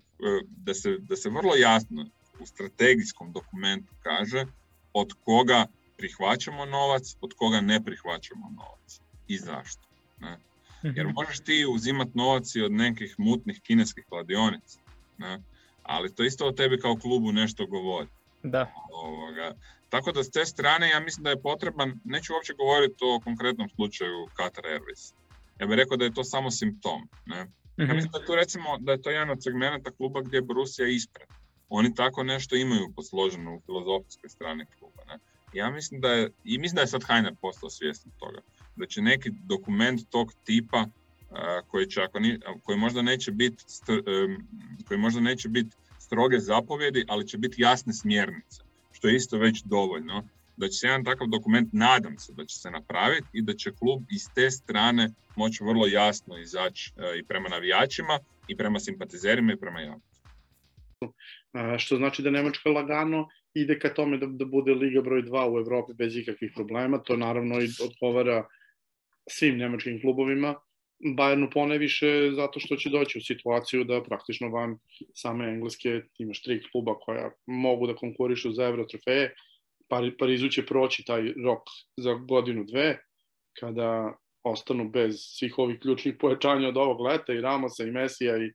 da 0.47 0.73
se, 0.73 0.97
da 0.99 1.15
se 1.15 1.29
vrlo 1.29 1.55
jasno 1.55 2.05
u 2.39 2.45
strategijskom 2.45 3.31
dokumentu 3.31 3.93
kaže 4.01 4.45
od 4.93 5.13
koga 5.25 5.65
prihvaćamo 5.97 6.65
novac, 6.65 7.15
od 7.21 7.33
koga 7.37 7.61
ne 7.61 7.83
prihvaćamo 7.83 8.49
novac 8.49 8.99
i 9.27 9.37
zašto. 9.37 9.87
Ne? 10.19 10.37
Jer 10.83 11.05
mhm. 11.05 11.13
možeš 11.15 11.39
ti 11.39 11.65
uzimat 11.69 12.07
novac 12.13 12.55
i 12.55 12.61
od 12.61 12.71
nekih 12.71 13.15
mutnih 13.17 13.61
kineskih 13.61 14.05
kladionica, 14.09 14.79
ne? 15.17 15.41
ali 15.83 16.15
to 16.15 16.23
isto 16.23 16.47
o 16.47 16.51
tebi 16.51 16.79
kao 16.79 16.95
klubu 16.95 17.31
nešto 17.31 17.65
govori. 17.65 18.07
Da. 18.43 18.73
Ovoga. 18.91 19.55
Tako 19.89 20.11
da 20.11 20.23
s 20.23 20.31
te 20.31 20.45
strane 20.45 20.89
ja 20.89 20.99
mislim 20.99 21.23
da 21.23 21.29
je 21.29 21.41
potreban, 21.41 21.99
neću 22.03 22.33
uopće 22.33 22.53
govoriti 22.53 22.95
o 23.01 23.19
konkretnom 23.19 23.69
slučaju 23.69 24.27
Qatar 24.37 24.63
Airways. 24.63 25.13
Ja 25.59 25.67
bih 25.67 25.75
rekao 25.75 25.97
da 25.97 26.05
je 26.05 26.13
to 26.13 26.23
samo 26.23 26.51
simptom. 26.51 27.09
Ne? 27.25 27.37
Ja 27.77 27.85
mhm. 27.85 27.95
mislim 27.95 28.11
da, 28.11 28.25
tu 28.25 28.35
recimo, 28.35 28.77
da 28.79 28.91
je 28.91 29.01
to 29.01 29.09
jedan 29.09 29.29
od 29.29 29.43
segmenta 29.43 29.91
kluba 29.91 30.21
gdje 30.21 30.37
je 30.37 30.41
Borussia 30.41 30.87
ispred 30.87 31.27
oni 31.69 31.95
tako 31.95 32.23
nešto 32.23 32.55
imaju 32.55 32.93
posloženo 32.95 33.55
u 33.55 33.61
filozofijskoj 33.65 34.29
strani 34.29 34.65
kluba. 34.79 35.03
Ne? 35.07 35.19
Ja 35.53 35.71
mislim 35.71 36.01
da 36.01 36.11
je, 36.11 36.31
i 36.43 36.57
mislim 36.57 36.75
da 36.75 36.81
je 36.81 36.87
sad 36.87 37.03
Heiner 37.07 37.35
postao 37.41 37.69
svjestan 37.69 38.11
toga, 38.19 38.41
da 38.75 38.85
će 38.85 39.01
neki 39.01 39.29
dokument 39.29 40.01
tog 40.09 40.33
tipa 40.43 40.85
koji, 41.67 41.87
će, 41.87 42.01
ako 42.01 42.19
ni, 42.19 42.39
koji 42.63 42.77
možda 42.77 43.01
neće 43.01 43.31
biti 43.31 43.63
koji 44.87 44.97
možda 44.97 45.21
neće 45.21 45.49
biti 45.49 45.75
stroge 45.99 46.39
zapovjedi, 46.39 47.05
ali 47.07 47.27
će 47.27 47.37
biti 47.37 47.61
jasne 47.61 47.93
smjernice, 47.93 48.61
što 48.91 49.07
je 49.07 49.15
isto 49.15 49.37
već 49.37 49.63
dovoljno, 49.63 50.23
da 50.57 50.67
će 50.67 50.77
se 50.77 50.87
jedan 50.87 51.03
takav 51.03 51.27
dokument, 51.27 51.69
nadam 51.73 52.17
se 52.17 52.33
da 52.33 52.45
će 52.45 52.59
se 52.59 52.71
napraviti 52.71 53.27
i 53.33 53.41
da 53.41 53.53
će 53.53 53.71
klub 53.71 54.03
iz 54.09 54.29
te 54.35 54.51
strane 54.51 55.09
moći 55.35 55.63
vrlo 55.63 55.87
jasno 55.87 56.37
izaći 56.37 56.91
i 57.19 57.23
prema 57.23 57.49
navijačima 57.49 58.19
i 58.47 58.57
prema 58.57 58.79
simpatizerima 58.79 59.53
i 59.53 59.59
prema 59.59 59.79
javnosti 59.81 60.12
što 61.77 61.97
znači 61.97 62.21
da 62.21 62.31
Nemačka 62.31 62.69
lagano 62.69 63.27
ide 63.53 63.79
ka 63.79 63.93
tome 63.93 64.17
da, 64.17 64.27
da 64.27 64.45
bude 64.45 64.73
Liga 64.73 65.01
broj 65.01 65.23
2 65.23 65.53
u 65.53 65.59
Evropi 65.59 65.93
bez 65.97 66.17
ikakvih 66.17 66.51
problema. 66.55 66.97
To 66.97 67.17
naravno 67.17 67.61
i 67.61 67.67
odgovara 67.83 68.47
svim 69.29 69.57
nemačkim 69.57 70.01
klubovima. 70.01 70.55
Bayernu 71.17 71.49
poneviše 71.53 72.31
zato 72.35 72.59
što 72.59 72.75
će 72.75 72.89
doći 72.89 73.17
u 73.17 73.21
situaciju 73.21 73.83
da 73.83 74.03
praktično 74.03 74.49
van 74.49 74.77
same 75.15 75.49
engleske 75.49 76.01
imaš 76.17 76.41
tri 76.41 76.61
kluba 76.71 76.95
koja 76.99 77.31
mogu 77.45 77.87
da 77.87 77.95
konkurišu 77.95 78.51
za 78.51 78.65
Euro 78.65 78.85
trofeje. 78.85 79.33
Parizu 80.19 80.49
će 80.49 80.65
proći 80.65 81.03
taj 81.05 81.33
rok 81.45 81.67
za 81.97 82.13
godinu 82.13 82.63
dve, 82.63 82.97
kada 83.59 84.17
ostanu 84.43 84.89
bez 84.89 85.15
svih 85.19 85.57
ovih 85.57 85.79
ključnih 85.79 86.15
pojačanja 86.19 86.67
od 86.67 86.77
ovog 86.77 87.01
leta 87.01 87.33
i 87.33 87.41
Ramosa 87.41 87.83
i 87.83 87.91
Mesija 87.91 88.37
i 88.37 88.51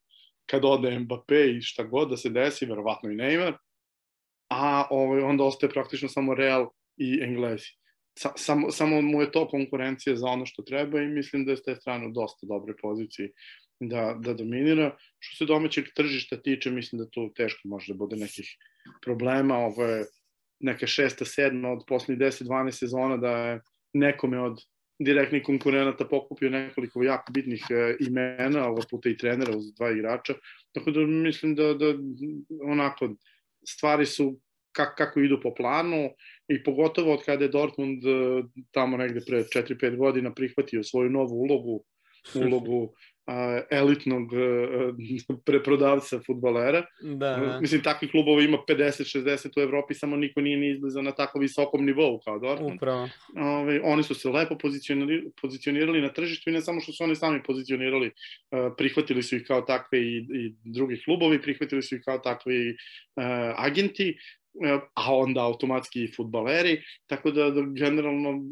kad 0.50 0.64
ode 0.64 0.98
Mbappe 0.98 1.50
i 1.50 1.62
šta 1.62 1.84
god 1.84 2.10
da 2.10 2.16
se 2.16 2.30
desi, 2.30 2.66
verovatno 2.66 3.10
i 3.10 3.16
Neymar, 3.16 3.56
a 4.50 4.86
ovaj, 4.90 5.22
onda 5.22 5.44
ostaje 5.44 5.70
praktično 5.70 6.08
samo 6.08 6.34
Real 6.34 6.68
i 6.96 7.20
Englezi. 7.22 7.66
Sa, 8.18 8.32
samo, 8.36 8.70
samo 8.70 9.00
mu 9.02 9.20
je 9.20 9.32
to 9.32 9.48
konkurencija 9.48 10.16
za 10.16 10.26
ono 10.26 10.46
što 10.46 10.62
treba 10.62 11.00
i 11.00 11.06
mislim 11.08 11.44
da 11.44 11.52
je 11.52 11.56
s 11.56 11.62
te 11.62 11.76
strane 11.76 12.06
u 12.06 12.10
dosta 12.10 12.46
dobre 12.46 12.74
poziciji 12.82 13.28
da, 13.80 14.16
da 14.20 14.34
dominira. 14.34 14.96
Što 15.18 15.36
se 15.36 15.48
domaćeg 15.48 15.84
tržišta 15.94 16.42
tiče, 16.42 16.70
mislim 16.70 16.98
da 16.98 17.10
tu 17.10 17.32
teško 17.36 17.68
može 17.68 17.92
da 17.92 17.96
bude 17.96 18.16
nekih 18.16 18.56
problema. 19.04 19.58
Ovo 19.58 19.84
je 19.84 20.06
neka 20.60 20.86
šesta, 20.86 21.24
sedma 21.24 21.70
od 21.70 21.84
poslednjih 21.86 22.28
10-12 22.28 22.70
sezona 22.70 23.16
da 23.16 23.36
je 23.36 23.60
nekome 23.92 24.40
od 24.40 24.58
direktnih 24.98 25.42
konkurenata 25.42 26.04
pokupio 26.04 26.50
nekoliko 26.50 27.02
jako 27.02 27.32
bitnih 27.32 27.64
e, 27.70 27.96
imena, 28.00 28.66
ovog 28.68 28.84
puta 28.90 29.08
i 29.08 29.16
trenera 29.16 29.56
uz 29.56 29.74
dva 29.74 29.90
igrača, 29.90 30.34
tako 30.72 30.90
da 30.90 31.06
mislim 31.06 31.54
da, 31.54 31.74
da 31.74 31.94
onako 32.62 33.14
stvari 33.66 34.06
su 34.06 34.40
kak, 34.72 34.96
kako 34.96 35.20
idu 35.20 35.40
po 35.42 35.54
planu 35.54 36.10
i 36.48 36.62
pogotovo 36.62 37.12
od 37.12 37.24
kada 37.24 37.44
je 37.44 37.50
Dortmund 37.50 38.04
e, 38.04 38.42
tamo 38.70 38.96
negde 38.96 39.20
pre 39.26 39.44
4-5 39.44 39.96
godina 39.96 40.34
prihvatio 40.34 40.82
svoju 40.82 41.10
novu 41.10 41.40
ulogu, 41.42 41.84
ulogu 42.46 42.94
elitnog 43.70 44.32
e, 44.32 45.36
preprodavca 45.44 46.20
futbalera. 46.26 46.84
Da, 47.00 47.36
da. 47.36 47.58
Mislim, 47.60 47.82
takvih 47.82 48.10
klubova 48.10 48.42
ima 48.42 48.58
50-60 48.68 49.58
u 49.58 49.62
Evropi, 49.62 49.94
samo 49.94 50.16
niko 50.16 50.40
nije 50.40 50.56
ni 50.56 50.70
izlizao 50.70 51.02
na 51.02 51.12
tako 51.12 51.38
visokom 51.38 51.84
nivou 51.84 52.20
kao 52.24 52.38
Dortmund. 52.38 52.76
Upravo. 52.76 53.08
Ove, 53.36 53.80
oni 53.84 54.02
su 54.02 54.14
se 54.14 54.28
lepo 54.28 54.58
pozicionirali, 54.58 55.30
pozicionirali 55.42 56.00
na 56.00 56.12
tržištu 56.12 56.50
i 56.50 56.52
ne 56.52 56.60
samo 56.60 56.80
što 56.80 56.92
su 56.92 57.04
oni 57.04 57.16
sami 57.16 57.42
pozicionirali, 57.42 58.06
e, 58.06 58.12
prihvatili 58.76 59.22
su 59.22 59.36
ih 59.36 59.44
kao 59.46 59.60
takve 59.60 59.98
i, 59.98 60.16
i 60.16 60.54
drugi 60.64 61.02
klubovi, 61.04 61.42
prihvatili 61.42 61.82
su 61.82 61.96
ih 61.96 62.02
kao 62.04 62.18
takvi 62.18 62.70
uh, 62.70 63.24
agenti, 63.56 64.16
a 64.94 65.16
onda 65.16 65.44
automatski 65.44 66.04
i 66.04 66.12
futbaleri, 66.16 66.82
tako 67.06 67.30
da, 67.30 67.50
da 67.50 67.62
generalno 67.62 68.42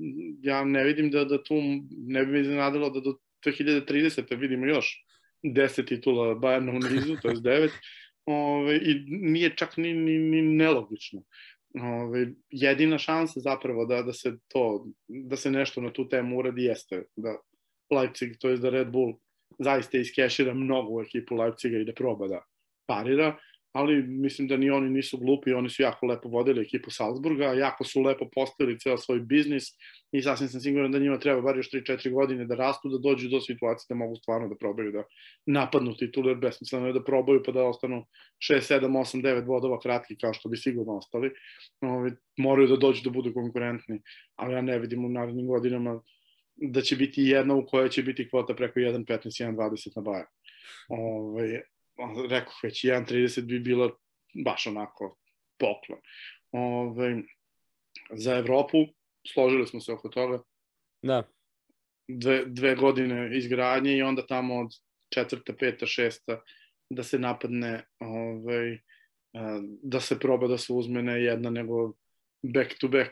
ja 0.43 0.64
ne 0.64 0.85
vidim 0.85 1.11
da, 1.11 1.24
da 1.24 1.43
tu 1.43 1.55
ne 1.91 2.24
bi 2.24 2.33
me 2.33 2.41
iznenadilo 2.41 2.91
da 2.91 3.01
do 3.01 3.16
2030. 3.47 4.38
vidimo 4.38 4.66
još 4.66 5.05
10 5.42 5.88
titula 5.88 6.34
Bayerna 6.34 6.70
u 6.70 6.94
nizu, 6.94 7.16
to 7.22 7.28
je 7.28 7.34
9, 7.34 7.70
ove, 8.26 8.76
i 8.76 9.05
nije 9.09 9.57
čak 9.57 9.76
ni, 9.76 9.94
ni, 9.94 10.18
ni 10.18 10.42
nelogično. 10.42 11.22
Ove, 11.82 12.26
jedina 12.51 12.99
šansa 12.99 13.40
zapravo 13.40 13.86
da, 13.86 14.03
da 14.03 14.12
se 14.12 14.36
to, 14.49 14.86
da 15.09 15.36
se 15.36 15.51
nešto 15.51 15.80
na 15.80 15.92
tu 15.92 16.09
temu 16.09 16.38
uradi 16.38 16.64
jeste 16.64 17.05
da 17.16 17.36
Leipzig, 17.90 18.32
to 18.40 18.49
je 18.49 18.57
da 18.57 18.70
Red 18.70 18.88
Bull 18.90 19.12
zaista 19.59 19.99
iskešira 19.99 20.55
mnogo 20.55 20.94
u 20.94 21.03
ekipu 21.03 21.34
Leipziga 21.34 21.78
i 21.78 21.84
da 21.84 21.92
proba 21.92 22.28
da 22.28 22.42
parira, 22.86 23.36
ali 23.77 24.03
mislim 24.03 24.49
da 24.49 24.57
ni 24.57 24.70
oni 24.70 24.91
nisu 24.91 25.18
glupi, 25.18 25.53
oni 25.53 25.70
su 25.70 25.83
jako 25.83 26.07
lepo 26.07 26.29
vodili 26.29 26.62
ekipu 26.62 26.91
Salzburga, 26.91 27.45
jako 27.45 27.85
su 27.85 28.03
lepo 28.03 28.29
postavili 28.35 28.79
ceo 28.79 28.97
svoj 28.99 29.20
biznis 29.20 29.64
i 30.12 30.22
sasvim 30.22 30.49
sam 30.49 30.61
siguran 30.61 30.93
da 30.93 30.99
njima 30.99 31.18
treba 31.18 31.41
bar 31.41 31.57
još 31.57 31.70
3-4 31.70 32.12
godine 32.12 32.45
da 32.45 32.55
rastu, 32.55 32.89
da 32.89 32.99
dođu 32.99 33.29
do 33.29 33.41
situacije 33.41 33.87
da 33.89 33.95
mogu 33.95 34.16
stvarno 34.16 34.49
da 34.49 34.57
probaju 34.57 34.93
da 34.93 35.03
napadnu 35.47 35.97
titulu, 35.97 36.29
jer 36.29 36.39
besmisleno 36.39 36.87
je 36.87 36.93
da 36.93 37.05
probaju 37.05 37.43
pa 37.47 37.53
da 37.53 37.64
ostanu 37.64 38.05
6, 38.51 38.81
7, 38.81 38.87
8, 38.87 39.22
9 39.22 39.47
bodova 39.47 39.81
kratki 39.81 40.16
kao 40.16 40.33
što 40.33 40.49
bi 40.49 40.57
sigurno 40.57 40.97
ostali. 40.97 41.31
Ovi, 41.81 42.12
moraju 42.39 42.68
da 42.68 42.77
dođu 42.77 43.05
da 43.05 43.11
budu 43.11 43.35
konkurentni, 43.35 44.01
ali 44.37 44.55
ja 44.55 44.61
ne 44.61 44.79
vidim 44.79 45.05
u 45.05 45.09
narednim 45.09 45.47
godinama 45.47 46.01
da 46.57 46.81
će 46.81 46.97
biti 46.97 47.22
jedna 47.22 47.55
u 47.55 47.66
kojoj 47.66 47.89
će 47.89 48.03
biti 48.03 48.29
kvota 48.31 48.55
preko 48.55 48.81
1.15, 48.81 49.07
1.20 49.07 49.93
na 49.97 50.03
Bayern. 50.03 50.27
Ove, 50.89 51.62
rekao 52.30 52.53
već 52.62 52.84
1.30 52.84 53.40
bi 53.40 53.59
bilo 53.59 53.99
baš 54.44 54.66
onako 54.66 55.18
poklon. 55.59 56.01
Ove, 56.53 57.22
za 58.11 58.36
Evropu 58.36 58.78
složili 59.32 59.66
smo 59.66 59.80
se 59.80 59.92
oko 59.92 60.09
toga. 60.09 60.42
Da. 61.03 61.22
Dve, 62.09 62.44
dve 62.47 62.74
godine 62.74 63.38
izgradnje 63.38 63.97
i 63.97 64.03
onda 64.03 64.26
tamo 64.26 64.61
od 64.61 64.70
četvrta, 65.14 65.53
peta, 65.53 65.86
šesta 65.86 66.40
da 66.90 67.03
se 67.03 67.18
napadne 67.18 67.84
ovaj, 67.99 68.78
da 69.82 70.01
se 70.01 70.18
proba 70.18 70.47
da 70.47 70.59
se 70.59 70.72
uzme 70.72 71.03
ne 71.03 71.22
jedna 71.22 71.51
nego 71.51 71.92
back 72.42 72.78
to 72.80 72.88
back. 72.88 73.11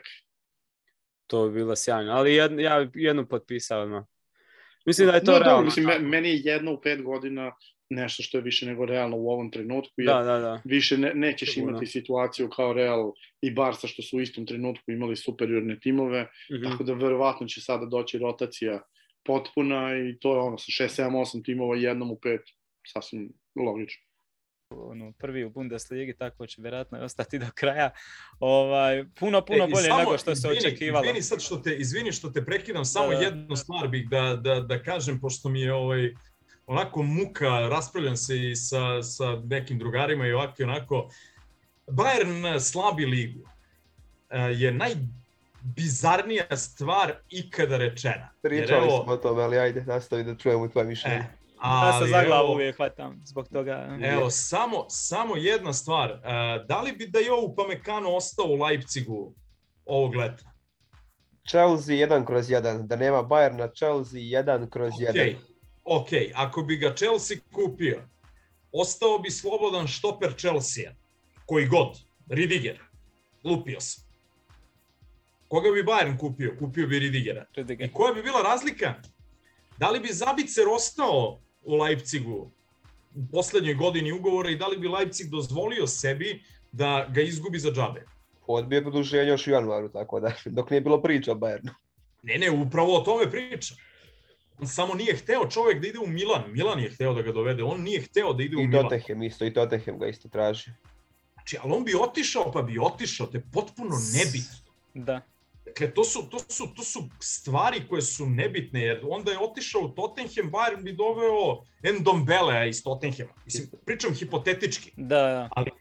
To 1.27 1.47
bi 1.47 1.53
bilo 1.53 1.75
sjajno, 1.75 2.11
ali 2.11 2.33
jed, 2.33 2.59
ja 2.59 2.87
jednu 2.93 3.27
potpisao 3.27 3.85
no. 3.85 4.05
Mislim 4.85 5.07
da 5.07 5.13
je 5.13 5.23
to 5.23 5.31
no, 5.31 5.39
realno. 5.39 5.65
mislim, 5.65 6.09
meni 6.09 6.29
je 6.29 6.41
jedno 6.43 6.73
u 6.73 6.81
pet 6.81 7.03
godina 7.03 7.51
nešto 7.95 8.23
što 8.23 8.37
je 8.37 8.41
više 8.41 8.65
nego 8.65 8.85
realno 8.85 9.17
u 9.17 9.29
ovom 9.29 9.51
trenutku, 9.51 9.93
jer 9.97 10.07
da, 10.07 10.23
da, 10.23 10.39
da. 10.39 10.61
više 10.65 10.97
ne, 10.97 11.11
nećeš 11.13 11.53
Sigurno. 11.53 11.71
imati 11.71 11.85
situaciju 11.91 12.49
kao 12.49 12.73
Real 12.73 13.11
i 13.41 13.51
Barca 13.51 13.87
što 13.87 14.01
su 14.01 14.17
u 14.17 14.21
istom 14.21 14.45
trenutku 14.45 14.91
imali 14.91 15.15
superiorne 15.15 15.79
timove, 15.79 16.23
mm 16.23 16.53
-hmm. 16.53 16.71
tako 16.71 16.83
da 16.83 16.93
verovatno 16.93 17.47
će 17.47 17.61
sada 17.61 17.85
doći 17.85 18.17
rotacija 18.17 18.81
potpuna 19.25 19.97
i 19.97 20.17
to 20.19 20.33
je 20.33 20.39
ono 20.39 20.57
sa 20.57 20.83
6, 20.83 21.01
7, 21.01 21.09
8 21.09 21.45
timova 21.45 21.75
jednom 21.75 22.11
u 22.11 22.19
pet, 22.19 22.41
sasvim 22.87 23.33
logično. 23.55 24.03
ono, 24.69 25.13
prvi 25.19 25.43
u 25.43 25.49
Bundesligi, 25.49 26.15
tako 26.17 26.47
će 26.47 26.61
vjerojatno 26.61 26.99
ostati 26.99 27.39
do 27.39 27.45
kraja. 27.55 27.91
Ovaj, 28.39 29.05
puno, 29.19 29.45
puno 29.45 29.63
e, 29.63 29.67
bolje 29.67 29.87
samo, 29.87 29.99
nego 29.99 30.17
što 30.17 30.31
izvini, 30.31 30.61
se 30.61 30.67
očekivalo. 30.67 31.05
Izvini 31.05 31.21
sad 31.21 31.41
što 31.41 31.57
te, 31.57 31.75
izvini 31.75 32.11
što 32.11 32.29
te 32.29 32.45
prekidam, 32.45 32.85
samo 32.85 33.09
da, 33.09 33.19
jednu 33.19 33.55
stvar 33.55 33.87
bih 33.87 34.09
da, 34.09 34.35
da, 34.35 34.59
da 34.59 34.83
kažem, 34.83 35.19
pošto 35.19 35.49
mi 35.49 35.61
je 35.61 35.73
ovaj, 35.73 36.13
onako 36.67 37.03
muka, 37.03 37.59
raspravljam 37.59 38.17
se 38.17 38.49
i 38.49 38.55
sa, 38.55 39.03
sa 39.03 39.41
nekim 39.43 39.79
drugarima 39.79 40.27
i 40.27 40.33
ovako 40.33 40.53
i 40.59 40.63
onako. 40.63 41.09
Bayern 41.87 42.59
slabi 42.59 43.05
ligu 43.05 43.39
e, 44.29 44.39
je 44.39 44.71
najbizarnija 44.71 46.57
stvar 46.57 47.13
ikada 47.29 47.77
rečena. 47.77 48.29
Pričali 48.41 48.89
smo 48.89 49.13
o 49.13 49.17
tome, 49.17 49.43
ali 49.43 49.57
ajde, 49.57 49.83
nastavi 49.83 50.23
da 50.23 50.35
čujemo 50.35 50.67
tvoje 50.67 50.87
mišljenje. 50.87 51.17
E, 51.17 51.27
ali, 51.59 51.87
ja 51.87 52.01
se 52.01 52.11
za 52.11 52.23
glavu 52.23 52.51
uvijek 52.51 52.75
hvatam 52.75 53.21
zbog 53.25 53.47
toga. 53.47 53.97
Evo, 54.01 54.29
samo, 54.29 54.85
samo 54.89 55.35
jedna 55.35 55.73
stvar. 55.73 56.11
Uh, 56.11 56.19
da 56.67 56.81
li 56.81 56.91
bi 56.91 57.07
da 57.07 57.19
je 57.19 57.33
ovo 57.33 57.55
Pamekano 57.55 58.15
ostao 58.15 58.45
u 58.45 58.63
Leipzigu 58.63 59.33
ovog 59.85 60.15
leta? 60.15 60.43
Chelsea 61.49 61.95
1 61.95 62.25
kroz 62.25 62.47
1. 62.47 62.87
Da 62.87 62.95
nema 62.95 63.23
Bayerna, 63.23 63.75
Chelsea 63.75 64.19
1 64.19 64.69
kroz 64.69 64.93
1. 64.93 65.35
Okay. 65.85 66.31
ok, 66.31 66.35
ako 66.35 66.61
bi 66.61 66.77
ga 66.77 66.95
Chelsea 66.95 67.37
kupio, 67.51 68.01
ostao 68.71 69.19
bi 69.19 69.31
slobodan 69.31 69.87
štoper 69.87 70.33
Chelsea, 70.37 70.91
koji 71.45 71.67
god, 71.67 71.97
Ridiger, 72.29 72.79
lupio 73.43 73.79
sam. 73.79 74.05
Koga 75.47 75.71
bi 75.71 75.83
Bayern 75.83 76.17
kupio? 76.17 76.55
Kupio 76.59 76.87
bi 76.87 76.99
Ridigera. 76.99 77.45
Ridiger. 77.55 77.89
I 77.89 77.93
koja 77.93 78.13
bi 78.13 78.23
bila 78.23 78.41
razlika? 78.41 78.93
Da 79.77 79.89
li 79.89 79.99
bi 79.99 80.13
Zabicer 80.13 80.67
ostao 80.67 81.39
u 81.63 81.75
Leipzigu 81.75 82.51
u 83.15 83.27
poslednjoj 83.31 83.73
godini 83.73 84.11
ugovora 84.11 84.49
i 84.49 84.55
da 84.55 84.67
li 84.67 84.77
bi 84.77 84.87
Leipzig 84.87 85.29
dozvolio 85.29 85.87
sebi 85.87 86.43
da 86.71 87.07
ga 87.13 87.21
izgubi 87.21 87.59
za 87.59 87.71
džabe? 87.71 88.05
Odbije 88.47 88.81
produženje 88.81 89.29
još 89.29 89.47
u 89.47 89.51
januaru, 89.51 89.89
tako 89.89 90.19
da, 90.19 90.31
dok 90.45 90.69
nije 90.69 90.81
bilo 90.81 91.01
priča 91.01 91.31
o 91.31 91.35
Bayernu. 91.35 91.69
Ne, 92.23 92.37
ne, 92.37 92.51
upravo 92.51 92.97
o 92.97 93.01
tome 93.01 93.31
priča. 93.31 93.75
On 94.59 94.67
samo 94.67 94.93
nije 94.93 95.15
hteo 95.15 95.49
čovjek 95.49 95.81
da 95.81 95.87
ide 95.87 95.99
u 95.99 96.07
Milan. 96.07 96.43
Milan 96.51 96.79
je 96.79 96.89
hteo 96.89 97.13
da 97.13 97.21
ga 97.21 97.31
dovede, 97.31 97.63
on 97.63 97.81
nije 97.81 98.01
hteo 98.01 98.33
da 98.33 98.43
ide 98.43 98.57
u 98.57 98.59
I 98.59 98.67
Milan. 98.67 98.85
I 98.85 98.89
Tottenham 98.89 99.23
isto, 99.23 99.45
i 99.45 99.53
Tottenham 99.53 99.99
ga 99.99 100.07
isto 100.07 100.29
traži. 100.29 100.71
Znači, 101.33 101.57
ali 101.63 101.73
on 101.73 101.83
bi 101.83 101.95
otišao, 101.95 102.51
pa 102.51 102.61
bi 102.61 102.79
otišao, 102.79 103.27
te 103.27 103.43
potpuno 103.53 103.95
nebitno. 104.13 104.73
Da. 104.93 105.21
Dakle, 105.65 105.93
to 105.93 106.03
su, 106.03 106.29
to, 106.29 106.39
su, 106.39 106.67
to 106.75 106.83
su 106.83 107.09
stvari 107.19 107.87
koje 107.89 108.01
su 108.01 108.25
nebitne, 108.25 108.81
jer 108.81 109.01
onda 109.09 109.31
je 109.31 109.39
otišao 109.39 109.81
u 109.81 109.89
Tottenham, 109.89 110.51
Bayern 110.51 110.83
bi 110.83 110.93
doveo 110.93 111.63
Endombelea 111.83 112.65
iz 112.65 112.83
Tottenhama. 112.83 113.33
Mislim, 113.45 113.69
pričam 113.85 114.13
hipotetički. 114.13 114.91
Da, 114.97 115.21
da. 115.21 115.49
Ali 115.51 115.71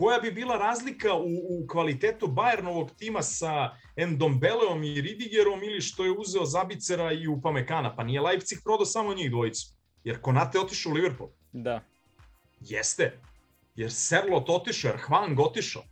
koja 0.00 0.18
bi 0.18 0.30
bila 0.30 0.56
razlika 0.56 1.14
u, 1.14 1.24
u 1.48 1.66
kvalitetu 1.66 2.26
Bayernovog 2.26 2.90
tima 2.98 3.22
sa 3.22 3.76
Endombeleom 3.96 4.84
i 4.84 5.00
Ridigerom 5.00 5.62
ili 5.62 5.80
što 5.80 6.04
je 6.04 6.14
uzeo 6.18 6.44
Zabicera 6.44 7.12
i 7.12 7.26
Upamekana? 7.26 7.96
Pa 7.96 8.04
nije 8.04 8.20
Leipzig 8.20 8.58
prodao 8.64 8.86
samo 8.86 9.14
njih 9.14 9.30
dvojicu. 9.30 9.66
Jer 10.04 10.20
Konate 10.20 10.60
otišao 10.60 10.92
u 10.92 10.94
Liverpool. 10.94 11.30
Da. 11.52 11.80
Jeste. 12.60 13.20
Jer 13.76 13.92
Serlot 13.92 14.48
otišao, 14.48 14.88
jer 14.88 15.00
Hwang 15.08 15.40
otišao. 15.40 15.82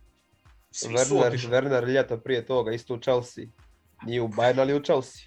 Svi 0.71 0.93
Werner, 0.93 1.49
Werner 1.49 1.93
ljeto 1.93 2.17
prije 2.17 2.45
toga, 2.45 2.71
isto 2.71 2.93
u 2.93 2.99
Chelsea. 2.99 3.45
Nije 4.05 4.21
u 4.21 4.27
Bayern, 4.27 4.59
ali 4.59 4.73
u 4.73 4.83
Chelsea. 4.83 5.21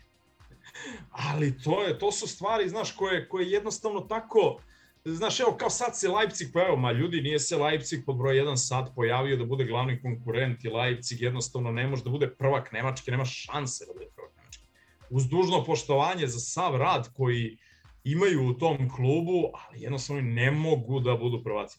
Ali 1.11 1.63
to, 1.63 1.83
je, 1.83 1.99
to 1.99 2.13
su 2.13 2.27
stvari, 2.29 2.69
znaš, 2.69 2.93
koje, 2.93 3.29
koje 3.29 3.51
jednostavno 3.51 4.01
tako... 4.01 4.59
Znaš, 5.05 5.41
evo, 5.41 5.57
kao 5.57 5.71
sad 5.71 5.99
se 5.99 6.09
Leipzig 6.09 6.49
pojavio, 6.53 6.77
ma 6.77 6.93
ljudi, 6.93 7.23
nije 7.23 7.39
se 7.39 7.57
Leipzig 7.57 8.05
pod 8.07 8.17
broj 8.17 8.35
1 8.35 8.57
sad 8.57 8.95
pojavio 8.95 9.37
da 9.37 9.45
bude 9.45 9.65
glavni 9.65 10.03
konkurent 10.03 10.65
i 10.65 10.69
Leipzig 10.69 11.21
jednostavno 11.21 11.73
ne 11.73 11.87
može 11.87 12.05
da 12.05 12.11
bude 12.11 12.31
prvak 12.31 12.73
Nemačke, 12.73 13.11
nema 13.11 13.25
šanse 13.25 13.87
da 13.87 13.93
bude 13.93 14.07
prvak 14.17 14.37
Nemačke. 14.37 14.65
Uz 15.11 15.29
dužno 15.29 15.65
poštovanje 15.65 16.27
za 16.27 16.39
sav 16.39 16.77
rad 16.77 17.13
koji 17.17 17.59
imaju 18.05 18.47
u 18.49 18.55
tom 18.55 18.91
klubu, 18.97 19.51
ali 19.53 19.83
jednostavno 19.83 20.23
ne 20.23 20.51
mogu 20.51 21.01
da 21.01 21.17
budu 21.17 21.43
prvaci 21.45 21.79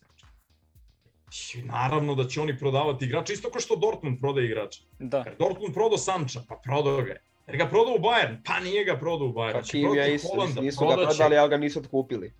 naravno 1.63 2.15
da 2.15 2.28
će 2.28 2.41
oni 2.41 2.57
prodavati 2.57 3.05
igrače, 3.05 3.34
isto 3.34 3.49
kao 3.49 3.61
što 3.61 3.76
Dortmund 3.76 4.19
prodaje 4.19 4.45
igrače. 4.45 4.84
Da. 4.99 5.24
Kad 5.24 5.38
Dortmund 5.39 5.74
prodao 5.74 5.97
Sanča, 5.97 6.41
pa 6.49 6.55
prodao 6.63 7.01
ga 7.01 7.11
je. 7.11 7.21
Jer 7.47 7.57
ga 7.57 7.67
prodao 7.67 7.93
u 7.93 7.99
Bayern, 7.99 8.38
pa 8.45 8.59
nije 8.59 8.86
ga 8.86 8.97
prodao 8.97 9.28
u 9.28 9.34
Bayern. 9.34 9.53
Pa 9.53 9.61
znači, 9.61 9.82
ja 9.97 10.07
isto, 10.07 10.28
Holanda, 10.28 10.61
nisu 10.61 10.88
ga 10.88 10.95
prodali, 10.95 11.38
ali 11.38 11.49
ga 11.49 11.57
nisu 11.57 11.80
otkupili. 11.80 12.34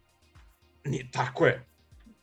Nije, 0.86 1.12
tako 1.12 1.46
je. 1.46 1.66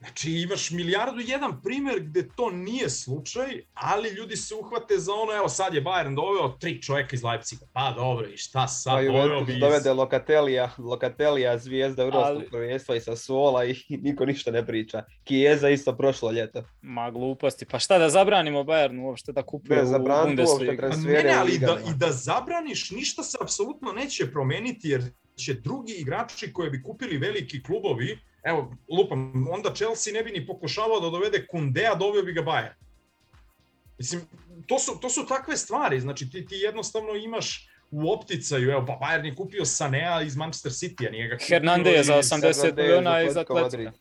Znači 0.00 0.32
imaš 0.32 0.70
milijardu 0.70 1.20
jedan 1.20 1.62
primer 1.62 2.00
gde 2.00 2.28
to 2.36 2.50
nije 2.50 2.90
slučaj, 2.90 3.46
ali 3.74 4.08
ljudi 4.08 4.36
se 4.36 4.54
uhvate 4.54 4.98
za 4.98 5.12
ono, 5.12 5.32
evo 5.36 5.48
sad 5.48 5.74
je 5.74 5.84
Bayern 5.84 6.16
doveo 6.16 6.48
tri 6.48 6.82
čoveka 6.82 7.16
iz 7.16 7.22
Leipziga. 7.22 7.66
Pa 7.72 7.92
dobro, 7.96 8.26
i 8.28 8.36
šta 8.36 8.68
sad? 8.68 8.94
Pa 8.94 9.00
Juventus 9.00 9.54
iz... 9.54 9.60
dovede 9.60 9.92
Lokatelija, 9.92 10.70
Lokatelija 10.78 11.58
zvijezda 11.58 12.02
Evropskog 12.02 12.36
ali... 12.36 12.48
prvenstva 12.50 12.96
i 12.96 13.00
Sassuola 13.00 13.64
i 13.64 13.74
niko 14.06 14.24
ništa 14.24 14.50
ne 14.50 14.66
priča. 14.66 15.04
Kijeza 15.24 15.68
isto 15.68 15.96
prošlo 15.96 16.30
ljeto. 16.30 16.62
Ma 16.82 17.10
gluposti, 17.10 17.66
pa 17.66 17.78
šta 17.78 17.98
da 17.98 18.10
zabranimo 18.10 18.60
Bayernu 18.60 19.02
uopšte 19.02 19.32
da 19.32 19.42
kupuje 19.42 19.82
ne, 19.84 19.96
u 19.96 20.24
Bundesliga? 20.24 20.88
Pa 20.90 20.96
ne, 20.96 21.22
ne, 21.22 21.34
ali 21.38 21.58
da, 21.58 21.78
i 21.90 21.94
da 21.96 22.12
zabraniš, 22.12 22.90
ništa 22.90 23.22
se 23.22 23.38
apsolutno 23.40 23.92
neće 23.92 24.30
promeniti 24.30 24.88
jer 24.88 25.02
će 25.36 25.54
drugi 25.54 25.92
igrači 25.92 26.52
koje 26.52 26.70
bi 26.70 26.82
kupili 26.82 27.18
veliki 27.18 27.62
klubovi 27.62 28.18
Evo, 28.42 28.76
lupam, 28.88 29.46
onda 29.50 29.74
Chelsea 29.74 30.12
ne 30.12 30.22
bi 30.22 30.30
ni 30.30 30.46
pokušavao 30.46 31.00
da 31.00 31.10
dovede 31.10 31.46
Kundea, 31.46 31.94
doveo 31.94 32.22
bi 32.22 32.32
ga 32.32 32.42
Bayern. 32.42 32.74
Mislim, 33.98 34.22
to 34.66 34.78
su, 34.78 34.98
to 35.00 35.10
su 35.10 35.26
takve 35.26 35.56
stvari, 35.56 36.00
znači 36.00 36.30
ti, 36.30 36.46
ti 36.46 36.54
jednostavno 36.54 37.14
imaš 37.14 37.68
u 37.90 38.12
opticaju, 38.12 38.70
evo, 38.70 38.84
pa 38.86 39.06
Bayern 39.06 39.24
je 39.24 39.34
kupio 39.34 39.64
Sanea 39.64 40.22
iz 40.22 40.36
Manchester 40.36 40.72
City-a, 40.72 41.10
nije 41.10 41.28
ga 41.28 41.36
kupio... 41.36 41.46
Hernandez 41.46 41.94
je 41.94 42.02
za 42.02 42.14
80 42.14 42.76
miliona 42.76 43.22
iz 43.22 43.36
Atletika. 43.36 43.92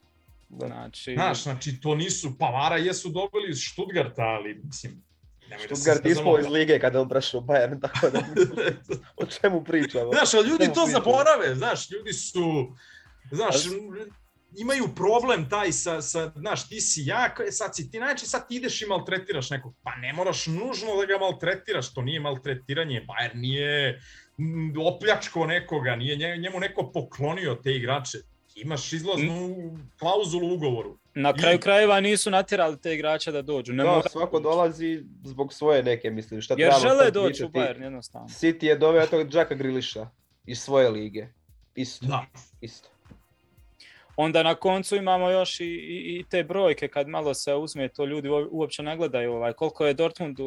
Da. 0.50 0.68
Znači... 0.68 1.14
Znaš, 1.14 1.44
znači 1.44 1.82
to 1.82 1.96
nisu, 1.96 2.38
Pavara 2.40 2.78
jesu 2.78 3.10
dobili 3.10 3.50
iz 3.50 3.58
Stuttgarta, 3.72 4.22
ali 4.22 4.62
mislim, 4.64 5.04
da 5.50 5.56
Stuttgart 5.60 6.04
da 6.04 6.10
ispao 6.10 6.40
iz 6.40 6.48
lige 6.48 6.80
kada 6.80 7.02
on 7.02 7.10
prešao 7.10 7.42
Bayern, 7.42 7.82
tako 7.82 8.10
da 8.10 8.20
o 9.24 9.26
čemu 9.26 9.64
pričamo? 9.64 10.12
Znaš, 10.12 10.34
ali 10.34 10.48
ljudi 10.48 10.70
to 10.74 10.88
zaborave, 10.92 11.56
znaš, 11.56 11.92
ljudi 11.92 12.14
su, 12.14 12.76
znaš, 13.32 13.56
imaju 14.58 14.88
problem 14.95 15.50
taj 15.50 15.72
sa, 15.72 16.02
sa 16.02 16.32
znaš, 16.36 16.70
ti 16.70 16.82
si 16.82 17.02
jak, 17.06 17.39
e, 17.47 17.52
sad 17.52 17.76
si 17.76 17.91
ti, 17.91 17.97
znači 17.97 18.26
sad 18.26 18.47
ti 18.47 18.56
ideš 18.56 18.82
i 18.82 18.86
maltretiraš 18.86 19.50
nekog, 19.50 19.74
pa 19.84 19.95
ne 19.95 20.14
moraš 20.14 20.47
nužno 20.47 20.95
da 21.00 21.06
ga 21.06 21.18
maltretiraš, 21.20 21.93
to 21.93 22.02
nije 22.02 22.20
maltretiranje, 22.20 23.06
Bayern 23.08 23.39
nije 23.39 24.02
opljačko 24.86 25.45
nekoga, 25.45 25.95
nije 25.95 26.38
njemu 26.38 26.60
neko 26.60 26.91
poklonio 26.91 27.56
te 27.56 27.72
igrače, 27.72 28.18
imaš 28.56 28.93
izlaznu 28.93 29.56
klauzulu 30.00 30.47
u 30.47 30.54
ugovoru. 30.54 30.97
Na 31.14 31.34
kraju 31.34 31.56
I... 31.56 31.62
krajeva 31.62 32.00
nisu 32.00 32.32
natjerali 32.32 32.82
te 32.82 32.93
igrače 32.93 33.32
da 33.32 33.41
dođu. 33.41 33.74
Ne 33.74 33.84
da, 33.84 33.91
mora... 33.91 34.10
svako 34.10 34.39
dolazi 34.39 35.04
zbog 35.24 35.54
svoje 35.54 35.84
neke, 35.84 36.10
mislim. 36.10 36.41
Šta 36.41 36.56
Jer 36.58 36.74
žele 36.82 37.12
doći 37.12 37.43
u 37.43 37.50
Bayern, 37.50 37.84
jednostavno. 37.84 38.28
City 38.28 38.66
je 38.66 38.76
doveo 38.76 39.08
tog 39.08 39.34
Jacka 39.34 39.56
Griliša 39.56 40.10
iz 40.45 40.60
svoje 40.60 40.89
lige. 40.89 41.28
Isto. 41.76 42.06
Da. 42.06 42.26
Isto 42.62 42.89
onda 44.22 44.43
na 44.43 44.55
koncu 44.55 44.95
imamo 44.95 45.30
još 45.30 45.59
i, 45.59 45.65
i, 45.65 46.20
i 46.20 46.24
te 46.30 46.43
brojke 46.43 46.88
kad 46.88 47.07
malo 47.07 47.34
se 47.34 47.53
uzme 47.53 47.89
to 47.89 48.05
ljudi 48.05 48.30
uopće 48.51 48.84
ne 48.84 48.97
gledaju 48.97 49.34
ovaj 49.34 49.53
koliko 49.53 49.86
je 49.86 49.93
Dortmund 49.93 50.38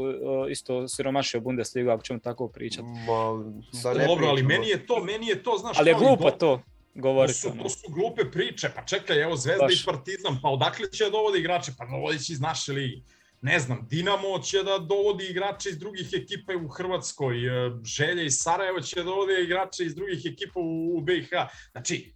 isto 0.51 0.89
siromašio 0.89 1.41
Bundesligu 1.41 1.91
ako 1.91 2.03
ćemo 2.03 2.19
tako 2.19 2.49
pričati. 2.49 2.83
Ma, 2.83 3.45
da 3.83 3.95
ne 3.95 4.07
Dobro, 4.07 4.27
ali 4.27 4.43
meni 4.43 4.69
je 4.69 4.87
to, 4.87 5.05
meni 5.05 5.27
je 5.27 5.43
to, 5.43 5.57
znaš, 5.59 5.79
ali 5.79 5.91
je 5.91 5.95
glupo 5.95 6.31
to 6.31 6.63
govoriti. 6.95 7.43
To 7.43 7.51
su, 7.51 7.59
to 7.63 7.69
su 7.69 7.93
glupe 7.93 8.31
priče, 8.31 8.71
pa 8.77 8.85
čekaj, 8.85 9.23
evo 9.23 9.37
Zvezda 9.37 9.65
Baš. 9.65 9.83
i 9.83 9.85
Partizan, 9.87 10.39
pa 10.43 10.49
odakle 10.49 10.91
će 10.91 11.05
da 11.05 11.11
dovodi 11.11 11.39
igrače? 11.39 11.73
Pa 11.79 11.87
dovodići 11.87 12.33
iz 12.33 12.41
naše 12.41 12.73
ligi. 12.73 13.03
Ne 13.41 13.59
znam, 13.59 13.87
Dinamo 13.91 14.39
će 14.39 14.63
da 14.63 14.79
dovodi 14.79 15.25
igrače 15.27 15.69
iz 15.69 15.79
drugih 15.79 16.09
ekipa 16.13 16.53
u 16.65 16.69
Hrvatskoj, 16.69 17.67
e, 17.67 17.71
Želje 17.85 18.27
iz 18.27 18.35
Sarajeva 18.39 18.81
će 18.81 18.97
da 18.97 19.03
dovodi 19.03 19.33
igrače 19.45 19.85
iz 19.85 19.95
drugih 19.95 20.23
ekipa 20.33 20.61
u, 20.61 20.97
u 20.97 21.01
BiH. 21.01 21.29
Znači, 21.73 22.13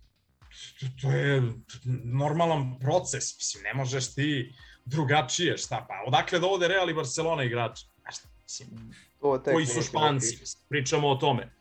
to 1.00 1.10
je 1.10 1.42
normalan 2.04 2.78
proces, 2.78 3.38
mislim, 3.38 3.62
ne 3.62 3.74
možeš 3.74 4.14
ti 4.14 4.54
drugačije, 4.84 5.56
šta 5.56 5.86
pa, 5.88 5.94
odakle 6.06 6.38
dovode 6.38 6.68
Real 6.68 6.90
i 6.90 6.94
Barcelona 6.94 7.44
igrači? 7.44 7.86
Šta, 8.10 8.28
mislim, 8.42 8.68
to 9.20 9.42
koji 9.44 9.66
su 9.66 9.82
španci, 9.82 10.36
mislim, 10.40 10.64
pričamo 10.68 11.08
o 11.08 11.16
tome. 11.16 11.52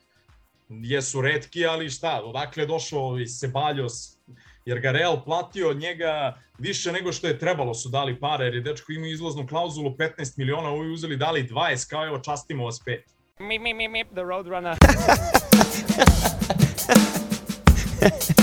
Jesu 0.69 1.21
redki, 1.21 1.65
ali 1.65 1.89
šta, 1.89 2.21
odakle 2.23 2.63
je 2.63 2.67
došao 2.67 3.19
i 3.19 3.27
Sebaljos, 3.27 4.17
jer 4.65 4.79
ga 4.79 4.91
Real 4.91 5.23
platio 5.23 5.69
od 5.69 5.77
njega 5.77 6.41
više 6.57 6.91
nego 6.91 7.11
što 7.11 7.27
je 7.27 7.39
trebalo 7.39 7.73
su 7.73 7.89
dali 7.89 8.19
pare, 8.19 8.45
jer 8.45 8.55
je 8.55 8.61
dečko 8.61 8.91
imao 8.91 9.07
izlaznu 9.07 9.47
klauzulu 9.47 9.89
15 9.89 10.37
miliona, 10.37 10.69
ovi 10.69 10.93
uzeli 10.93 11.17
dali 11.17 11.47
20, 11.47 11.89
kao 11.89 12.05
evo 12.05 12.19
častimo 12.19 12.65
vas 12.65 12.81
pet. 12.85 13.05
Mi, 13.39 13.59
mi, 13.59 13.73
mi, 13.73 13.87
mi, 13.87 14.05
the 14.05 14.23
roadrunner. 14.23 14.77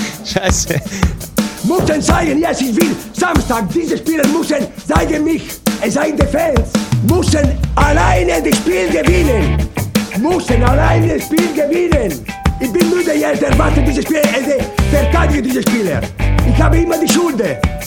Scheiße. 0.25 0.81
müssen 1.65 2.03
zeigen, 2.03 2.39
yes, 2.39 2.61
ich 2.61 2.77
will. 2.77 2.95
Samstag, 3.13 3.65
diese 3.73 3.97
Spieler 3.97 4.27
müssen 4.29 4.67
zeigen 4.87 5.25
mich. 5.25 5.43
Es 5.81 5.95
seien 5.95 6.17
die 6.17 6.27
Fans, 6.27 6.71
müssen 7.09 7.59
alleine 7.75 8.43
das 8.43 8.57
Spiel 8.57 8.89
gewinnen. 8.89 9.57
Müssen 10.19 10.63
alleine 10.63 11.15
das 11.15 11.25
Spiel 11.25 11.53
gewinnen. 11.55 12.25
Ich 12.61 12.73
bin 12.73 12.89
müde 12.91 13.13
jetzt, 13.13 13.43
erwarte 13.43 13.83
diese 13.83 14.03
Spieler, 14.03 14.23
äh, 14.23 14.63
verteidige 14.91 15.43
diese 15.43 15.63
Spieler. 15.63 16.01
Ich 16.47 16.63
habe 16.63 16.77
immer 16.79 16.99
die 16.99 17.13
Schuld 17.13 17.43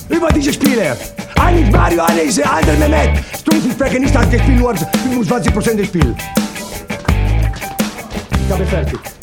über 0.10 0.28
diese 0.30 0.52
Spieler. 0.52 0.98
Eigentlich 1.40 1.72
Mario, 1.72 2.04
eine 2.04 2.22
ist 2.22 2.38
der 2.38 2.52
andere 2.52 2.76
Mehmet. 2.78 3.24
Stumpfensprecher 3.40 4.00
nicht 4.00 4.18
hat 4.18 4.30
gespielt, 4.32 4.60
nur 4.60 4.74
25% 4.74 5.76
des 5.76 5.88
Spiels. 5.88 6.16
Ich 8.46 8.52
habe 8.52 8.66
fertig. 8.66 9.15